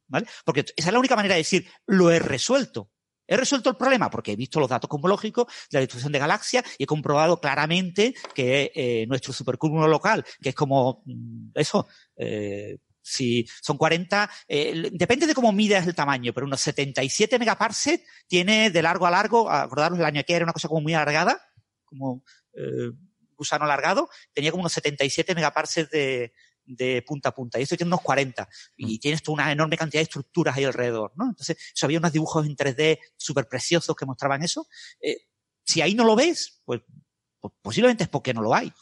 [0.06, 0.26] ¿Vale?
[0.44, 2.90] Porque esa es la única manera de decir, lo he resuelto.
[3.28, 6.64] He resuelto el problema porque he visto los datos cosmológicos de la distribución de galaxias
[6.78, 11.86] y he comprobado claramente que eh, nuestro supercúmulo local, que es como mm, eso,
[12.16, 18.02] eh, si son 40, eh, depende de cómo midas el tamaño, pero unos 77 megaparsec
[18.26, 21.40] tiene de largo a largo, acordaros el año que era una cosa como muy alargada,
[21.84, 22.22] como
[22.54, 22.90] eh,
[23.36, 26.32] gusano alargado, tenía como unos 77 megaparsecs de,
[26.68, 27.58] de punta a punta.
[27.58, 28.48] Y esto tiene unos 40.
[28.76, 31.24] Y tienes toda una enorme cantidad de estructuras ahí alrededor, ¿no?
[31.28, 34.66] Entonces, eso había unos dibujos en 3D súper preciosos que mostraban eso.
[35.00, 35.16] Eh,
[35.64, 36.82] si ahí no lo ves, pues,
[37.40, 38.72] pues posiblemente es porque no lo hay.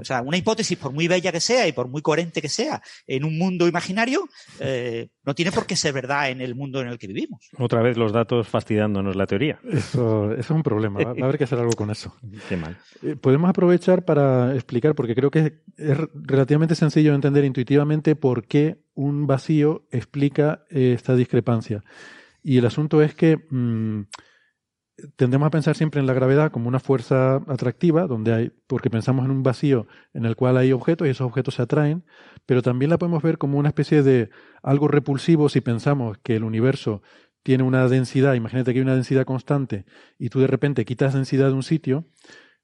[0.00, 2.82] O sea, una hipótesis, por muy bella que sea y por muy coherente que sea
[3.06, 4.28] en un mundo imaginario,
[4.60, 7.48] eh, no tiene por qué ser verdad en el mundo en el que vivimos.
[7.58, 9.60] Otra vez los datos fastidiándonos la teoría.
[9.70, 10.98] Eso, eso es un problema.
[10.98, 12.14] Va, va a haber que hacer algo con eso.
[12.48, 12.76] Qué mal.
[13.02, 18.16] Eh, Podemos aprovechar para explicar, porque creo que es, es relativamente sencillo de entender intuitivamente
[18.16, 21.84] por qué un vacío explica eh, esta discrepancia.
[22.42, 24.02] Y el asunto es que mm,
[25.16, 29.24] tendemos a pensar siempre en la gravedad como una fuerza atractiva, donde hay, porque pensamos
[29.24, 32.04] en un vacío en el cual hay objetos y esos objetos se atraen,
[32.46, 34.30] pero también la podemos ver como una especie de
[34.62, 37.02] algo repulsivo si pensamos que el universo
[37.42, 39.84] tiene una densidad, imagínate que hay una densidad constante
[40.18, 42.04] y tú de repente quitas densidad de un sitio,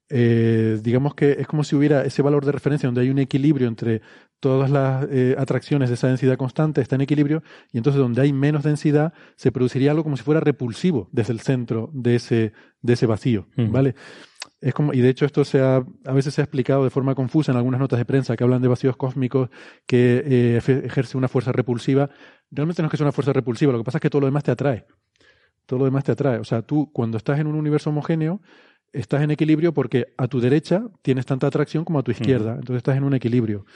[0.09, 3.69] eh, digamos que es como si hubiera ese valor de referencia donde hay un equilibrio
[3.69, 4.03] entre
[4.41, 7.43] todas las eh, atracciones de esa densidad constante, está en equilibrio,
[7.73, 11.41] y entonces donde hay menos densidad se produciría algo como si fuera repulsivo desde el
[11.41, 13.47] centro de ese, de ese vacío.
[14.61, 17.15] Es como, y de hecho esto se ha, a veces se ha explicado de forma
[17.15, 19.51] confusa en algunas notas de prensa que hablan de vacíos cósmicos
[19.87, 22.11] que eh, ejerce una fuerza repulsiva.
[22.51, 24.27] Realmente no es que sea una fuerza repulsiva, lo que pasa es que todo lo
[24.27, 24.87] demás te atrae.
[25.67, 26.39] Todo lo demás te atrae.
[26.39, 28.41] O sea, tú cuando estás en un universo homogéneo,
[28.93, 32.53] estás en equilibrio porque a tu derecha tienes tanta atracción como a tu izquierda.
[32.53, 33.67] Entonces estás en un equilibrio.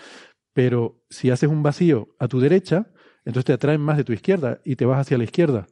[0.53, 2.87] Pero si haces un vacío a tu derecha,
[3.25, 5.67] entonces te atraen más de tu izquierda y te vas hacia la izquierda.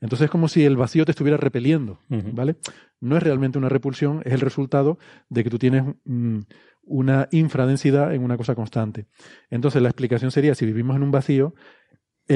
[0.00, 2.56] Entonces es como si el vacío te estuviera repeliendo, ¿vale?
[3.00, 4.98] No es realmente una repulsión, es el resultado
[5.28, 6.38] de que tú tienes mm,
[6.84, 9.06] una infradensidad en una cosa constante.
[9.50, 11.54] Entonces la explicación sería, si vivimos en un vacío,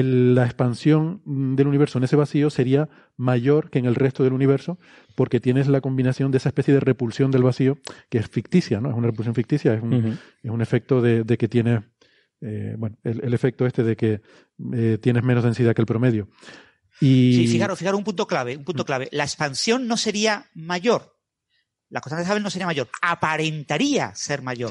[0.03, 4.77] la expansión del universo en ese vacío sería mayor que en el resto del universo
[5.15, 7.77] porque tienes la combinación de esa especie de repulsión del vacío
[8.09, 8.89] que es ficticia, ¿no?
[8.89, 11.83] Es una repulsión ficticia, es un, es un efecto de, que tiene,
[12.41, 14.21] eh, bueno, el, efecto este de que
[14.73, 16.27] eh, tienes menos densidad que el promedio.
[16.99, 17.33] Y...
[17.35, 18.85] Sí, fijaros, fijaros un punto clave, un punto mm.
[18.85, 19.09] clave.
[19.13, 21.15] La expansión no sería mayor.
[21.87, 22.89] La constante de Hubble no sería mayor.
[23.01, 24.69] Aparentaría ser mayor,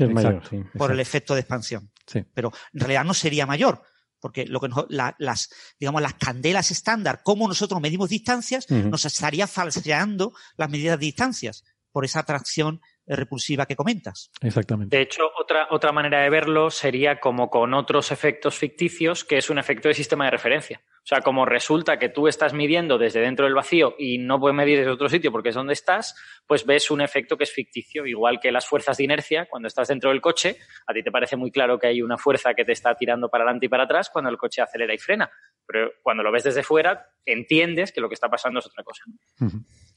[0.77, 1.91] por el efecto de expansión.
[2.35, 3.81] Pero en realidad no sería mayor
[4.25, 10.33] porque lo que las, digamos, las candelas estándar, cómo nosotros medimos distancias, nos estaría falseando
[10.57, 14.31] las medidas de distancias por esa atracción repulsiva que comentas.
[14.41, 14.97] Exactamente.
[14.97, 19.51] De hecho, otra, otra manera de verlo sería como con otros efectos ficticios, que es
[19.51, 20.83] un efecto de sistema de referencia.
[21.05, 24.57] O sea, como resulta que tú estás midiendo desde dentro del vacío y no puedes
[24.57, 26.15] medir desde otro sitio porque es donde estás,
[26.47, 29.89] pues ves un efecto que es ficticio, igual que las fuerzas de inercia, cuando estás
[29.89, 30.57] dentro del coche,
[30.87, 33.45] a ti te parece muy claro que hay una fuerza que te está tirando para
[33.45, 35.31] adelante y para atrás cuando el coche acelera y frena.
[35.67, 39.05] Pero cuando lo ves desde fuera, entiendes que lo que está pasando es otra cosa.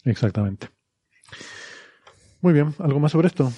[0.04, 0.68] Exactamente.
[2.42, 3.52] Muy bien, ¿algo más sobre esto?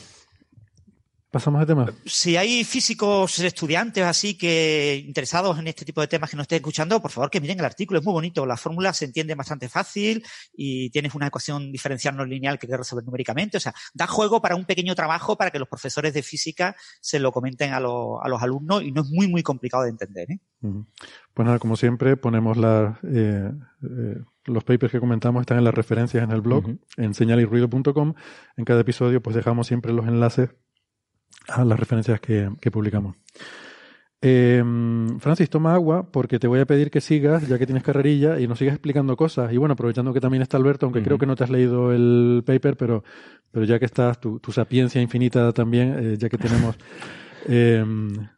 [1.32, 1.86] Pasamos de tema.
[2.06, 6.56] Si hay físicos estudiantes así que interesados en este tipo de temas que nos estén
[6.56, 8.48] escuchando, por favor que miren el artículo, es muy bonito.
[8.48, 12.76] La fórmula se entiende bastante fácil y tienes una ecuación diferencial no lineal que que
[12.76, 13.58] resolver numéricamente.
[13.58, 17.20] O sea, da juego para un pequeño trabajo para que los profesores de física se
[17.20, 20.32] lo comenten a, los alumnos y no es muy, muy complicado de entender.
[20.32, 20.40] ¿eh?
[20.62, 23.52] Pues nada, como siempre, ponemos la, eh,
[23.84, 24.18] eh,
[24.50, 26.66] los papers que comentamos están en las referencias en el blog,
[26.98, 28.14] en señalirruido.com.
[28.58, 30.50] En cada episodio, pues dejamos siempre los enlaces
[31.48, 33.16] a las referencias que, publicamos.
[34.22, 34.62] Eh,
[35.20, 38.48] Francis, toma agua porque te voy a pedir que sigas, ya que tienes carrerilla, y
[38.48, 39.54] nos sigas explicando cosas.
[39.54, 42.44] Y bueno, aprovechando que también está Alberto, aunque creo que no te has leído el
[42.46, 43.04] paper, pero,
[43.52, 46.78] pero ya que estás, tu, sapiencia infinita también, eh, ya que tenemos...
[47.48, 47.84] Eh,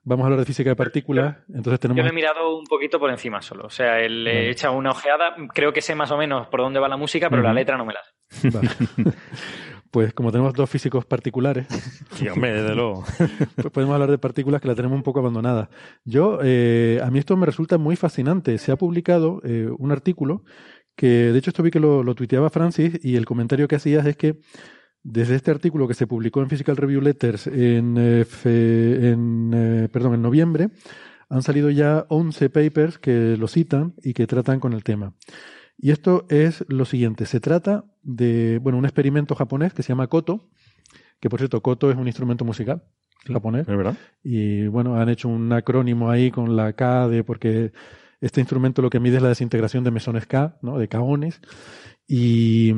[0.04, 1.38] vamos a hablar de física de partículas.
[1.54, 1.98] Entonces tenemos...
[1.98, 3.66] Yo me he mirado un poquito por encima solo.
[3.66, 5.36] O sea, le he echado una ojeada.
[5.54, 7.86] Creo que sé más o menos por dónde va la música, pero la letra no
[7.86, 8.50] me la sé.
[8.50, 8.70] Vale.
[9.92, 11.68] Pues como tenemos dos físicos particulares,
[12.18, 15.68] pues podemos hablar de partículas que la tenemos un poco abandonadas.
[16.06, 18.58] Yo, eh, a mí esto me resulta muy fascinante.
[18.58, 20.46] Se ha publicado eh, un artículo
[20.96, 24.16] que, de hecho, esto vi que lo, tuiteaba Francis y el comentario que hacías es
[24.16, 24.40] que
[25.04, 30.22] desde este artículo que se publicó en Physical Review Letters en, eh, en perdón, en
[30.22, 30.70] noviembre,
[31.30, 35.14] han salido ya 11 papers que lo citan y que tratan con el tema.
[35.78, 40.08] Y esto es lo siguiente, se trata de, bueno, un experimento japonés que se llama
[40.08, 40.50] Koto,
[41.20, 42.84] que por cierto, Koto es un instrumento musical
[43.26, 43.68] japonés.
[43.68, 43.96] ¿Es verdad?
[44.24, 47.72] Y bueno, han hecho un acrónimo ahí con la K de, porque
[48.20, 50.78] este instrumento lo que mide es la desintegración de mesones K, ¿no?
[50.78, 51.42] De kaones.
[52.08, 52.74] Y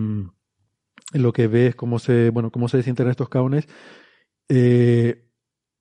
[1.14, 3.68] lo que ve es cómo se, bueno, cómo se desintegran estos kaones.
[4.50, 5.30] Eh,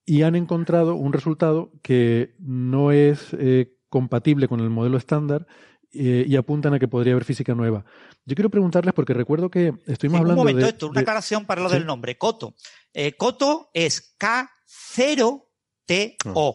[0.04, 5.46] y han encontrado un resultado que no es eh, compatible con el modelo estándar
[5.92, 7.84] eh, y apuntan a que podría haber física nueva.
[8.24, 11.62] Yo quiero preguntarles, porque recuerdo que estuvimos hablando un momento, de, esto, una aclaración para
[11.62, 12.54] lo del nombre, Coto.
[13.16, 15.42] Coto es K0TO.
[16.26, 16.52] Ah.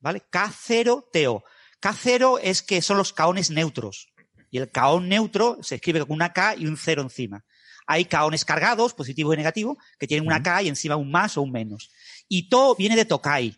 [0.00, 0.22] ¿Vale?
[0.30, 1.42] K0TO.
[1.80, 4.08] K0 es que son los caones neutros.
[4.50, 7.44] Y el caón neutro se escribe con una K y un cero encima.
[7.86, 11.42] Hay caones cargados, positivo y negativo, que tienen una K y encima un más o
[11.42, 11.90] un menos.
[12.28, 13.56] Y To viene de Tokai,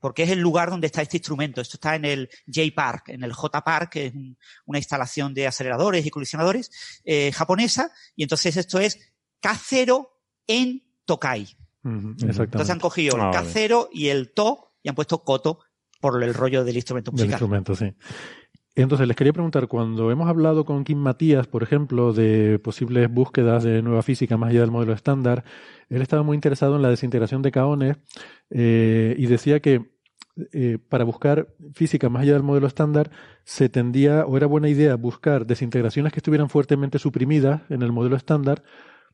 [0.00, 1.60] porque es el lugar donde está este instrumento.
[1.60, 4.12] Esto está en el J-Park, en el J-Park, que es
[4.64, 6.70] una instalación de aceleradores y colisionadores
[7.04, 8.98] eh, japonesa, y entonces esto es
[9.42, 10.08] K0
[10.46, 11.46] en Tokai.
[11.84, 15.60] Entonces han cogido el ah, K0 y el To y han puesto Koto
[16.00, 17.28] por el rollo del instrumento musical.
[17.28, 17.92] Del instrumento, sí.
[18.76, 23.64] Entonces, les quería preguntar, cuando hemos hablado con Kim Matías, por ejemplo, de posibles búsquedas
[23.64, 25.44] de nueva física más allá del modelo estándar,
[25.88, 27.96] él estaba muy interesado en la desintegración de caones
[28.50, 29.96] eh, y decía que
[30.52, 33.10] eh, para buscar física más allá del modelo estándar
[33.44, 38.16] se tendía o era buena idea buscar desintegraciones que estuvieran fuertemente suprimidas en el modelo
[38.16, 38.62] estándar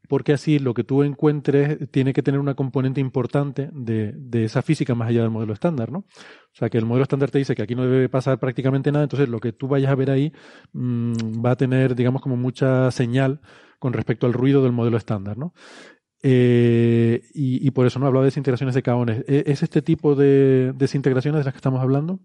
[0.08, 4.94] porque así lo que tú encuentres tiene que tener una componente importante de, esa física
[4.94, 5.98] más allá del modelo estándar, ¿no?
[5.98, 9.04] O sea, que el modelo estándar te dice que aquí no debe pasar prácticamente nada,
[9.04, 10.32] entonces lo que tú vayas a ver ahí
[10.72, 13.40] mm, va a tener, digamos, como mucha señal
[13.78, 15.54] con respecto al ruido del modelo estándar, ¿no?
[16.24, 19.24] Eh, y, por eso no hablaba de desintegraciones de caones.
[19.26, 22.20] ¿E, ¿Es este tipo de desintegraciones de las que estamos hablando?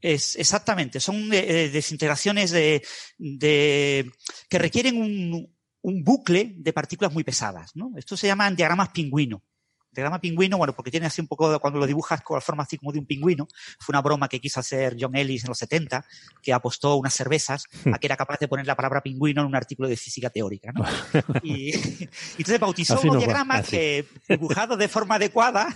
[0.00, 2.82] Es, exactamente, son eh, desintegraciones de,
[3.18, 7.72] que requieren un, bucle de partículas muy pesadas.
[7.74, 7.92] ¿no?
[7.96, 9.42] Esto se llaman diagramas pingüino.
[9.90, 12.76] diagrama pingüino, bueno, porque tiene así un poco, cuando lo dibujas con la forma así
[12.76, 13.48] como de un pingüino,
[13.80, 16.04] fue una broma que quiso hacer John Ellis en los 70,
[16.42, 19.56] que apostó unas cervezas a que era capaz de poner la palabra pingüino en un
[19.56, 20.84] artículo de física teórica, ¿no?
[21.42, 23.70] y, y entonces bautizó Así unos va, diagramas así.
[23.70, 25.74] que, dibujados de forma adecuada,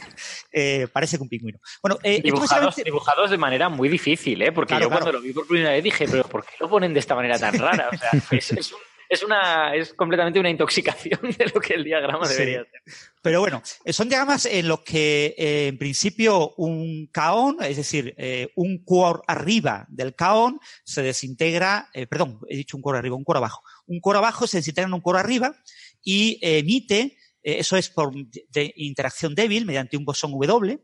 [0.53, 1.59] eh, parece que un pingüino.
[1.83, 4.53] Bueno, eh, Dibujados, dibujados de manera muy difícil, ¿eh?
[4.53, 6.93] Porque Claro, yo cuando lo vi por primera vez dije, pero ¿por qué lo ponen
[6.93, 7.89] de esta manera tan rara?
[7.93, 8.79] O sea, es, es un-
[9.13, 12.35] es una, es completamente una intoxicación de lo que el diagrama Sí.
[12.35, 12.81] debería ser.
[13.21, 18.49] Pero bueno, son diagramas en los que eh, en principio un caón, es decir, eh,
[18.57, 23.25] un core arriba del caón se desintegra, eh, perdón, he dicho un core arriba, un
[23.25, 23.63] core abajo.
[23.87, 25.55] Un core abajo se desintegra en un core arriba
[26.03, 30.79] y emite, eso es por de interacción débil mediante un bosón W,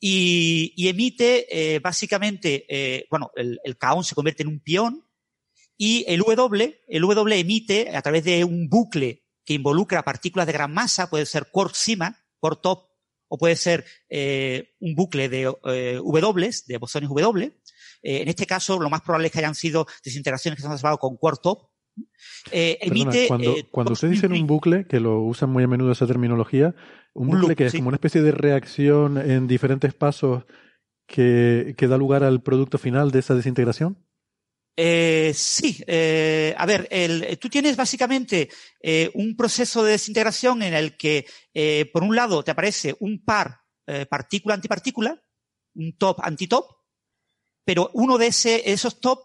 [0.00, 5.05] y, y emite básicamente, eh, bueno, el, el caón se convierte en un pión
[5.76, 10.52] y el W, el W emite a través de un bucle que involucra partículas de
[10.52, 12.88] gran masa, puede ser quark-sima, quark top,
[13.28, 17.52] o puede ser eh, un bucle de eh, W, de bosones W.
[18.02, 20.72] Eh, en este caso, lo más probable es que hayan sido desintegraciones que se han
[20.72, 21.68] observado con quark top.
[22.52, 23.26] Eh, emite.
[23.26, 26.06] cuando, eh, cuando dos ustedes dicen un bucle, que lo usan muy a menudo esa
[26.06, 26.74] terminología,
[27.14, 27.78] un, Un bucle loop, que es sí.
[27.78, 30.44] como una especie de reacción en diferentes pasos
[31.06, 34.05] que, que da lugar al producto final de esa desintegración.
[34.78, 38.50] Eh, sí, eh, a ver, el- tú tienes básicamente
[38.82, 43.24] eh, un proceso de desintegración en el que, eh, por un lado, te aparece un
[43.24, 45.18] par eh, partícula-antipartícula,
[45.76, 46.66] un top-antitop,
[47.64, 49.20] pero uno de ese, esos top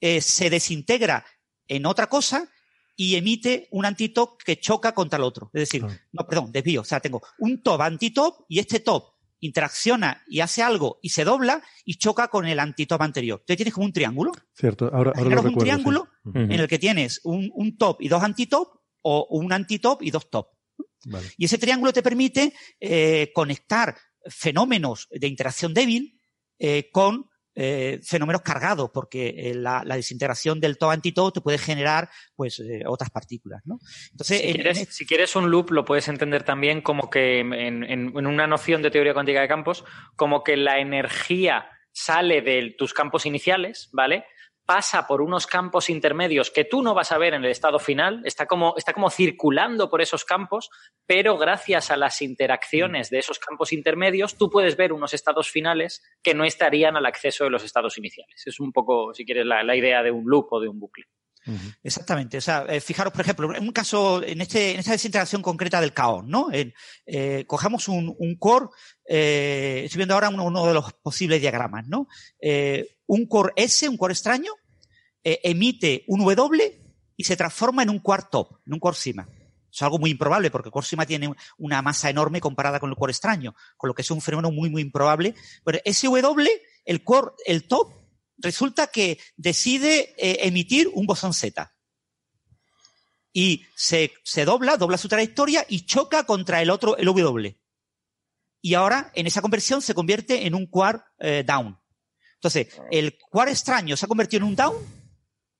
[0.00, 1.24] eh, se desintegra
[1.68, 2.48] en otra cosa
[2.96, 5.50] y emite un antitop que choca contra el otro.
[5.54, 5.96] Es decir, Ah.
[6.12, 6.82] no, perdón, desvío.
[6.82, 11.24] O sea, tengo un top antitop y este top interacciona y hace algo y se
[11.24, 13.40] dobla y choca con el antitop anterior.
[13.40, 15.58] Entonces tienes como un triángulo Cierto, ahora, ahora lo un recuerdo.
[15.58, 18.68] triángulo en el que tienes un, un top y dos antitop
[19.02, 20.48] o un antitop y dos top.
[21.06, 21.28] Vale.
[21.38, 23.96] Y ese triángulo te permite eh, conectar
[24.26, 26.20] fenómenos de interacción débil
[26.58, 27.29] eh, con
[27.62, 32.58] eh, fenómenos cargados, porque eh, la, la desintegración del top antitop te puede generar pues
[32.60, 33.60] eh, otras partículas.
[33.66, 33.78] ¿no?
[34.12, 37.40] Entonces, Si en- quieres, en- si quieres un loop, lo puedes entender también como que
[37.40, 39.84] en una noción de teoría cuántica de campos,
[40.16, 44.24] como que la energía sale de tus campos iniciales, ¿vale?
[44.70, 48.22] Pasa por unos campos intermedios que tú no vas a ver en el estado final,
[48.24, 50.70] está como, está como circulando por esos campos,
[51.06, 56.04] pero gracias a las interacciones de esos campos intermedios, tú puedes ver unos estados finales
[56.22, 58.44] que no estarían al acceso de los estados iniciales.
[58.46, 61.06] Es un poco, si quieres, la, la idea de un loop o de un bucle.
[61.82, 62.38] Exactamente.
[62.38, 65.80] O sea, eh, fijaros, por ejemplo, en un caso, en, este, en esta desintegración concreta
[65.80, 66.52] del caón, ¿no?
[66.52, 66.72] En,
[67.06, 68.66] eh, cojamos un, un core,
[69.08, 72.08] eh, estoy viendo ahora uno, uno de los posibles diagramas, ¿no?
[72.40, 74.52] Eh, un core S, un core extraño,
[75.24, 76.80] eh, emite un W
[77.16, 79.28] y se transforma en un quark top, en un core sima.
[79.72, 82.96] Es algo muy improbable porque el core sima tiene una masa enorme comparada con el
[82.96, 85.34] core extraño, con lo que es un fenómeno muy, muy improbable.
[85.64, 87.99] Pero ese W, el core, el top,
[88.40, 91.74] resulta que decide eh, emitir un bosón Z.
[93.32, 97.58] Y se, se dobla, dobla su trayectoria y choca contra el otro, el W.
[98.62, 101.78] Y ahora, en esa conversión, se convierte en un quark eh, down.
[102.34, 104.76] Entonces, el quark extraño se ha convertido en un down,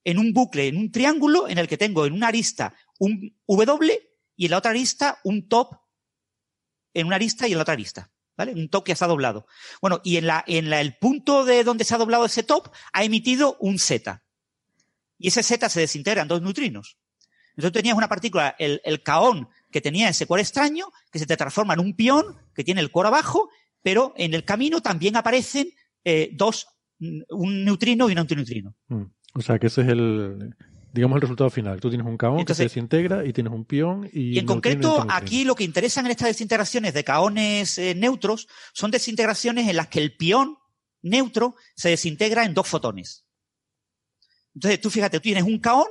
[0.05, 4.01] en un bucle, en un triángulo, en el que tengo en una arista un W
[4.37, 5.75] y en la otra arista un top,
[6.95, 8.11] en una arista y en la otra arista.
[8.41, 8.55] ¿Vale?
[8.55, 9.47] Un top que se ha doblado.
[9.83, 12.71] Bueno, y en, la, en la, el punto de donde se ha doblado ese top
[12.91, 14.25] ha emitido un Z.
[15.19, 16.97] Y ese Z se desintegra en dos neutrinos.
[17.51, 21.37] Entonces tenías una partícula, el, el caón que tenía ese core extraño, que se te
[21.37, 23.51] transforma en un pión, que tiene el core abajo,
[23.83, 25.71] pero en el camino también aparecen
[26.03, 26.67] eh, dos,
[26.99, 28.75] un neutrino y un antineutrino.
[28.89, 29.03] Mm.
[29.35, 30.57] O sea que ese es el,
[30.93, 31.81] digamos, el resultado final.
[31.81, 34.55] Tú tienes un caón que se desintegra y tienes un pión y, Y en neutrino
[34.55, 35.15] concreto, neutrino.
[35.15, 39.89] aquí lo que interesan en estas desintegraciones de caones eh, neutros son desintegraciones en las
[39.89, 40.59] que el pión
[41.03, 43.25] neutro se desintegra en dos fotones.
[44.55, 45.87] Entonces, tú fíjate, tú tienes un caón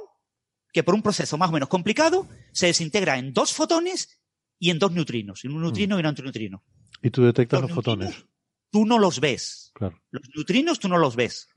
[0.71, 4.19] que por un proceso más o menos complicado se desintegra en dos fotones
[4.59, 6.63] y en dos neutrinos, en un neutrino y un antineutrino.
[7.01, 8.25] Y tú detectas los los fotones.
[8.71, 9.71] Tú no los ves.
[9.73, 11.47] Claro, Los neutrinos tú no los ves.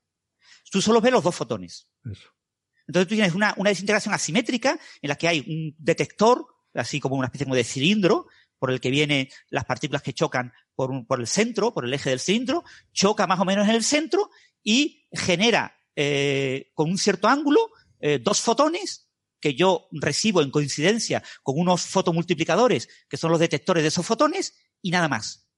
[0.71, 1.89] Tú solo ves los dos fotones.
[2.11, 2.29] eso.
[2.93, 6.45] Entonces tú tienes una, desintegración asimétrica en la que hay un detector,
[6.75, 8.27] así como una especie como de cilindro,
[8.59, 12.21] por el que vienen las partículas que chocan por el centro, por el eje del
[12.21, 14.29] cilindro, choca más o menos en el centro
[14.63, 19.09] y genera eh, con un cierto ángulo eh, dos fotones
[19.41, 24.55] que yo recibo en coincidencia con unos fotomultiplicadores que son los detectores de esos fotones
[24.83, 25.49] y nada más.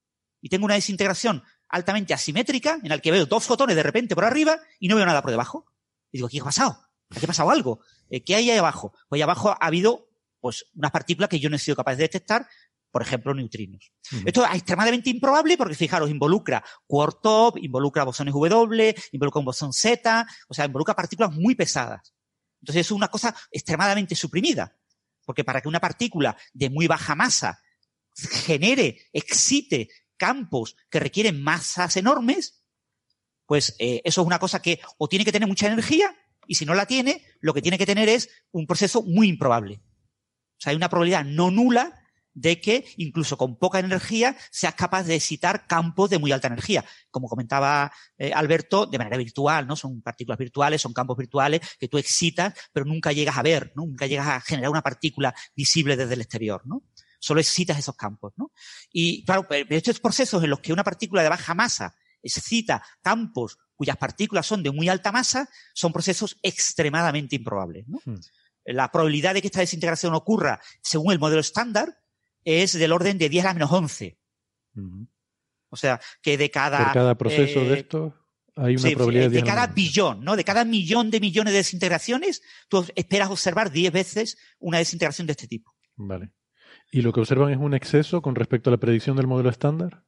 [0.40, 4.24] Y tengo una desintegración altamente asimétrica en la que veo dos fotones de repente por
[4.24, 5.66] arriba y no veo nada por debajo.
[6.12, 6.93] Y digo, ¿qué ha pasado?
[7.14, 7.80] Aquí ha pasado algo.
[8.10, 8.92] Eh, ¿Qué hay ahí abajo?
[9.08, 10.08] Pues ahí abajo ha habido
[10.40, 12.46] pues unas partículas que yo no he sido capaz de detectar
[12.94, 13.90] por ejemplo, neutrinos.
[14.24, 20.24] Esto es extremadamente improbable porque, fijaros, involucra quark-top, involucra bosones W, involucra un bosón Z,
[20.46, 22.14] o sea, involucra partículas muy pesadas.
[22.60, 24.78] Entonces, es una cosa extremadamente suprimida.
[25.24, 27.60] Porque para que una partícula de muy baja masa
[28.14, 32.62] genere, excite campos que requieren masas enormes,
[33.44, 36.64] pues eh, eso es una cosa que o tiene que tener mucha energía, y si
[36.64, 39.80] no la tiene, lo que tiene que tener es un proceso muy improbable.
[40.56, 42.00] O sea, hay una probabilidad no nula
[42.34, 46.84] de que incluso con poca energía seas capaz de excitar campos de muy alta energía.
[47.10, 49.76] Como comentaba eh, Alberto, de manera virtual, ¿no?
[49.76, 53.86] Son partículas virtuales, son campos virtuales que tú excitas, pero nunca llegas a ver, ¿no?
[53.86, 56.82] Nunca llegas a generar una partícula visible desde el exterior, ¿no?
[57.20, 58.50] Solo excitas esos campos, ¿no?
[58.92, 61.94] Y claro, estos procesos en los que una partícula de baja masa
[62.24, 68.00] excita campos cuyas partículas son de muy alta masa, son procesos extremadamente improbables, ¿no?
[68.04, 68.20] Hmm.
[68.66, 71.98] La probabilidad de que esta desintegración ocurra según el modelo estándar
[72.44, 74.18] es del orden de 10 a la menos 11.
[75.68, 76.84] O sea, que de cada...
[76.84, 78.14] Por cada proceso de eh, esto
[78.56, 79.36] hay una probabilidad de...
[79.36, 80.36] De cada billón, ¿no?
[80.36, 85.32] De cada millón de millones de desintegraciones, tú esperas observar 10 veces una desintegración de
[85.32, 85.74] este tipo.
[85.96, 86.32] Vale.
[86.90, 90.04] ¿Y lo que observan es un exceso con respecto a la predicción del modelo estándar?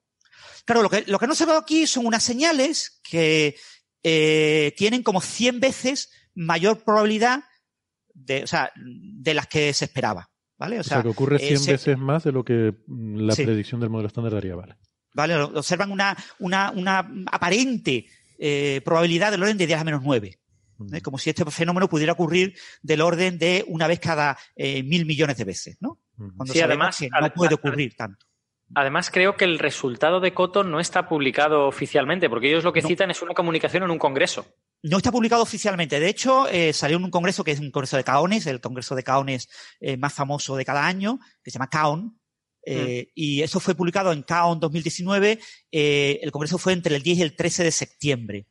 [0.67, 3.57] Claro, lo que, lo que han observado aquí son unas señales que
[4.03, 7.45] eh, tienen como 100 veces mayor probabilidad
[8.13, 10.29] de, o sea, de las que se esperaba.
[10.59, 10.81] ¿Vale?
[10.81, 14.33] O, sea, que ocurre 100 veces más de lo que la predicción del modelo estándar
[14.33, 14.77] daría, ¿vale?
[15.13, 15.37] ¿Vale?
[15.37, 18.07] Observan una, una, una aparente
[18.39, 20.39] eh, probabilidad del orden de 10 a menos 9.
[20.93, 21.01] ¿eh?
[21.03, 25.37] Como si este fenómeno pudiera ocurrir del orden de una vez cada eh, mil millones
[25.37, 26.01] de veces, ¿no?
[26.17, 28.27] Cuando sí, además, no puede ocurrir tanto.
[28.75, 32.83] Además, creo que el resultado de Coto no está publicado oficialmente, porque ellos lo que
[32.83, 34.47] citan es una comunicación en un congreso.
[34.83, 36.01] No está publicado oficialmente.
[36.01, 38.95] De hecho, eh, salió en un congreso que es un congreso de Caones, el congreso
[38.95, 39.49] de Caones
[39.81, 42.21] eh, más famoso de cada año, que se llama Caon.
[42.65, 43.11] Eh, mm.
[43.15, 45.39] Y eso fue publicado en Caon 2019.
[45.71, 48.47] el congreso fue entre el 10 y el 13 de septiembre.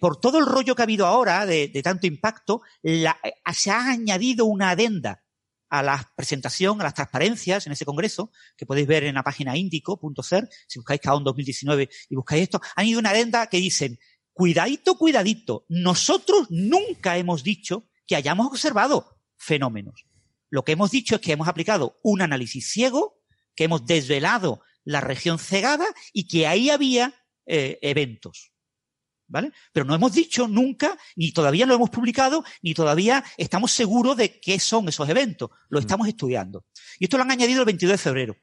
[0.00, 4.70] por todo el rollo que ha habido ahora de, tanto impacto, se ha añadido una
[4.70, 5.22] adenda
[5.68, 9.56] a la presentación, a las transparencias en ese congreso, que podéis ver en la página
[9.56, 13.98] indico.cer, si buscáis Caon 2019 y buscáis esto, han ido una adenda que dicen,
[14.32, 20.06] cuidadito, cuidadito, nosotros nunca hemos dicho que hayamos observado fenómenos.
[20.50, 23.22] Lo que hemos dicho es que hemos aplicado un análisis ciego,
[23.54, 27.14] que hemos desvelado la región cegada y que ahí había
[27.46, 28.52] eh, eventos.
[29.28, 29.52] ¿Vale?
[29.72, 34.38] Pero no hemos dicho nunca, ni todavía lo hemos publicado, ni todavía estamos seguros de
[34.38, 35.50] qué son esos eventos.
[35.68, 35.82] Lo mm.
[35.82, 36.64] estamos estudiando.
[36.98, 38.36] Y esto lo han añadido el 22 de febrero.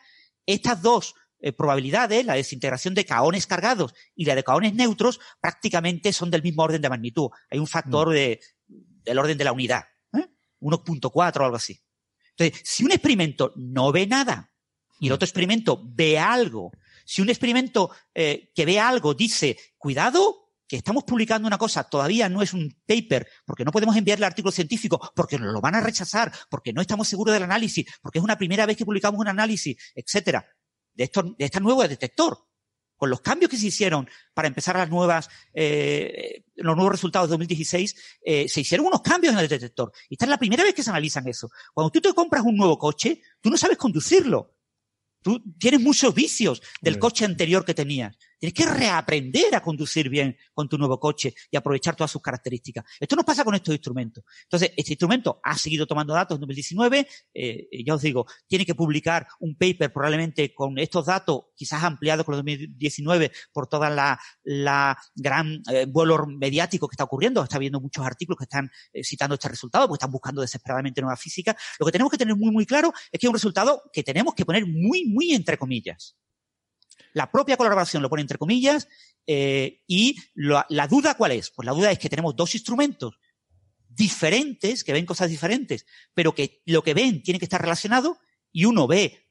[0.47, 6.13] estas dos eh, probabilidades, la desintegración de caones cargados y la de caones neutros, prácticamente
[6.13, 7.29] son del mismo orden de magnitud.
[7.51, 8.13] Hay un factor mm.
[8.13, 10.27] de, del orden de la unidad, ¿eh?
[10.61, 11.79] 1.4 o algo así.
[12.37, 14.51] Entonces, si un experimento no ve nada
[14.99, 16.73] y el otro experimento ve algo,
[17.05, 22.29] si un experimento eh, que ve algo dice, cuidado, que estamos publicando una cosa, todavía
[22.29, 25.81] no es un paper, porque no podemos enviarle artículo científico, porque nos lo van a
[25.81, 29.29] rechazar, porque no estamos seguros del análisis, porque es una primera vez que publicamos un
[29.29, 30.47] análisis, etcétera,
[30.95, 32.39] de, esto, de este nuevo detector.
[32.99, 37.33] Con los cambios que se hicieron para empezar las nuevas, eh, los nuevos resultados de
[37.33, 37.95] 2016,
[38.25, 39.93] eh, se hicieron unos cambios en el detector.
[40.09, 41.51] Y esta es la primera vez que se analizan eso.
[41.75, 44.57] Cuando tú te compras un nuevo coche, tú no sabes conducirlo.
[45.21, 48.17] Tú tienes muchos vicios del coche anterior que tenías.
[48.39, 52.85] Tienes que reaprender a conducir bien con tu nuevo coche y aprovechar todas sus características.
[53.01, 54.25] Esto nos pasa con estos instrumentos.
[54.43, 57.09] Entonces, este instrumento ha seguido tomando datos en 2019.
[57.33, 62.27] Eh, ya os digo, tiene que publicar un paper probablemente con estos datos, quizás ampliados
[62.27, 65.87] con los 2019 por toda la, la gran eh,
[66.39, 67.43] mediático que está ocurriendo.
[67.43, 71.17] Está habiendo muchos artículos que están eh, citando este resultado, porque están buscando desesperadamente nueva
[71.17, 71.57] física.
[71.79, 74.35] Lo que tenemos que tener muy, muy claro es que es un resultado que tenemos
[74.35, 76.17] que poner muy, muy entre comillas.
[77.17, 78.89] La propia colaboración lo pone entre comillas
[79.27, 81.51] eh, y la, la duda cuál es?
[81.51, 83.19] Pues la duda es que tenemos dos instrumentos
[83.89, 88.19] diferentes, que ven cosas diferentes, pero que lo que ven tiene que estar relacionado
[88.53, 89.31] y uno ve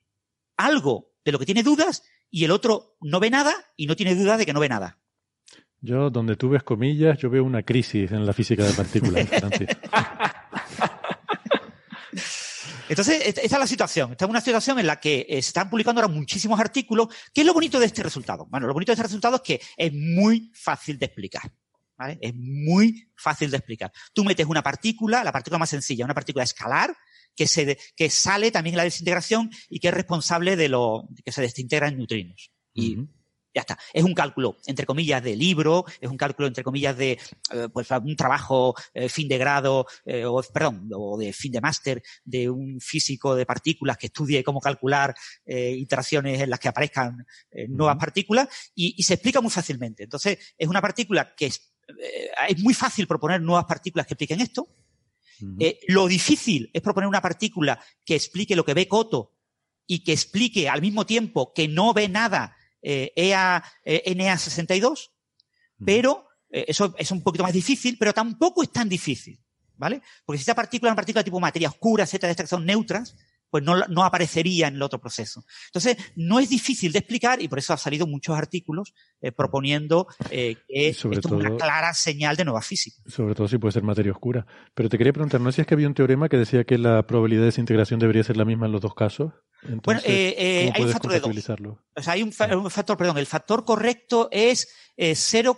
[0.58, 2.02] algo de lo que tiene dudas
[2.32, 5.00] y el otro no ve nada y no tiene dudas de que no ve nada.
[5.80, 9.68] Yo, donde tú ves comillas, yo veo una crisis en la física de partículas, Francis.
[12.88, 14.12] Entonces, esta es la situación.
[14.12, 17.08] Esta es una situación en la que se están publicando ahora muchísimos artículos.
[17.34, 18.46] ¿Qué es lo bonito de este resultado?
[18.50, 21.52] Bueno, lo bonito de este resultado es que es muy fácil de explicar.
[21.98, 22.18] ¿vale?
[22.22, 23.92] Es muy fácil de explicar.
[24.14, 26.96] Tú metes una partícula, la partícula más sencilla, una partícula escalar,
[27.36, 31.32] que, se, que sale también en la desintegración y que es responsable de lo que
[31.32, 32.52] se desintegran neutrinos.
[32.74, 32.98] Y
[33.56, 33.80] ya está.
[33.94, 37.18] Es un cálculo, entre comillas, de libro, es un cálculo, entre comillas, de
[37.54, 41.62] eh, pues, un trabajo eh, fin de grado, eh, o, perdón, o de fin de
[41.62, 45.16] máster de un físico de partículas que estudie cómo calcular
[45.46, 47.26] iteraciones en las que aparezcan
[47.70, 50.04] nuevas partículas y, y, se explica muy fácilmente.
[50.04, 51.74] Entonces, es una partícula que es,
[52.50, 54.68] es muy fácil proponer nuevas partículas que expliquen esto.
[55.88, 59.34] lo difícil es proponer una partícula que explique lo que ve Coto
[59.88, 62.55] y que explique al mismo tiempo que no ve nada
[62.88, 65.10] eh, EA, eh, NA62,
[65.84, 69.40] pero eh, eso es un poquito más difícil, pero tampoco es tan difícil,
[69.76, 70.02] ¿vale?
[70.24, 73.16] Porque si esta partícula es una partícula tipo materia oscura, etcétera, etcétera, que son neutras,
[73.50, 75.46] pues no, no aparecería en el otro proceso.
[75.68, 80.08] Entonces, no es difícil de explicar y por eso han salido muchos artículos eh, proponiendo
[80.30, 83.02] eh, que esto es una clara señal de nueva física.
[83.08, 84.46] Sobre todo si puede ser materia oscura.
[84.74, 87.08] Pero te quería preguntar, ¿no si es que había un teorema que decía que la
[87.08, 89.32] probabilidad de desintegración debería ser la misma en los dos casos?
[89.84, 91.50] Bueno, eh, hay un factor de dos.
[91.96, 94.68] O sea, hay un, un, factor, perdón, el factor correcto es
[94.98, 95.58] 0,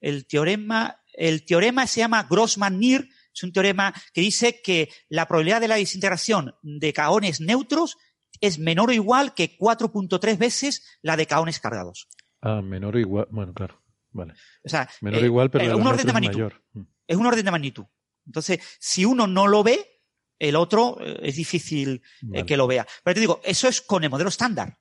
[0.00, 5.60] el teorema, el teorema se llama Grossman-Nier, es un teorema que dice que la probabilidad
[5.60, 7.96] de la desintegración de caones neutros
[8.40, 12.08] es menor o igual que 4.3 veces la de caones cargados.
[12.40, 13.26] Ah, menor o igual.
[13.30, 13.82] Bueno, claro.
[14.12, 14.34] Vale.
[14.64, 16.34] O sea, menor o igual, pero eh, un orden de magnitud.
[16.34, 16.62] Mayor.
[16.72, 16.82] Mm.
[17.06, 17.84] Es un orden de magnitud.
[18.26, 19.93] Entonces, si uno no lo ve,
[20.38, 22.02] el otro eh, es difícil
[22.32, 22.86] eh, que lo vea.
[23.02, 24.78] Pero te digo, eso es con el modelo estándar.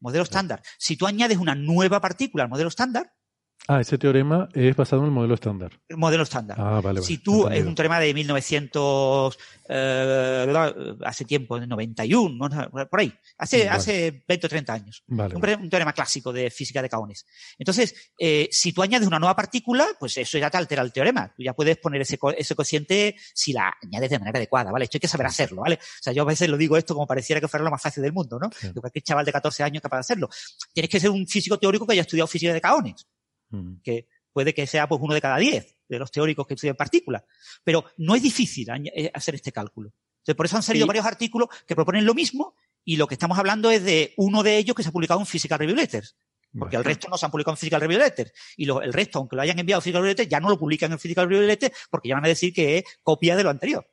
[0.00, 0.62] Modelo estándar.
[0.78, 3.12] Si tú añades una nueva partícula al modelo estándar,
[3.66, 5.72] Ah, ese teorema es basado en el modelo estándar.
[5.88, 6.58] El modelo estándar.
[6.60, 9.38] Ah, vale, Si tú, es un teorema de 1900,
[9.70, 10.54] eh,
[11.02, 12.48] hace tiempo, de 91,
[12.90, 15.02] por ahí, hace, hace 20 o 30 años.
[15.06, 17.24] Vale, un, teorema clásico de física de caones.
[17.58, 21.32] Entonces, eh, si tú añades una nueva partícula, pues eso ya te altera el teorema.
[21.34, 24.84] Tú ya puedes poner ese, ese cociente si la añades de manera adecuada, ¿vale?
[24.84, 25.76] Esto hay que saber hacerlo, ¿vale?
[25.76, 28.02] O sea, yo a veces lo digo esto como pareciera que fuera lo más fácil
[28.02, 28.50] del mundo, ¿no?
[28.54, 28.70] Sí.
[28.74, 30.28] Cualquier chaval de 14 años capaz de hacerlo.
[30.74, 33.06] Tienes que ser un físico teórico que haya estudiado física de caones
[33.82, 37.22] que puede que sea pues uno de cada diez de los teóricos que estudian partículas.
[37.62, 39.92] Pero no es difícil eh, hacer este cálculo.
[40.18, 40.88] Entonces, por eso han salido sí.
[40.88, 42.54] varios artículos que proponen lo mismo
[42.84, 45.26] y lo que estamos hablando es de uno de ellos que se ha publicado en
[45.26, 46.16] Physical Review Letters.
[46.56, 48.32] Porque el resto no se han publicado en Physical Review Letters.
[48.56, 50.58] Y lo, el resto, aunque lo hayan enviado a Physical Review Letters, ya no lo
[50.58, 53.50] publican en Physical Review Letters porque ya van a decir que es copia de lo
[53.50, 53.86] anterior.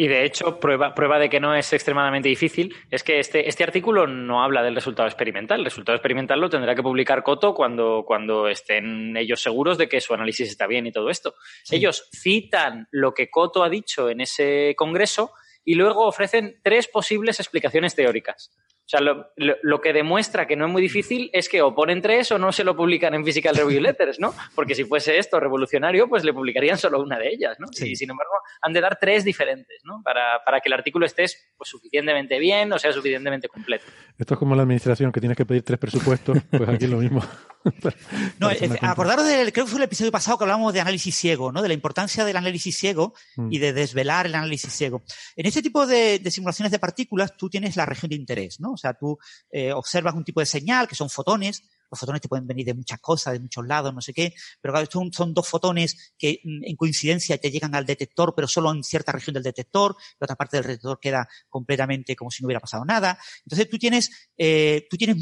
[0.00, 3.64] Y de hecho, prueba, prueba de que no es extremadamente difícil es que este, este
[3.64, 5.58] artículo no habla del resultado experimental.
[5.58, 10.00] El resultado experimental lo tendrá que publicar Coto cuando, cuando estén ellos seguros de que
[10.00, 11.34] su análisis está bien y todo esto.
[11.64, 11.74] Sí.
[11.74, 15.32] Ellos citan lo que Coto ha dicho en ese congreso
[15.64, 18.52] y luego ofrecen tres posibles explicaciones teóricas.
[18.88, 21.74] O sea, lo, lo, lo, que demuestra que no es muy difícil es que o
[21.74, 24.32] ponen tres o no se lo publican en Physical Review Letters, ¿no?
[24.54, 27.66] Porque si fuese esto revolucionario, pues le publicarían solo una de ellas, ¿no?
[27.70, 27.90] Sí.
[27.90, 28.32] Y sin embargo,
[28.62, 30.00] han de dar tres diferentes, ¿no?
[30.02, 31.26] Para, para que el artículo esté
[31.58, 33.84] pues, suficientemente bien o sea suficientemente completo.
[34.18, 36.96] Esto es como la administración, que tienes que pedir tres presupuestos, pues aquí es lo
[36.96, 37.22] mismo.
[38.38, 41.52] no, eh, acordaros del, creo que fue el episodio pasado que hablábamos de análisis ciego,
[41.52, 41.62] ¿no?
[41.62, 43.52] De la importancia del análisis ciego mm.
[43.52, 45.02] y de desvelar el análisis ciego.
[45.36, 48.72] En este tipo de, de simulaciones de partículas, tú tienes la región de interés, ¿no?
[48.72, 49.18] O sea, tú
[49.50, 52.74] eh, observas un tipo de señal, que son fotones, los fotones te pueden venir de
[52.74, 56.40] muchas cosas, de muchos lados, no sé qué, pero claro, son, son dos fotones que
[56.44, 60.24] mm, en coincidencia te llegan al detector, pero solo en cierta región del detector, la
[60.24, 63.18] otra parte del detector queda completamente como si no hubiera pasado nada.
[63.44, 65.16] Entonces tú tienes, eh, tú tienes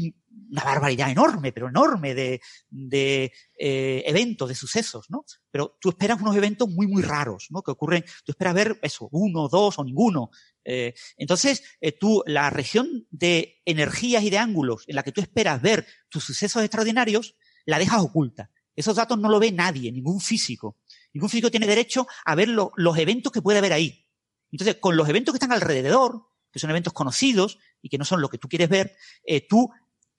[0.49, 5.25] una barbaridad enorme, pero enorme de, de eh, eventos, de sucesos, ¿no?
[5.51, 7.61] Pero tú esperas unos eventos muy, muy raros, ¿no?
[7.61, 10.29] Que ocurren, tú esperas ver eso, uno, dos o ninguno.
[10.63, 15.21] Eh, entonces, eh, tú, la región de energías y de ángulos en la que tú
[15.21, 17.35] esperas ver tus sucesos extraordinarios,
[17.65, 18.51] la dejas oculta.
[18.75, 20.77] Esos datos no lo ve nadie, ningún físico.
[21.13, 24.05] Ningún físico tiene derecho a ver los eventos que puede haber ahí.
[24.51, 28.21] Entonces, con los eventos que están alrededor, que son eventos conocidos y que no son
[28.21, 29.69] lo que tú quieres ver, eh, tú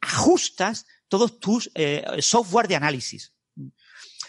[0.01, 3.35] ajustas todos tus eh, software de análisis.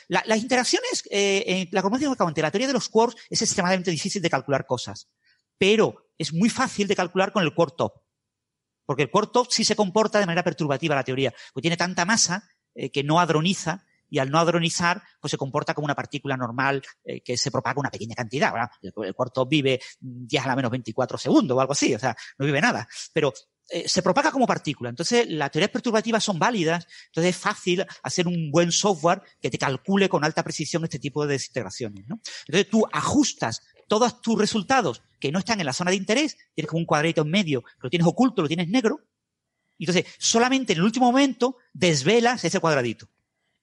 [0.07, 4.29] las interacciones, eh, en la cromática la teoría de los quarks es extremadamente difícil de
[4.29, 5.07] calcular cosas,
[5.57, 7.93] pero es muy fácil de calcular con el quark top.
[8.85, 12.05] Porque el quark top sí se comporta de manera perturbativa la teoría, porque tiene tanta
[12.05, 16.35] masa eh, que no hadroniza y al no hadronizar, pues se comporta como una partícula
[16.35, 16.81] normal
[17.23, 18.51] que se propaga una pequeña cantidad.
[18.81, 22.17] El, el top vive 10 a la menos 24 segundos o algo así, o sea,
[22.39, 22.87] no vive nada.
[23.13, 23.31] Pero
[23.71, 24.89] eh, se propaga como partícula.
[24.89, 29.57] Entonces, las teorías perturbativas son válidas, entonces es fácil hacer un buen software que te
[29.57, 32.05] calcule con alta precisión este tipo de desintegraciones.
[32.47, 36.69] Entonces, tú ajustas todos tus resultados que no están en la zona de interés, tienes
[36.69, 39.01] como un cuadrito en medio, lo tienes oculto, lo tienes negro,
[39.77, 43.09] y entonces solamente en el último momento desvelas ese cuadradito.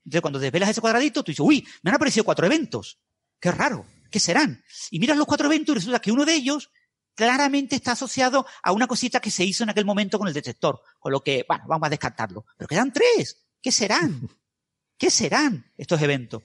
[0.04, 2.98] Entonces, cuando desvelas ese cuadradito, tú dices, uy, me han aparecido cuatro eventos.
[3.40, 3.86] Qué raro.
[4.10, 4.62] ¿Qué serán?
[4.90, 6.70] Y miras los cuatro eventos y resulta que uno de ellos
[7.16, 10.80] claramente está asociado a una cosita que se hizo en aquel momento con el detector,
[11.00, 12.44] con lo que, bueno, vamos a descartarlo.
[12.56, 13.44] Pero quedan tres.
[13.60, 14.28] ¿Qué serán?
[14.98, 16.44] ¿Qué serán estos eventos?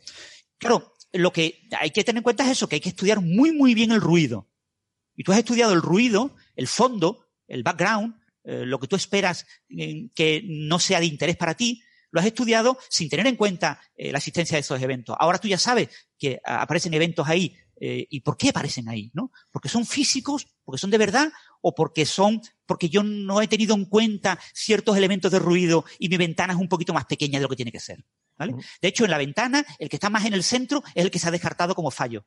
[0.57, 3.51] Claro, lo que hay que tener en cuenta es eso, que hay que estudiar muy,
[3.51, 4.47] muy bien el ruido.
[5.15, 9.45] Y tú has estudiado el ruido, el fondo, el background, eh, lo que tú esperas
[9.69, 13.79] eh, que no sea de interés para ti, lo has estudiado sin tener en cuenta
[13.95, 15.15] eh, la existencia de esos eventos.
[15.19, 19.09] Ahora tú ya sabes que aparecen eventos ahí eh, ¿Y por qué aparecen ahí?
[19.15, 19.31] ¿no?
[19.51, 20.45] ¿Porque son físicos?
[20.63, 21.33] ¿Porque son de verdad?
[21.61, 26.07] ¿O porque son, porque yo no he tenido en cuenta ciertos elementos de ruido y
[26.07, 28.05] mi ventana es un poquito más pequeña de lo que tiene que ser?
[28.37, 28.53] ¿vale?
[28.79, 31.17] De hecho, en la ventana, el que está más en el centro es el que
[31.17, 32.23] se ha descartado como fallo.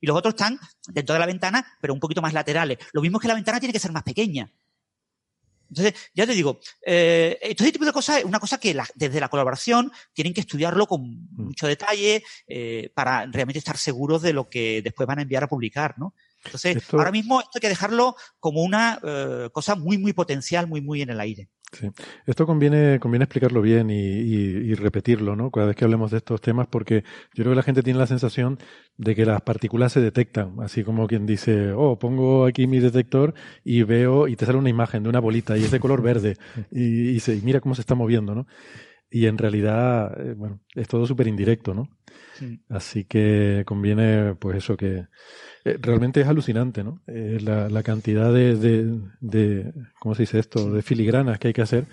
[0.00, 0.58] Y los otros están
[0.88, 2.78] dentro de la ventana, pero un poquito más laterales.
[2.92, 4.52] Lo mismo es que la ventana tiene que ser más pequeña.
[5.72, 9.30] Entonces, ya te digo, eh, este tipo de cosas es una cosa que desde la
[9.30, 11.44] colaboración tienen que estudiarlo con mm.
[11.44, 15.48] mucho detalle eh, para realmente estar seguros de lo que después van a enviar a
[15.48, 16.14] publicar, ¿no?
[16.44, 20.80] Entonces, ahora mismo esto hay que dejarlo como una eh, cosa muy, muy potencial, muy,
[20.80, 21.48] muy en el aire.
[21.72, 21.90] Sí.
[22.26, 25.50] Esto conviene, conviene explicarlo bien y, y, repetirlo, ¿no?
[25.50, 28.06] Cada vez que hablemos de estos temas, porque yo creo que la gente tiene la
[28.06, 28.58] sensación
[28.98, 33.32] de que las partículas se detectan, así como quien dice, oh, pongo aquí mi detector
[33.64, 36.36] y veo, y te sale una imagen de una bolita y es de color verde,
[36.70, 38.46] y, y, se, y mira cómo se está moviendo, ¿no?
[39.10, 41.88] Y en realidad, eh, bueno, es todo súper indirecto, ¿no?
[42.68, 45.06] Así que conviene, pues eso, que
[45.64, 47.02] eh, realmente es alucinante, ¿no?
[47.06, 51.54] Eh, la, la, cantidad de, de, de, ¿cómo se dice esto?, de filigranas que hay
[51.54, 51.86] que hacer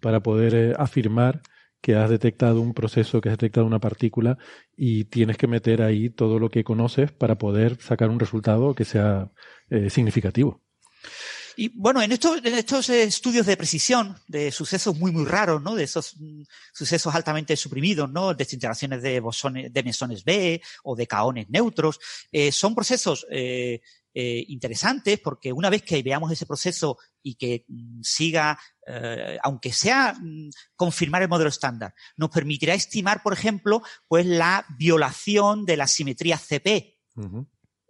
[0.00, 1.42] para poder eh, afirmar
[1.80, 4.38] que has detectado un proceso, que has detectado una partícula
[4.76, 8.86] y tienes que meter ahí todo lo que conoces para poder sacar un resultado que
[8.86, 9.30] sea
[9.88, 10.62] significativo.
[11.56, 15.74] Y bueno, en estos, en estos estudios de precisión, de sucesos muy, muy raros, ¿no?
[15.74, 18.34] De esos mm, sucesos altamente suprimidos, ¿no?
[18.34, 22.00] Desintegraciones de bosones, de mesones B o de caones neutros,
[22.32, 23.80] eh, son procesos eh,
[24.16, 28.56] eh, interesantes porque una vez que veamos ese proceso y que mm, siga,
[28.86, 34.64] eh, aunque sea mm, confirmar el modelo estándar, nos permitirá estimar, por ejemplo, pues la
[34.78, 37.00] violación de la simetría CP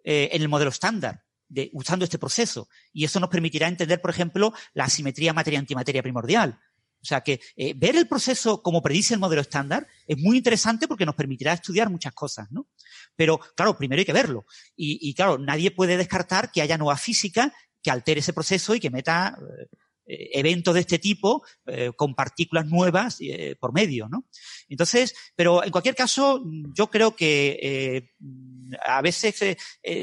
[0.02, 2.68] eh, en el modelo estándar de, usando este proceso.
[2.92, 6.58] Y eso nos permitirá entender, por ejemplo, la asimetría materia-antimateria primordial.
[7.04, 10.88] O sea que eh, ver el proceso como predice el modelo estándar es muy interesante
[10.88, 12.66] porque nos permitirá estudiar muchas cosas, ¿no?
[13.14, 14.46] Pero, claro, primero hay que verlo.
[14.74, 17.52] Y, claro, nadie puede descartar que haya nueva física
[17.82, 19.66] que altere ese proceso y que meta eh,
[20.06, 24.26] eventos de este tipo eh, con partículas nuevas eh, por medio, ¿no?
[24.68, 26.43] Entonces, pero en cualquier caso,
[26.74, 28.10] yo creo que
[28.85, 29.56] a veces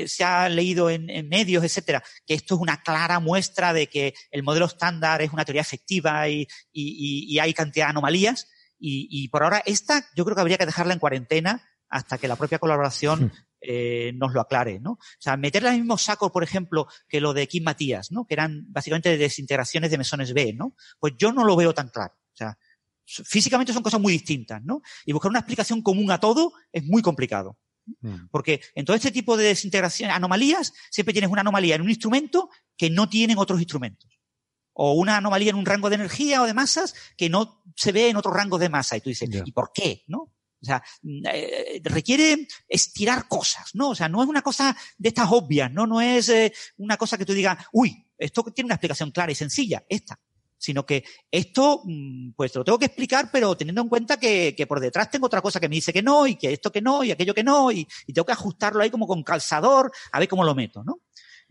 [0.06, 4.44] se ha leído en, medios, etcétera, que esto es una clara muestra de que el
[4.44, 6.48] modelo estándar es una teoría efectiva y
[7.40, 8.48] hay cantidad de anomalías.
[8.84, 12.27] Y, y, por ahora, esta yo creo que habría que dejarla en cuarentena hasta que
[12.27, 13.31] la propia colaboración hmm.
[13.61, 14.93] eh, nos lo aclare, ¿no?
[14.93, 18.26] O sea, meterla en el mismo saco, por ejemplo, que lo de Kim Matías, ¿no?
[18.26, 20.73] Que eran básicamente desintegraciones de mesones B, ¿no?
[20.99, 22.13] Pues yo no lo veo tan claro.
[22.15, 22.57] O sea,
[23.05, 24.81] físicamente son cosas muy distintas, ¿no?
[25.05, 27.59] Y buscar una explicación común a todo es muy complicado.
[27.99, 28.27] Hmm.
[28.31, 32.49] Porque en todo este tipo de desintegración, anomalías, siempre tienes una anomalía en un instrumento
[32.77, 34.09] que no tienen otros instrumentos.
[34.73, 38.07] o una anomalía en un rango de energía o de masas que no se ve
[38.07, 38.95] en otro rango de masa.
[38.95, 40.05] Y tú dices, ¿y por qué?
[40.07, 40.34] ¿No?
[40.61, 40.83] O sea,
[41.33, 43.89] eh, requiere estirar cosas, ¿no?
[43.89, 45.88] O sea, no es una cosa de estas obvias, ¿no?
[45.88, 49.35] No es eh, una cosa que tú digas, uy, esto tiene una explicación clara y
[49.35, 50.19] sencilla, esta.
[50.57, 54.67] Sino que esto, mm, pues lo tengo que explicar, pero teniendo en cuenta que, que,
[54.67, 57.03] por detrás tengo otra cosa que me dice que no, y que esto que no,
[57.03, 60.27] y aquello que no, y, y tengo que ajustarlo ahí como con calzador, a ver
[60.27, 61.01] cómo lo meto, ¿no?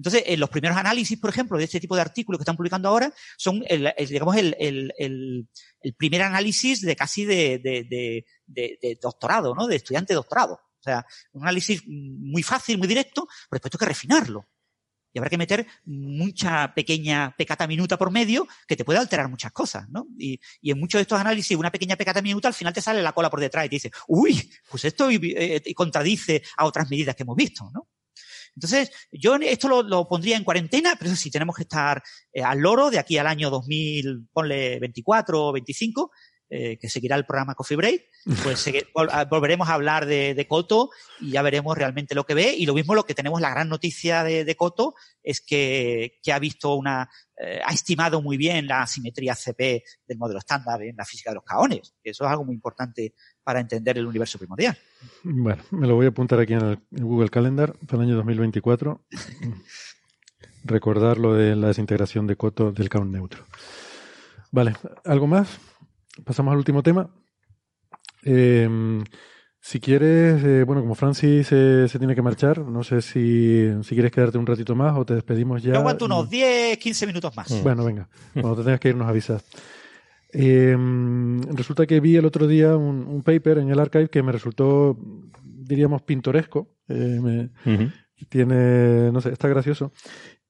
[0.00, 2.88] Entonces, en los primeros análisis, por ejemplo, de este tipo de artículos que están publicando
[2.88, 5.46] ahora, son, el, el digamos, el, el,
[5.98, 8.24] primer análisis de casi de, de, de,
[8.80, 9.66] de, doctorado, ¿no?
[9.66, 10.54] De estudiante doctorado.
[10.54, 14.48] O sea, un análisis muy fácil, muy directo, pero después hay que refinarlo.
[15.12, 19.52] Y habrá que meter mucha pequeña pecata minuta por medio que te puede alterar muchas
[19.52, 20.06] cosas, ¿no?
[20.18, 23.02] Y, y, en muchos de estos análisis, una pequeña pecata minuta al final te sale
[23.02, 27.14] la cola por detrás y te dice, uy, pues esto eh, contradice a otras medidas
[27.14, 27.86] que hemos visto, ¿no?
[28.54, 32.02] Entonces, yo esto lo, pondría en cuarentena, pero sí, tenemos que estar
[32.32, 36.10] eh, al loro de aquí al año 2000, ponle 24 o 25,
[36.52, 38.06] eh, que seguirá el programa Coffee Break,
[38.42, 38.68] pues
[39.30, 40.90] volveremos a hablar de, de, Coto
[41.20, 42.52] y ya veremos realmente lo que ve.
[42.58, 46.32] Y lo mismo lo que tenemos, la gran noticia de, de Coto es que, que,
[46.32, 47.08] ha visto una,
[47.38, 51.36] eh, ha estimado muy bien la simetría CP del modelo estándar en la física de
[51.36, 51.94] los caones.
[52.02, 53.14] Eso es algo muy importante
[53.44, 54.76] para entender el universo primordial.
[55.22, 59.04] Bueno, me lo voy a apuntar aquí en el Google Calendar para el año 2024.
[60.64, 63.46] Recordar lo de la desintegración de Coto del caón neutro.
[64.50, 64.74] Vale,
[65.04, 65.60] ¿algo más?
[66.24, 67.10] Pasamos al último tema.
[68.24, 68.68] Eh,
[69.62, 73.94] si quieres, eh, bueno, como Francis se, se, tiene que marchar, no sé si, si,
[73.94, 75.74] quieres quedarte un ratito más o te despedimos ya.
[75.74, 77.50] Yo aguanto unos 10, 15 minutos más.
[77.50, 77.62] Mm.
[77.62, 79.44] Bueno, venga, cuando te tengas que ir nos avisas.
[80.32, 80.76] Eh,
[81.52, 84.96] resulta que vi el otro día un, un, paper en el archive que me resultó,
[85.42, 86.70] diríamos, pintoresco.
[86.88, 87.92] Eh, me, uh -huh.
[88.28, 89.92] Tiene, no sé, está gracioso.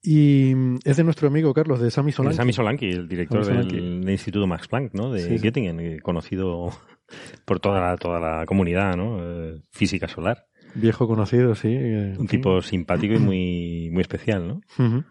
[0.02, 0.52] Y
[0.84, 2.36] es de nuestro amigo Carlos, de Sami Solanki.
[2.36, 5.12] Sami Solanki, el director del, del, Instituto Max Planck, ¿no?
[5.12, 6.00] De sí, Göttingen, sí.
[6.00, 6.70] conocido
[7.44, 9.18] por toda la, toda la comunidad, ¿no?
[9.20, 10.46] Eh, física solar.
[10.74, 11.68] Viejo conocido, sí.
[11.68, 14.54] Un tipo simpático y muy, muy especial, ¿no?
[14.78, 15.04] Uh -huh.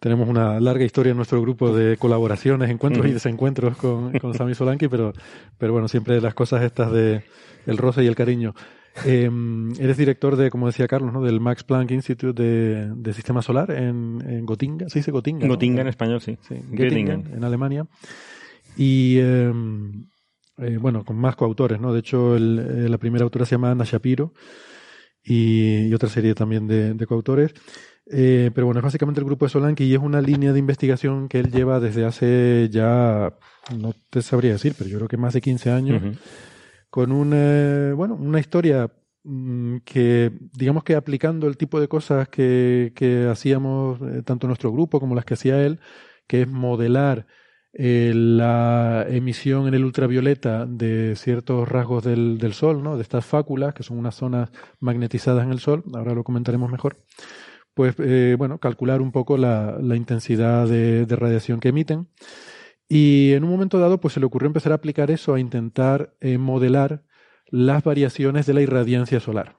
[0.00, 3.10] Tenemos una larga historia en nuestro grupo de colaboraciones, encuentros uh -huh.
[3.10, 5.12] y desencuentros con, con Sami Solanki, pero,
[5.58, 7.22] pero bueno, siempre las cosas estas de
[7.66, 8.54] el roce y el cariño.
[9.04, 9.30] Eh,
[9.78, 11.22] eres director de, como decía Carlos, ¿no?
[11.22, 14.88] del Max Planck Institute de, de Sistema Solar en, en, Gotinga.
[14.88, 15.46] ¿Se dice Gotinga?
[15.46, 15.54] ¿no?
[15.54, 16.36] Gotinga en español, sí.
[16.46, 17.86] sí Göttingen, en Alemania.
[18.76, 19.52] Y eh,
[20.60, 21.92] eh, bueno, con más coautores, ¿no?
[21.92, 24.34] De hecho, el, eh, la primera autora se llama Ana Shapiro
[25.22, 27.54] y, y otra serie también de, de coautores.
[28.12, 31.28] Eh, pero bueno, es básicamente el grupo de Solanki y es una línea de investigación
[31.28, 33.32] que él lleva desde hace ya,
[33.78, 36.02] no te sabría decir, pero yo creo que más de 15 años.
[36.02, 36.18] Uh -huh
[36.90, 38.90] con una, bueno, una historia
[39.24, 44.72] mmm, que, digamos que aplicando el tipo de cosas que, que hacíamos eh, tanto nuestro
[44.72, 45.80] grupo como las que hacía él,
[46.26, 47.26] que es modelar
[47.72, 52.96] eh, la emisión en el ultravioleta de ciertos rasgos del, del, Sol, ¿no?
[52.96, 54.50] de estas fáculas, que son unas zonas
[54.80, 56.96] magnetizadas en el Sol, ahora lo comentaremos mejor,
[57.74, 62.08] pues eh, bueno, calcular un poco la, la intensidad de, de radiación que emiten.
[62.92, 66.16] Y en un momento dado, pues se le ocurrió empezar a aplicar eso, a intentar
[66.20, 67.04] eh, modelar
[67.46, 69.58] las variaciones de la irradiancia solar.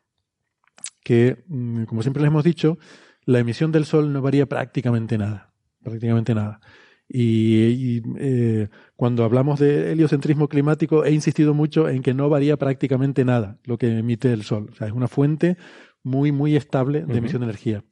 [1.02, 2.78] Que, mm, como siempre les hemos dicho,
[3.24, 5.53] la emisión del Sol no varía prácticamente nada.
[5.82, 6.60] Prácticamente nada.
[7.08, 8.68] Y, y eh,
[8.98, 13.78] cuando hablamos de heliocentrismo climático, he insistido mucho en que no varía prácticamente nada lo
[13.78, 14.68] que emite el Sol.
[14.74, 15.56] O sea, es una fuente
[16.03, 17.48] muy, muy estable de emisión uh -huh.
[17.48, 17.84] de energía.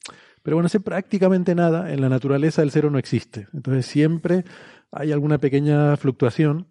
[0.44, 3.48] Pero bueno, ese prácticamente nada, en la naturaleza el cero no existe.
[3.54, 4.46] Entonces siempre
[4.92, 6.68] hay alguna pequeña fluctuación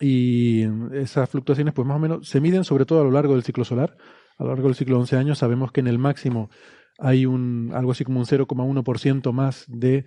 [0.00, 3.44] y esas fluctuaciones pues más o menos se miden sobre todo a lo largo del
[3.44, 3.96] ciclo solar.
[4.38, 6.50] A lo largo del ciclo de 11 años sabemos que en el máximo
[6.98, 10.06] hay un algo así como un 0,1% más de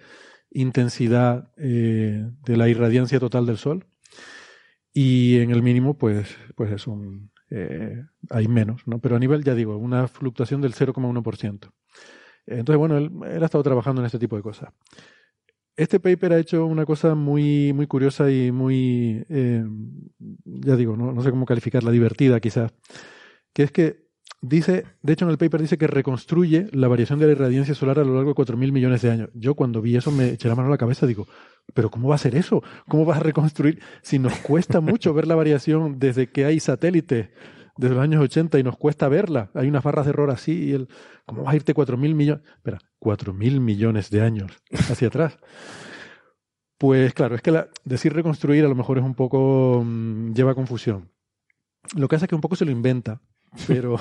[0.52, 3.86] intensidad eh, de la irradiancia total del Sol
[4.94, 9.00] y en el mínimo pues, pues es un, eh, hay menos, ¿no?
[9.00, 11.72] pero a nivel ya digo, una fluctuación del 0,1%.
[12.48, 14.70] Entonces, bueno, él, él, ha estado trabajando en este tipo de cosas.
[15.78, 19.66] Este paper ha hecho una cosa muy, muy curiosa y muy, eh,
[20.44, 22.72] ya digo, no, sé cómo calificarla, divertida quizás,
[23.54, 24.06] que es que
[24.42, 28.00] dice, de hecho en el paper dice que reconstruye la variación de la irradiancia solar
[28.00, 29.30] a lo largo de 4.000 millones de años.
[29.34, 31.28] Yo cuando vi eso me eché la mano a la cabeza, digo,
[31.74, 32.64] pero ¿cómo va a ser eso?
[32.88, 37.30] ¿Cómo vas a reconstruir si nos cuesta mucho ver la variación desde que hay satélites?
[37.78, 39.52] desde los años 80 y nos cuesta verla.
[39.54, 40.88] Hay unas barras de error así y el,
[41.26, 42.44] ¿cómo vas a irte cuatro mil millones?
[42.56, 44.52] Espera, cuatro mil millones de años
[44.90, 45.38] hacia atrás.
[46.80, 51.12] Pues claro, es que decir reconstruir a lo mejor es un poco, mmm, lleva confusión.
[51.96, 53.22] Lo que hace es que un poco se lo inventa,
[53.68, 54.00] pero,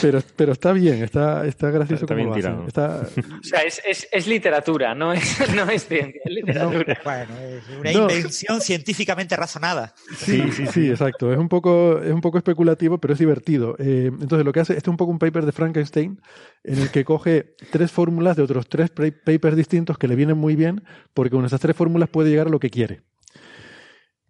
[0.00, 2.66] pero, pero está bien, está, está gracioso Está como bien lo hacen.
[2.66, 3.06] tirado.
[3.06, 6.98] Está, O sea, es, es, es literatura, no es, no es ciencia, es literatura.
[7.04, 8.00] Bueno, es una No.
[8.10, 9.94] invención científicamente razonada.
[10.16, 11.32] Sí, sí, sí, exacto.
[11.32, 13.76] Es un poco, es un poco especulativo, pero es divertido.
[13.78, 16.20] Eh, entonces, lo que hace, este es un poco un paper de Frankenstein,
[16.64, 20.56] en el que coge tres fórmulas de otros tres papers distintos que le vienen muy
[20.56, 20.82] bien,
[21.14, 23.02] porque con esas tres fórmulas puede llegar a lo que quiere.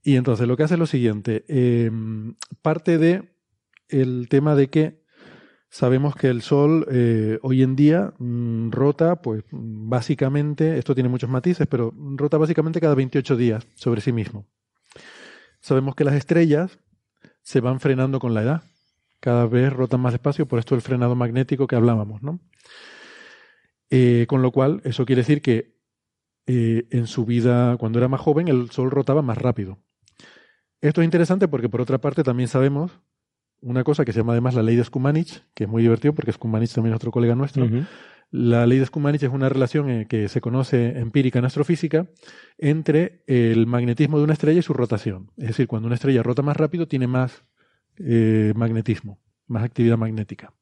[0.02, 1.44] Y entonces, lo que hace es lo siguiente.
[1.48, 1.90] eh,
[2.62, 3.36] parte de
[3.88, 5.02] el tema de que
[5.70, 11.08] sabemos que el Sol eh, hoy en día mm, rota, pues mm, básicamente, esto tiene
[11.08, 14.46] muchos matices, pero rota básicamente cada 28 días sobre sí mismo.
[15.60, 16.78] Sabemos que las estrellas
[17.42, 18.62] se van frenando con la edad.
[19.20, 22.40] Cada vez rotan más despacio, por esto el frenado magnético que hablábamos, ¿no?
[23.90, 25.74] Eh, con lo cual, eso quiere decir que
[26.46, 29.78] eh, en su vida, cuando era más joven, el Sol rotaba más rápido.
[30.80, 33.00] Esto es interesante porque, por otra parte, también sabemos
[33.60, 36.32] una cosa que se llama además la ley de Skumanich, que es muy divertido porque
[36.32, 37.68] Skumanich también es otro colega nuestro.
[38.30, 42.08] La ley de Skumanich es una relación eh, que se conoce empírica en astrofísica
[42.58, 45.30] entre el magnetismo de una estrella y su rotación.
[45.38, 47.44] Es decir, cuando una estrella rota más rápido tiene más
[47.98, 50.52] eh, magnetismo, más actividad magnética.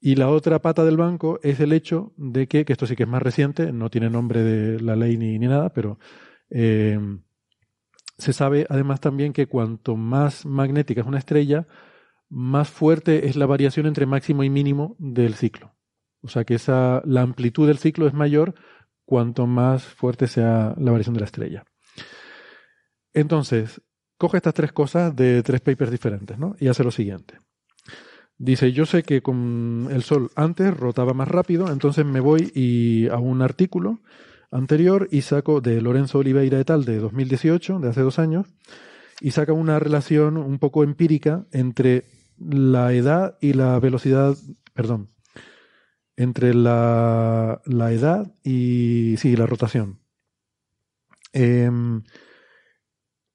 [0.00, 3.02] Y la otra pata del banco es el hecho de que, que esto sí que
[3.02, 5.98] es más reciente, no tiene nombre de la ley ni, ni nada, pero
[6.50, 7.00] eh,
[8.18, 11.66] se sabe además también que cuanto más magnética es una estrella,
[12.28, 15.74] más fuerte es la variación entre máximo y mínimo del ciclo.
[16.22, 18.54] O sea que esa, la amplitud del ciclo es mayor
[19.04, 21.64] cuanto más fuerte sea la variación de la estrella.
[23.14, 23.80] Entonces,
[24.18, 26.56] coge estas tres cosas de tres papers diferentes, ¿no?
[26.58, 27.38] Y hace lo siguiente.
[28.36, 33.08] Dice, yo sé que con el Sol antes rotaba más rápido, entonces me voy y
[33.08, 34.00] a un artículo
[34.50, 36.84] anterior y saco de Lorenzo Oliveira et al.
[36.84, 38.46] de 2018, de hace dos años,
[39.20, 42.04] y saca una relación un poco empírica entre
[42.38, 44.36] la edad y la velocidad,
[44.74, 45.08] perdón,
[46.16, 50.00] entre la, la edad y sí, la rotación.
[51.32, 52.02] Em,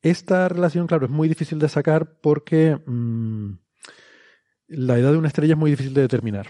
[0.01, 3.53] esta relación, claro, es muy difícil de sacar porque mm,
[4.67, 6.47] la edad de una estrella es muy difícil de determinar.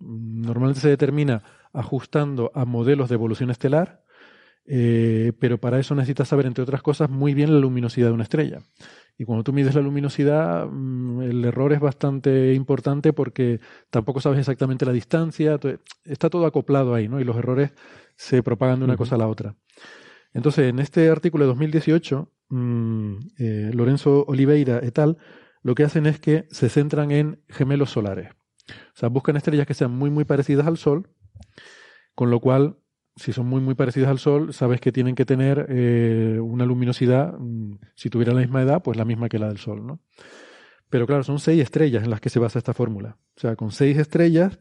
[0.00, 1.42] Normalmente se determina
[1.72, 4.03] ajustando a modelos de evolución estelar,
[4.66, 8.22] eh, pero para eso necesitas saber, entre otras cosas, muy bien la luminosidad de una
[8.22, 8.60] estrella.
[9.16, 13.60] Y cuando tú mides la luminosidad, mm, el error es bastante importante porque
[13.90, 15.58] tampoco sabes exactamente la distancia,
[16.04, 17.20] está todo acoplado ahí, ¿no?
[17.20, 17.72] Y los errores
[18.16, 19.54] se propagan de una cosa a la otra.
[20.32, 25.16] Entonces, en este artículo de 2018, mm, eh, Lorenzo Oliveira et al.
[25.62, 28.30] lo que hacen es que se centran en gemelos solares.
[28.68, 31.08] O sea, buscan estrellas que sean muy, muy parecidas al Sol,
[32.14, 32.76] con lo cual,
[33.16, 37.34] si son muy, muy parecidas al Sol, sabes que tienen que tener eh, una luminosidad,
[37.38, 40.00] mm, si tuvieran la misma edad, pues la misma que la del Sol, ¿no?
[40.90, 43.16] Pero claro, son seis estrellas en las que se basa esta fórmula.
[43.36, 44.58] O sea, con seis estrellas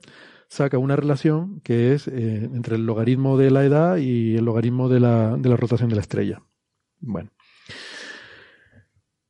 [0.47, 4.89] saca una relación que es eh, entre el logaritmo de la edad y el logaritmo
[4.89, 6.41] de la, de la rotación de la estrella.
[6.99, 7.31] Bueno.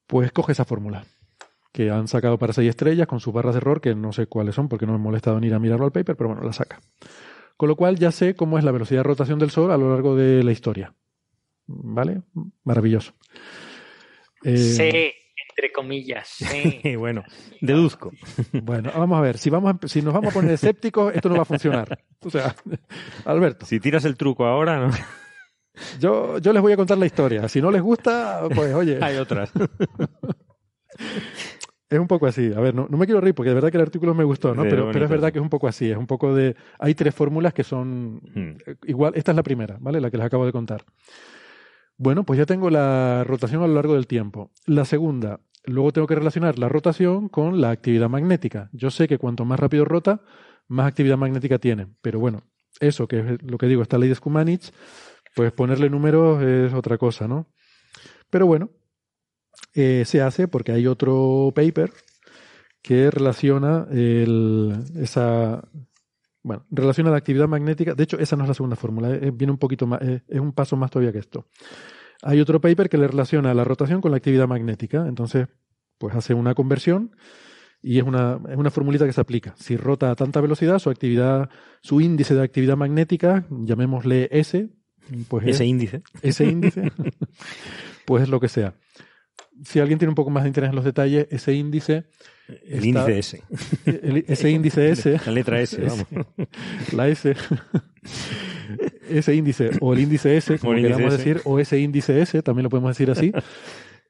[0.08, 1.06] Pues coge esa fórmula
[1.72, 4.54] que han sacado para seis estrellas con sus barras de error, que no sé cuáles
[4.56, 6.54] son porque no me he molestado en ir a mirarlo al paper, pero bueno, la
[6.54, 6.80] saca.
[7.58, 9.92] Con lo cual ya sé cómo es la velocidad de rotación del Sol a lo
[9.92, 10.94] largo de la historia.
[11.68, 12.22] ¿Vale?
[12.64, 13.14] Maravilloso.
[14.44, 14.84] Eh, Sí,
[15.50, 16.80] entre comillas, sí.
[16.84, 17.24] Y bueno,
[17.62, 18.12] deduzco.
[18.64, 21.36] Bueno, vamos a ver, si, vamos a- si nos vamos a poner escépticos, esto no
[21.36, 22.00] va a funcionar.
[22.22, 22.56] O sea,
[23.26, 24.92] Alberto, Si tiras el truco ahora, ¿no?
[26.00, 27.48] yo, yo les voy a contar la historia.
[27.48, 29.52] Si no les gusta, pues oye, hay otras.
[31.94, 32.52] Es un poco así.
[32.54, 34.54] A ver, no, no me quiero reír porque de verdad que el artículo me gustó,
[34.56, 34.64] ¿no?
[34.64, 35.90] Pero, es verdad que es un poco así.
[35.92, 36.56] Es un poco de.
[36.80, 38.58] Hay tres fórmulas que son Hmm.
[38.66, 39.14] eh, igual.
[39.16, 40.02] Esta es la primera, ¿vale?
[40.02, 40.84] La que les acabo de contar.
[41.98, 44.52] Bueno, pues ya tengo la rotación a lo largo del tiempo.
[44.66, 48.70] La segunda, luego tengo que relacionar la rotación con la actividad magnética.
[48.74, 50.22] Yo sé que cuanto más rápido rota,
[50.68, 51.88] más actividad magnética tiene.
[52.02, 52.42] Pero bueno,
[52.80, 54.72] eso que es lo que digo, esta ley de Skumanich,
[55.36, 57.48] pues ponerle números es otra cosa, ¿no?
[58.30, 58.72] Pero bueno,
[59.74, 61.92] eh, se hace porque hay otro paper
[62.82, 65.64] que relaciona el, esa
[66.46, 67.94] bueno, relaciona la actividad magnética.
[67.96, 70.40] De hecho, esa no es la segunda fórmula, eh, viene un poquito más, eh, es
[70.42, 71.48] un paso más todavía que esto.
[72.22, 75.06] Hay otro paper que le relaciona la rotación con la actividad magnética.
[75.08, 75.48] Entonces,
[75.98, 77.16] pues hace una conversión
[77.82, 79.54] y es una, es una formulita que se aplica.
[79.58, 81.50] Si rota a tanta velocidad, su actividad,
[81.82, 84.70] su índice de actividad magnética, llamémosle S,
[85.30, 86.02] pues es- Ese índice.
[86.22, 86.92] ese índice,
[88.06, 88.74] pues es lo que sea.
[89.64, 92.06] Si alguien tiene un poco más de interés en los detalles, ese índice,
[92.48, 93.44] El Está- índice S.
[93.86, 96.06] el- ese índice S, La letra S, vamos.
[96.92, 97.36] la S,
[99.10, 101.18] ese índice o el índice S, como índice queramos S.
[101.18, 103.32] decir, o ese índice S, también lo podemos decir así,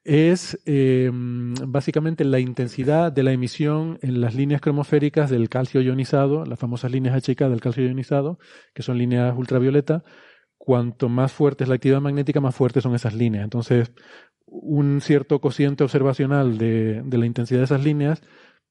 [0.04, 6.44] es eh, básicamente la intensidad de la emisión en las líneas cromosféricas del calcio ionizado,
[6.44, 8.38] las famosas líneas HK del calcio ionizado,
[8.74, 10.04] que son líneas ultravioleta.
[10.58, 13.44] Cuanto más fuerte es la actividad magnética, más fuertes son esas líneas.
[13.44, 13.92] Entonces,
[14.46, 18.22] un cierto cociente observacional de, de la intensidad de esas líneas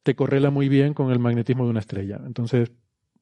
[0.03, 2.19] te correla muy bien con el magnetismo de una estrella.
[2.25, 2.71] Entonces,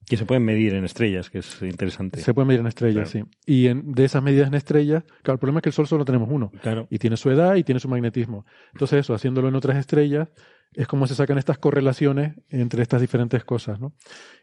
[0.07, 2.19] que se pueden medir en estrellas, que es interesante.
[2.22, 3.23] Se pueden medir en estrellas, sí.
[3.45, 6.06] Y en, de esas medidas en estrellas, claro, el problema es que el Sol solo
[6.06, 6.52] tenemos uno.
[6.61, 6.88] Claro.
[6.90, 8.45] Y tiene su edad y tiene su magnetismo.
[8.73, 10.30] Entonces, eso, haciéndolo en otras estrellas,
[10.73, 13.94] es como se sacan estas correlaciones entre estas diferentes cosas, ¿no?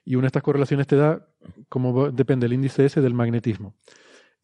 [0.04, 1.26] Y una de estas correlaciones te da,
[1.68, 3.74] como depende el índice ese del magnetismo.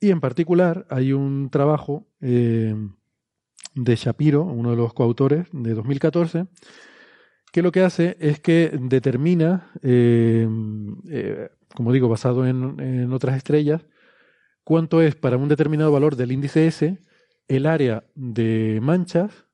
[0.01, 2.75] Y en particular, hay un trabajo eh,
[3.75, 6.47] de Shapiro, uno de los coautores, de 2014,
[7.53, 10.49] que lo que hace es que determina, eh,
[11.09, 13.87] eh, como digo, basado en, otras estrellas,
[14.65, 16.99] cuánto es para un determinado valor del índice S
[17.47, 19.47] el área de manchas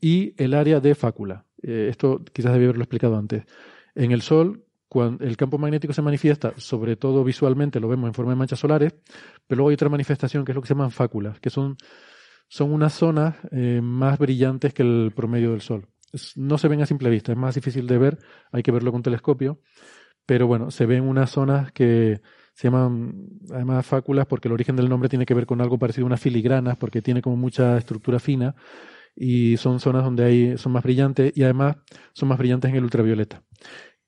[0.00, 1.44] y el área de fácula.
[1.62, 3.44] Eh, esto quizás debí haberlo explicado antes.
[3.94, 8.14] En el Sol, cuando el campo magnético se manifiesta, sobre todo visualmente, lo vemos en
[8.14, 8.94] forma de manchas solares,
[9.46, 11.76] pero luego hay otra manifestación que es lo que se llaman fáculas, que son,
[12.48, 13.36] son unas zonas
[13.82, 15.88] más brillantes que el promedio del Sol
[16.36, 18.18] no se ven a simple vista, es más difícil de ver,
[18.52, 19.60] hay que verlo con telescopio,
[20.24, 22.20] pero bueno, se ven unas zonas que
[22.54, 26.06] se llaman además fáculas porque el origen del nombre tiene que ver con algo parecido
[26.06, 28.54] a unas filigranas, porque tiene como mucha estructura fina
[29.14, 31.76] y son zonas donde hay, son más brillantes y además
[32.12, 33.42] son más brillantes en el ultravioleta.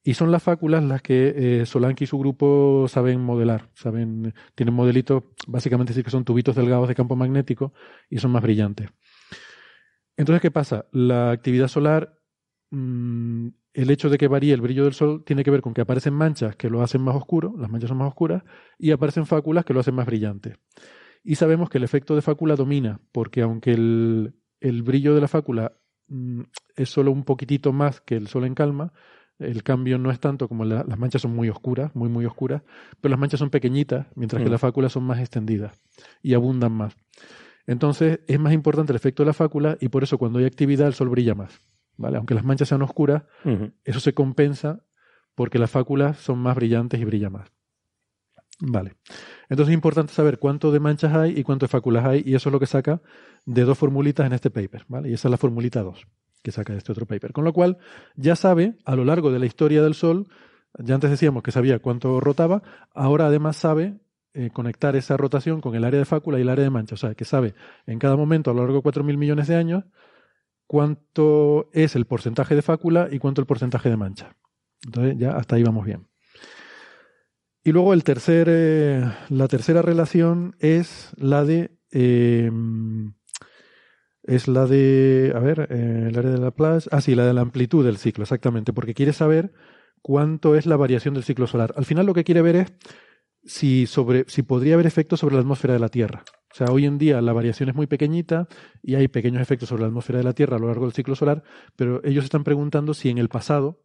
[0.09, 1.64] Y son las fáculas las que eh,
[2.01, 6.94] y su grupo saben modelar, saben, tienen modelitos, básicamente sí que son tubitos delgados de
[6.94, 7.74] campo magnético
[8.09, 8.89] y son más brillantes.
[10.16, 10.86] Entonces, ¿qué pasa?
[10.93, 12.18] La actividad solar,
[12.70, 15.82] mmm, el hecho de que varíe el brillo del Sol tiene que ver con que
[15.82, 18.44] aparecen manchas que lo hacen más oscuro, las manchas son más oscuras,
[18.78, 20.56] y aparecen fáculas que lo hacen más brillante.
[21.22, 25.28] Y sabemos que el efecto de fácula domina, porque aunque el, el brillo de la
[25.28, 25.76] fácula
[26.06, 26.44] mmm,
[26.76, 28.94] es solo un poquitito más que el Sol en calma,
[29.39, 32.62] el cambio no es tanto como la, las manchas son muy oscuras, muy, muy oscuras,
[33.01, 34.44] pero las manchas son pequeñitas, mientras mm.
[34.44, 35.81] que las fáculas son más extendidas
[36.23, 36.97] y abundan más.
[37.66, 40.89] Entonces es más importante el efecto de la fácula y por eso cuando hay actividad
[40.89, 41.60] el sol brilla más.
[41.97, 42.16] ¿vale?
[42.16, 43.73] Aunque las manchas sean oscuras, uh -huh.
[43.85, 44.82] eso se compensa
[45.35, 47.52] porque las fáculas son más brillantes y brilla más.
[48.60, 48.97] Vale.
[49.48, 52.48] Entonces es importante saber cuánto de manchas hay y cuánto de fáculas hay y eso
[52.48, 53.02] es lo que saca
[53.47, 54.85] de dos formulitas en este paper.
[54.89, 55.10] ¿vale?
[55.10, 56.06] Y esa es la formulita 2
[56.43, 57.32] que saca este otro paper.
[57.32, 57.78] Con lo cual
[58.16, 60.28] ya sabe a lo largo de la historia del Sol,
[60.78, 62.62] ya antes decíamos que sabía cuánto rotaba,
[62.94, 63.98] ahora además sabe
[64.35, 66.94] eh, conectar esa rotación con el área de fácula y el área de mancha.
[66.94, 67.55] O sea, que sabe
[67.86, 69.85] en cada momento a lo largo de 4.000 millones de años
[70.66, 74.36] cuánto es el porcentaje de fácula y cuánto el porcentaje de mancha.
[74.85, 76.06] Entonces ya hasta ahí vamos bien.
[77.65, 81.73] Y luego el tercer, eh, la tercera relación es la de...
[81.90, 82.51] Eh,
[84.29, 85.33] es la de...
[85.35, 86.89] A ver, eh, el área de la plaza...
[86.93, 89.53] Ah, sí, la de la amplitud del ciclo, exactamente, porque quiere saber
[90.03, 91.73] cuánto es la variación del ciclo solar.
[91.77, 92.73] Al final lo que quiere ver es
[93.45, 96.25] si, sobre, si podría haber efectos sobre la atmósfera de la Tierra.
[96.53, 98.49] O sea, hoy en día la variación es muy pequeñita
[98.83, 101.15] y hay pequeños efectos sobre la atmósfera de la Tierra a lo largo del ciclo
[101.15, 101.43] solar,
[101.75, 103.83] pero ellos están preguntando si en el pasado,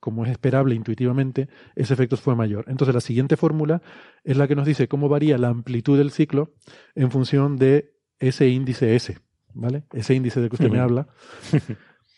[0.00, 2.66] como es esperable intuitivamente, ese efecto fue mayor.
[2.68, 3.80] Entonces la siguiente fórmula
[4.22, 6.52] es la que nos dice cómo varía la amplitud del ciclo
[6.94, 9.18] en función de ese índice S,
[9.54, 9.84] ¿vale?
[9.92, 11.08] Ese índice del que usted me habla,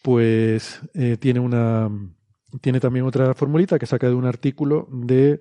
[0.03, 1.91] pues eh, tiene una
[2.61, 5.41] tiene también otra formulita que saca de un artículo de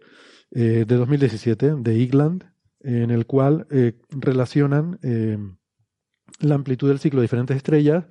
[0.52, 2.46] eh, de 2017 de Igland,
[2.82, 5.00] en el cual eh, relacionan
[6.40, 8.06] la amplitud del ciclo de diferentes estrellas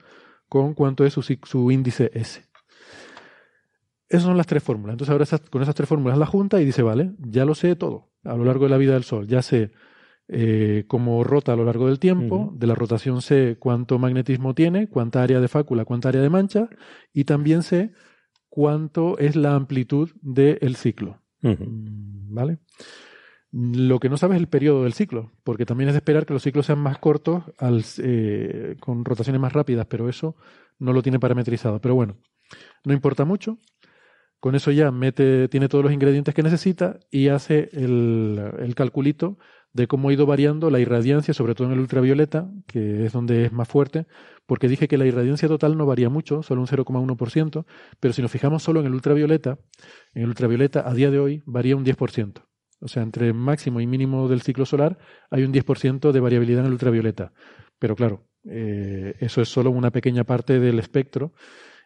[0.49, 2.43] con cuánto es su, su índice S.
[4.09, 4.95] Esas son las tres fórmulas.
[4.95, 7.77] Entonces ahora esas, con esas tres fórmulas la junta y dice, vale, ya lo sé
[7.77, 9.27] todo a lo largo de la vida del Sol.
[9.27, 9.73] Ya sé
[10.35, 12.59] eh, cómo rota a lo largo del tiempo, uh -huh.
[12.59, 16.69] de la rotación sé cuánto magnetismo tiene, cuánta área de fácula, cuánta área de mancha,
[17.13, 17.93] y también sé
[18.49, 21.21] cuánto es la amplitud del ciclo.
[21.43, 21.67] Uh -huh.
[22.31, 22.59] ¿Vale?
[23.53, 26.33] Lo que no sabes es el periodo del ciclo, porque también es de esperar que
[26.33, 30.35] los ciclos sean más cortos al, eh, con rotaciones más rápidas, pero eso
[30.79, 31.79] no lo tiene parametrizado.
[31.79, 32.17] Pero bueno,
[32.85, 33.59] no importa mucho.
[34.41, 39.37] Con eso ya mete, tiene todos los ingredientes que necesita y hace el, el calculito
[39.73, 43.47] de cómo ha ido variando la irradiancia, sobre todo en el ultravioleta, que es donde
[43.47, 44.07] es más fuerte,
[44.47, 47.65] porque dije que la irradiancia total no varía mucho, solo un 0,1%,
[47.99, 49.59] pero si nos fijamos solo en el ultravioleta,
[50.15, 52.45] en el ultravioleta a día de hoy varía un 10%.
[52.81, 54.99] O sea, entre máximo y mínimo del ciclo solar
[55.31, 57.33] hay un 10% de variabilidad en el ultravioleta.
[57.79, 61.33] Pero claro, eh, eso es solo una pequeña parte del espectro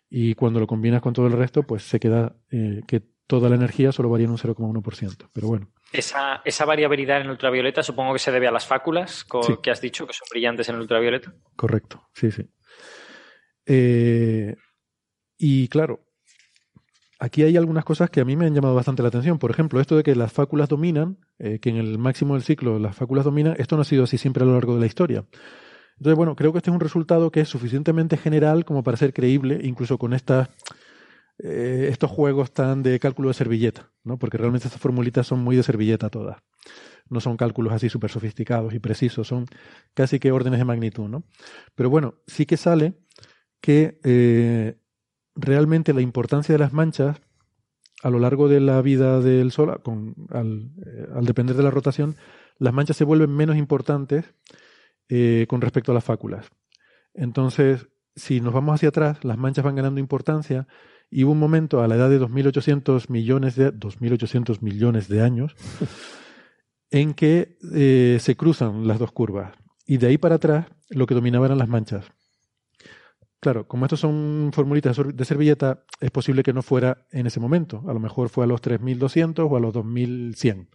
[0.09, 3.57] y cuando lo combinas con todo el resto, pues se queda eh, que toda la
[3.57, 5.29] energía solo varía en un 0,1%.
[5.33, 5.69] Pero bueno.
[5.93, 9.55] Esa, esa, variabilidad en ultravioleta supongo que se debe a las fáculas sí.
[9.63, 11.35] que has dicho, que son brillantes en ultravioleta.
[11.55, 12.49] Correcto, sí, sí.
[13.67, 14.55] Eh,
[15.39, 16.07] y claro,
[17.19, 19.39] aquí hay algunas cosas que a mí me han llamado bastante la atención.
[19.39, 22.79] Por ejemplo, esto de que las fáculas dominan, eh, que en el máximo del ciclo
[22.79, 25.25] las fáculas dominan, esto no ha sido así siempre a lo largo de la historia.
[25.99, 29.15] Entonces, bueno, creo que este es un resultado que es suficientemente general como para ser
[29.15, 30.49] creíble, incluso con estas,
[31.39, 34.19] eh, estos juegos tan de cálculo de servilleta, ¿no?
[34.19, 36.39] Porque realmente estas formulitas son muy de servilleta todas.
[37.11, 39.45] No son cálculos así súper sofisticados y precisos, son
[39.93, 41.25] casi que órdenes de magnitud, ¿no?
[41.75, 42.95] Pero bueno, sí que sale
[43.61, 44.79] que eh,
[45.35, 47.21] realmente la importancia de las manchas
[48.03, 52.17] a lo largo de la vida del Sol, eh, al, depender de la rotación,
[52.59, 54.25] las manchas se vuelven menos importantes
[55.49, 56.51] con respecto a las fáculas.
[57.15, 60.67] Entonces, si nos vamos hacia atrás, las manchas van ganando importancia
[61.11, 65.55] y hubo un momento a la edad de 2.800 millones de, 2.800 millones de años
[66.91, 69.55] en que eh, se cruzan las dos curvas.
[69.87, 72.07] Y de ahí para atrás lo que dominaba eran las manchas.
[73.41, 77.85] Claro, como estos son formulitas de servilleta, es posible que no fuera en ese momento.
[77.87, 80.69] A lo mejor fue a los 3200 o a los 2100.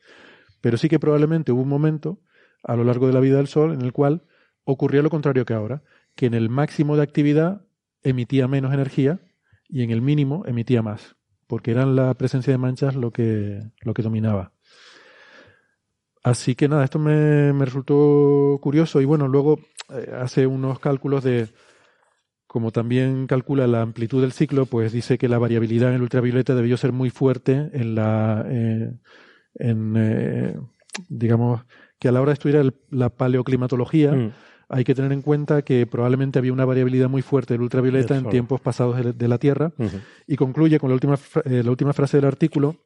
[0.62, 2.22] Pero sí que probablemente hubo un momento
[2.64, 4.24] a lo largo de la vida del Sol en el cual
[4.64, 5.84] ocurría lo contrario que ahora,
[6.16, 7.66] que en el máximo de actividad
[8.04, 9.20] emitía menos energía
[9.72, 11.16] y en el mínimo emitía más,
[11.48, 14.52] porque eran la presencia de manchas lo que, lo que dominaba.
[16.24, 21.24] Así que nada, esto me, me resultó curioso y bueno, luego eh, hace unos cálculos
[21.24, 21.50] de
[22.52, 26.54] como también calcula la amplitud del ciclo, pues dice que la variabilidad en el ultravioleta
[26.54, 28.92] debió ser muy fuerte en la, eh,
[29.56, 30.58] en, eh,
[31.08, 31.62] digamos,
[31.98, 34.34] que a la hora de estudiar la paleoclimatología, mm.
[34.72, 38.30] Hay que tener en cuenta que probablemente había una variabilidad muy fuerte del ultravioleta en
[38.30, 39.74] tiempos pasados de, la Tierra,
[40.26, 42.78] y concluye con la última, eh, la última frase del artículo,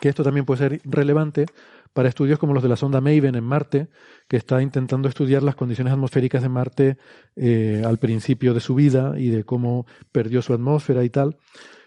[0.00, 1.46] que esto también puede ser relevante
[1.92, 3.88] para estudios como los de la sonda Maven en Marte,
[4.28, 6.96] que está intentando estudiar las condiciones atmosféricas de Marte
[7.36, 11.36] eh, al principio de su vida y de cómo perdió su atmósfera y tal.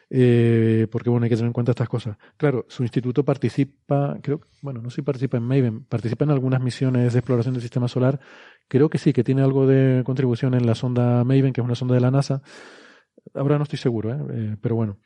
[0.10, 2.18] Eh, porque bueno, hay que tener en cuenta estas cosas.
[2.38, 6.62] Claro, su instituto participa, creo, bueno, no sé si participa en Maven, participa en algunas
[6.62, 8.20] misiones de exploración del sistema solar.
[8.68, 11.76] Creo que sí, que tiene algo de contribución en la sonda Maven, que es una
[11.76, 12.42] sonda de la NASA.
[13.34, 14.58] Ahora no estoy seguro, ¿eh?
[14.62, 14.98] pero bueno.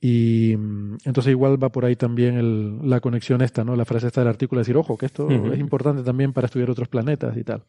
[0.00, 3.74] Y mm, entonces igual va por ahí también el, la conexión esta, ¿no?
[3.74, 6.88] La frase esta del artículo, decir, ojo, que esto es importante también para estudiar otros
[6.88, 7.64] planetas y tal.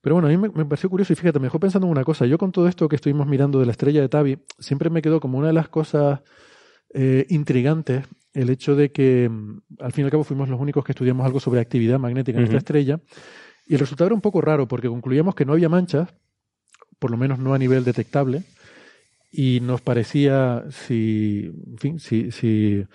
[0.00, 2.26] Pero bueno, a mí me, pareció curioso y fíjate, me dejó pensando en una cosa.
[2.26, 5.18] Yo con todo esto que estuvimos mirando de la estrella de Tabi, siempre me quedó
[5.18, 6.20] como una de las cosas
[6.94, 10.84] eh, intrigantes el hecho de que mm, al fin y al cabo fuimos los únicos
[10.84, 13.00] que estudiamos algo sobre actividad magnética en esta estrella.
[13.68, 16.08] Y el resultado era un poco raro porque concluíamos que no había manchas,
[16.98, 18.42] por lo menos no a nivel detectable,
[19.30, 22.86] y nos parecía, si, en fin, si, si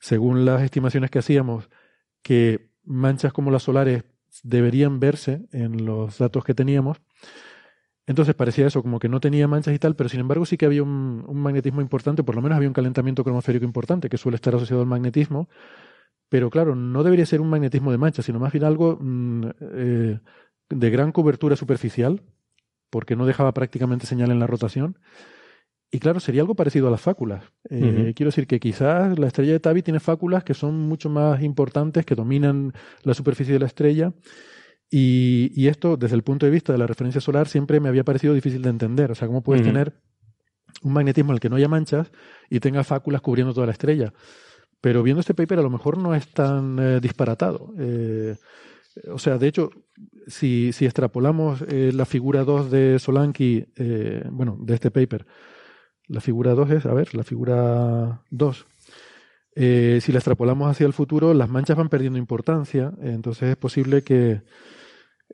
[0.00, 1.68] según las estimaciones que hacíamos,
[2.22, 4.04] que manchas como las solares
[4.42, 6.98] deberían verse en los datos que teníamos.
[8.06, 10.66] Entonces parecía eso, como que no tenía manchas y tal, pero sin embargo sí que
[10.66, 14.54] había un, magnetismo importante, por lo menos había un calentamiento cromosférico importante que suele estar
[14.54, 15.48] asociado al magnetismo,
[16.28, 20.20] pero claro, no debería ser un magnetismo de manchas, sino más bien algo mm, eh,
[20.68, 22.22] de gran cobertura superficial,
[22.90, 24.98] porque no dejaba prácticamente señal en la rotación,
[25.90, 27.44] y claro, sería algo parecido a las fáculas.
[27.70, 31.42] Eh, quiero decir que quizás la estrella de Tabi tiene fáculas que son mucho más
[31.42, 32.72] importantes, que dominan
[33.02, 34.12] la superficie de la estrella.
[34.90, 38.34] Y, esto, desde el punto de vista de la referencia solar, siempre me había parecido
[38.34, 39.10] difícil de entender.
[39.10, 39.94] O sea, ¿cómo puedes tener
[40.82, 42.10] un magnetismo en el que no haya manchas
[42.50, 44.12] y tenga fáculas cubriendo toda la estrella?
[44.86, 47.74] Pero viendo este paper, a lo mejor no es tan eh, disparatado.
[47.76, 48.36] Eh,
[49.10, 49.70] o sea, de hecho,
[50.28, 53.66] si, si extrapolamos la figura 2 de Solanki,
[54.30, 55.26] bueno, de este paper,
[56.06, 58.66] la figura 2 es, a ver, la figura 2.
[59.56, 64.04] Eh, si la extrapolamos hacia el futuro, las manchas van perdiendo importancia, entonces es posible
[64.04, 64.42] que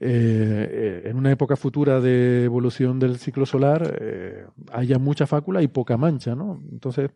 [0.01, 5.69] eh, en una época futura de evolución del ciclo solar eh, haya mucha fácula y
[5.69, 6.61] poca mancha, ¿no?
[6.73, 7.11] Entonces,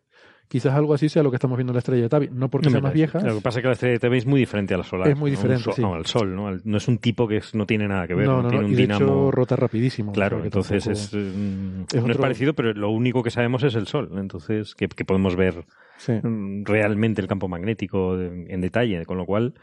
[0.47, 2.29] quizás algo así sea lo que estamos viendo en la estrella de Tabi.
[2.31, 3.19] No porque sea más vieja.
[3.19, 5.07] Lo que pasa es que la estrella de Tabi es muy diferente a la solar.
[5.09, 5.69] Es muy diferente.
[5.77, 6.49] No, al Sol, ¿no?
[6.63, 8.27] No es un tipo que no tiene nada que ver.
[8.27, 9.05] No, no, tiene un y de dinamo...
[9.05, 10.11] hecho rota rapidísimo.
[10.11, 14.11] Claro, entonces es, mm, no es parecido, pero lo único que sabemos es el Sol.
[14.17, 15.65] Entonces, que, podemos ver
[16.07, 19.53] mm, realmente el campo magnético en detalle, con lo cual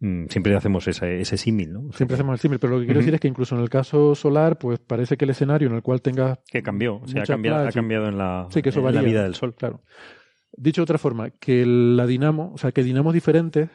[0.00, 1.92] Mm, siempre hacemos ese, ese símil, ¿no?
[1.92, 4.14] Siempre hacemos el símil, pero lo que quiero decir es que incluso en el caso
[4.14, 6.40] solar, pues parece que el escenario en el cual tenga...
[6.46, 9.02] Que cambió, o sea, ha cambiado, ha cambiado en, la, sí, que eso en la
[9.02, 9.54] vida del Sol.
[9.54, 9.82] Claro.
[10.56, 13.70] Dicho de otra forma, que la dinamo, o sea, que dinamos diferentes,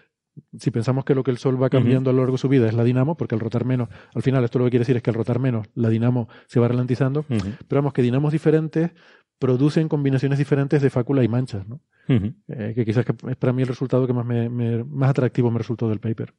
[0.57, 2.67] si pensamos que lo que el Sol va cambiando a lo largo de su vida
[2.67, 5.03] es la dinamo, porque al rotar menos, al final esto lo que quiere decir es
[5.03, 7.25] que al rotar menos, la dinamo se va ralentizando,
[7.67, 8.91] pero vamos, que dinamos diferentes
[9.39, 11.81] producen combinaciones diferentes de fácula y manchas, ¿no?
[12.07, 14.49] Eh, que quizás es para mí el resultado que más, me,
[14.83, 16.33] más atractivo me resultó del paper.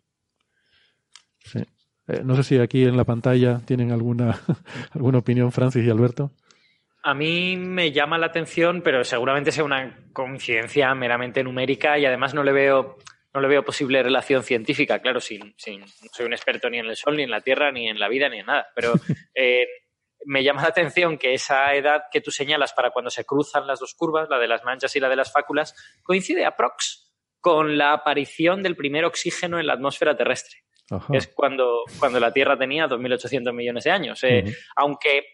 [1.44, 1.60] Sí.
[2.08, 4.38] Eh, no sé si aquí en la pantalla tienen alguna,
[4.90, 6.32] alguna opinión, Francis y Alberto.
[7.02, 12.34] A mí me llama la atención, pero seguramente sea una coincidencia meramente numérica y además
[12.34, 12.98] no le veo,
[13.32, 14.98] no le veo posible relación científica.
[14.98, 17.72] Claro, sin, sin, no soy un experto ni en el Sol, ni en la Tierra,
[17.72, 18.68] ni en la vida, ni en nada.
[18.74, 18.92] Pero
[19.34, 19.66] eh,
[20.26, 23.80] me llama la atención que esa edad que tú señalas para cuando se cruzan las
[23.80, 27.10] dos curvas, la de las manchas y la de las fáculas, coincide aprox
[27.40, 30.58] con la aparición del primer oxígeno en la atmósfera terrestre.
[30.90, 31.06] Ajá.
[31.14, 34.22] Es cuando, cuando la Tierra tenía 2.800 millones de años.
[34.24, 34.44] Eh.
[34.76, 35.24] Aunque,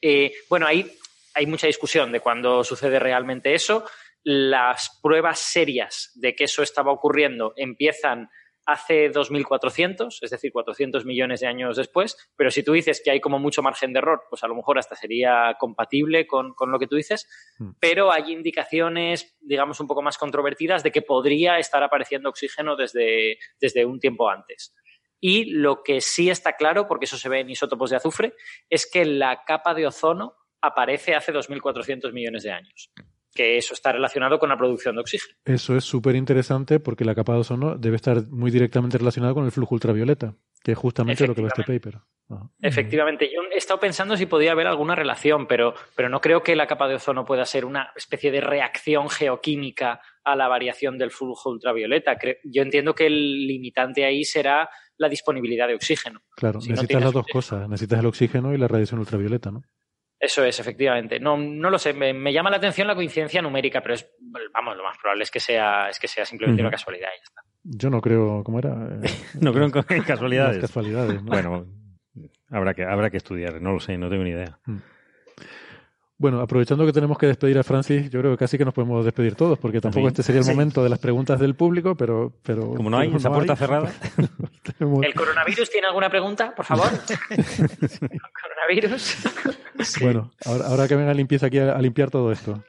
[0.00, 0.90] eh, bueno, ahí
[1.34, 3.84] hay mucha discusión de cuándo sucede realmente eso.
[4.22, 8.30] Las pruebas serias de que eso estaba ocurriendo empiezan
[8.66, 13.20] hace 2400, es decir, 400 millones de años después, pero si tú dices que hay
[13.20, 16.78] como mucho margen de error, pues a lo mejor hasta sería compatible con, con lo
[16.78, 17.28] que tú dices,
[17.58, 17.72] Mm.
[17.78, 23.38] pero hay indicaciones, digamos, un poco más controvertidas de que podría estar apareciendo oxígeno desde,
[23.60, 24.74] desde un tiempo antes.
[25.20, 28.34] Y lo que sí está claro, porque eso se ve en isótopos de azufre,
[28.68, 30.34] es que la capa de ozono
[30.66, 32.90] aparece hace 2.400 millones de años.
[33.34, 35.34] Que eso está relacionado con la producción de oxígeno.
[35.44, 39.44] Eso es súper interesante porque la capa de ozono debe estar muy directamente relacionada con
[39.44, 41.96] el flujo ultravioleta, que es justamente lo que va este paper.
[42.30, 42.48] Ajá.
[42.62, 46.54] Efectivamente, yo he estado pensando si podía haber alguna relación, pero, pero no creo que
[46.54, 51.10] la capa de ozono pueda ser una especie de reacción geoquímica a la variación del
[51.10, 52.16] flujo ultravioleta.
[52.44, 56.20] Yo entiendo que el limitante ahí será la disponibilidad de oxígeno.
[56.36, 57.38] Claro, Si necesitas las dos oxígeno.
[57.40, 59.62] cosas, necesitas el oxígeno y la radiación ultravioleta, ¿no?
[60.24, 61.20] Eso es, efectivamente.
[61.20, 64.10] No, no lo sé, me, me llama la atención la coincidencia numérica, pero es,
[64.54, 67.24] vamos, lo más probable es que sea, es que sea simplemente una casualidad y ya
[67.24, 67.42] está.
[67.62, 68.74] Yo no creo, ¿cómo era?
[69.40, 70.56] No creo en casualidades.
[70.56, 71.30] las casualidades, ¿no?
[71.30, 71.66] Bueno,
[72.48, 74.58] habrá que, habrá que estudiar, no lo sé, no tengo ni idea.
[76.16, 79.04] Bueno, aprovechando que tenemos que despedir a Francis, yo creo que casi que nos podemos
[79.04, 80.12] despedir todos, porque tampoco Sí.
[80.12, 80.50] este sería el Sí.
[80.52, 82.32] momento de las preguntas del público, pero...
[82.44, 83.58] pero Como no hay esa puerta hay.
[83.58, 83.92] cerrada.
[85.02, 86.86] ¿El coronavirus tiene alguna pregunta, por favor?
[88.42, 89.16] ¿Coronavirus?
[90.00, 92.62] Bueno, ahora, ahora que venga limpieza aquí a, a limpiar todo esto.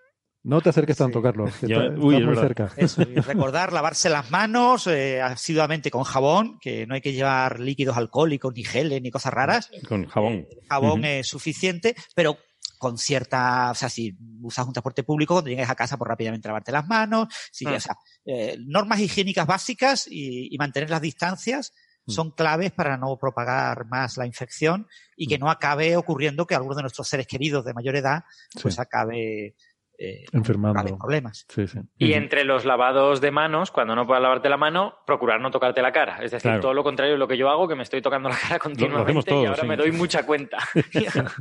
[0.44, 1.24] No te acerques tanto, Sí.
[1.24, 2.72] Carlos, que Yo- está- uy, estás es muy cerca.
[2.78, 7.60] Eso, y recordar lavarse las manos eh, asiduamente con jabón, que no hay que llevar
[7.60, 9.70] líquidos alcohólicos, ni geles, ni cosas raras.
[9.88, 10.48] Con jabón.
[10.68, 11.08] Jabón Ujú.
[11.08, 12.38] es suficiente, pero
[12.86, 16.48] con cierta, o sea, si usas un transporte público, cuando llegues a casa, pues rápidamente
[16.48, 17.74] lavarte las manos, si, Mm.
[17.74, 17.96] o sea,
[18.26, 21.74] eh, normas higiénicas básicas y, y mantener las distancias
[22.06, 22.12] Mm.
[22.12, 24.88] son claves para no propagar más la infección
[25.18, 25.42] y que Mm.
[25.42, 28.24] no acabe ocurriendo que alguno de nuestros seres queridos de mayor edad
[28.62, 28.82] pues Sí.
[28.82, 29.56] acabe
[29.98, 30.74] eh, Enfermando.
[30.74, 31.46] graves problemas.
[31.50, 31.80] Sí, sí.
[31.98, 35.82] Y entre los lavados de manos, cuando no puedas lavarte la mano, procurar no tocarte
[35.82, 36.16] la cara.
[36.24, 36.62] Es decir, Claro.
[36.62, 39.12] todo lo contrario de lo que yo hago, que me estoy tocando la cara continuamente
[39.14, 39.68] y todos, ahora sí.
[39.68, 40.58] me doy mucha cuenta.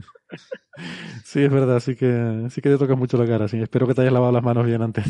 [1.22, 3.47] Sí, es verdad, sí que, sí que te tocas mucho la cara.
[3.47, 3.62] Sí.
[3.62, 5.05] Espero que te hayas lavado las manos bien antes.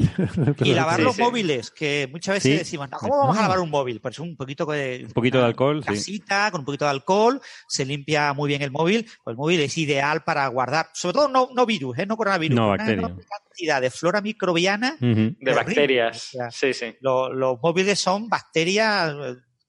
[0.62, 1.22] Y lavar los sí.
[1.22, 2.58] móviles, que muchas veces Sí.
[2.58, 3.42] decimos, no, ¿cómo vamos a Ah.
[3.44, 3.98] lavar un móvil?
[4.00, 5.86] Pues un poquito de, Un poquito de alcohol, sí.
[5.94, 9.06] casita, con un poquito de alcohol, se limpia muy bien el móvil.
[9.24, 12.04] Pues el móvil es ideal para guardar, sobre todo no, no virus, ¿eh?
[12.04, 13.16] no coronavirus, No, una bacteria.
[13.43, 14.97] Cantidad de flora microbiana.
[15.01, 16.16] De bacterias.
[16.35, 16.94] o sea, Sí, sí.
[17.01, 19.15] Lo- los móviles son bacterias,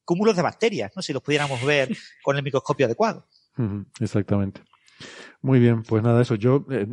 [0.04, 1.02] cúmulos de bacterias, ¿no?
[1.02, 1.90] Si los pudiéramos ver
[2.24, 3.28] con el microscopio adecuado.
[4.00, 4.62] Exactamente.
[5.42, 6.36] Muy bien, pues nada, eso.
[6.36, 6.88] Yo, eh,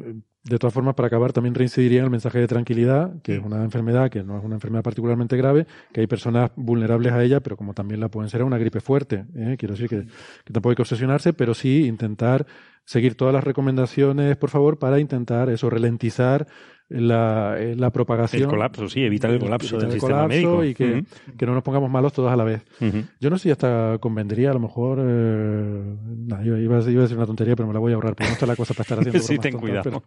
[0.44, 3.62] de todas formas, para acabar, también reincidiría en el mensaje de tranquilidad, que es una
[3.62, 7.56] enfermedad que no es una enfermedad particularmente grave, que hay personas vulnerables a ella, pero
[7.56, 9.24] como también la pueden ser a una gripe fuerte.
[9.36, 9.56] ¿eh?
[9.58, 10.04] Quiero decir que,
[10.44, 12.44] que tampoco hay que obsesionarse, pero sí intentar
[12.84, 16.46] seguir todas las recomendaciones, por favor, para intentar eso, ralentizar
[16.88, 18.42] la, eh, la propagación.
[18.42, 20.64] El colapso, sí, evitar el colapso evitar del el sistema colapso médico.
[20.64, 21.36] y que, Ujú.
[21.38, 22.62] que no nos pongamos malos todos a la vez.
[22.80, 23.04] Ujú.
[23.18, 24.98] Yo no sé si hasta convendría, a lo mejor.
[25.00, 25.96] Eh,
[26.26, 28.14] nah, iba, iba a iba a decir una tontería, pero me la voy a ahorrar,
[28.14, 29.18] porque no está la cosa para estar haciendo.
[29.22, 30.02] Sí, ten tontas, cuidado.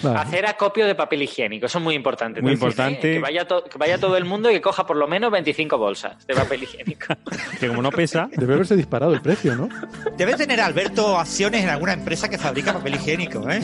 [0.00, 0.14] pero-.
[0.16, 2.40] Hacer acopio de papel higiénico, eso es muy importante.
[2.40, 3.10] Muy también, importante.
[3.10, 3.14] ¿eh?
[3.14, 6.24] Que, vaya que vaya todo el mundo y que coja por lo menos 25 bolsas
[6.26, 7.06] de papel higiénico.
[7.58, 9.68] Que como no pesa, Debe haberse disparado el precio, ¿no?
[10.16, 13.60] Debe tener Alberto acciones en alguna empresa que fabrica papel higiénico, ¿eh?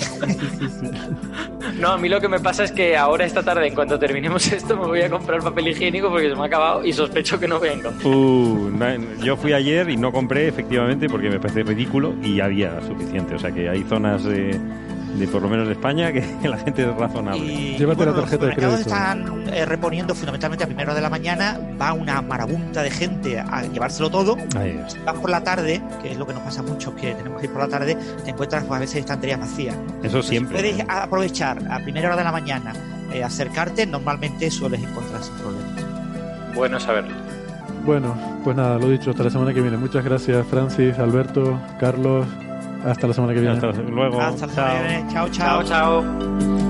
[1.78, 4.50] No, a mí lo que me pasa es que ahora esta tarde, en cuanto terminemos
[4.52, 7.48] esto, me voy a comprar papel higiénico porque se me ha acabado y sospecho que
[7.48, 8.06] no voy a encontrar.
[8.06, 12.80] Uh, no, yo fui ayer y no compré, efectivamente, porque me parece ridículo y había
[12.82, 13.34] suficiente.
[13.34, 14.58] O sea que hay zonas de,
[15.16, 17.44] de por lo menos de España, que la gente es razonable.
[17.44, 18.78] Y Llévate la bueno, tarjeta de crédito.
[18.80, 23.38] están eh, reponiendo fundamentalmente a primera hora de la mañana, va una marabunta de gente
[23.38, 24.36] a llevárselo todo.
[25.04, 27.46] Vas por la tarde, que es lo que nos pasa a muchos que tenemos que
[27.46, 29.76] ir por la tarde, te encuentras pues, a veces estanterías vacías.
[30.02, 30.58] Eso Si siempre.
[30.58, 32.72] puedes aprovechar a primera hora de la mañana,
[33.12, 35.84] eh, acercarte, normalmente sueles encontrar sin problemas.
[36.54, 37.14] Bueno saberlo.
[37.84, 38.14] Bueno,
[38.44, 39.76] pues nada, lo dicho, hasta la semana que viene.
[39.78, 42.26] Muchas gracias, Francis, Alberto, Carlos.
[42.84, 43.54] Hasta la semana que viene.
[43.56, 44.20] Hasta luego.
[44.20, 44.66] Hasta la Chao.
[44.66, 45.12] semana que viene.
[45.12, 45.62] Chao, chao.
[45.62, 46.69] Chao, chao.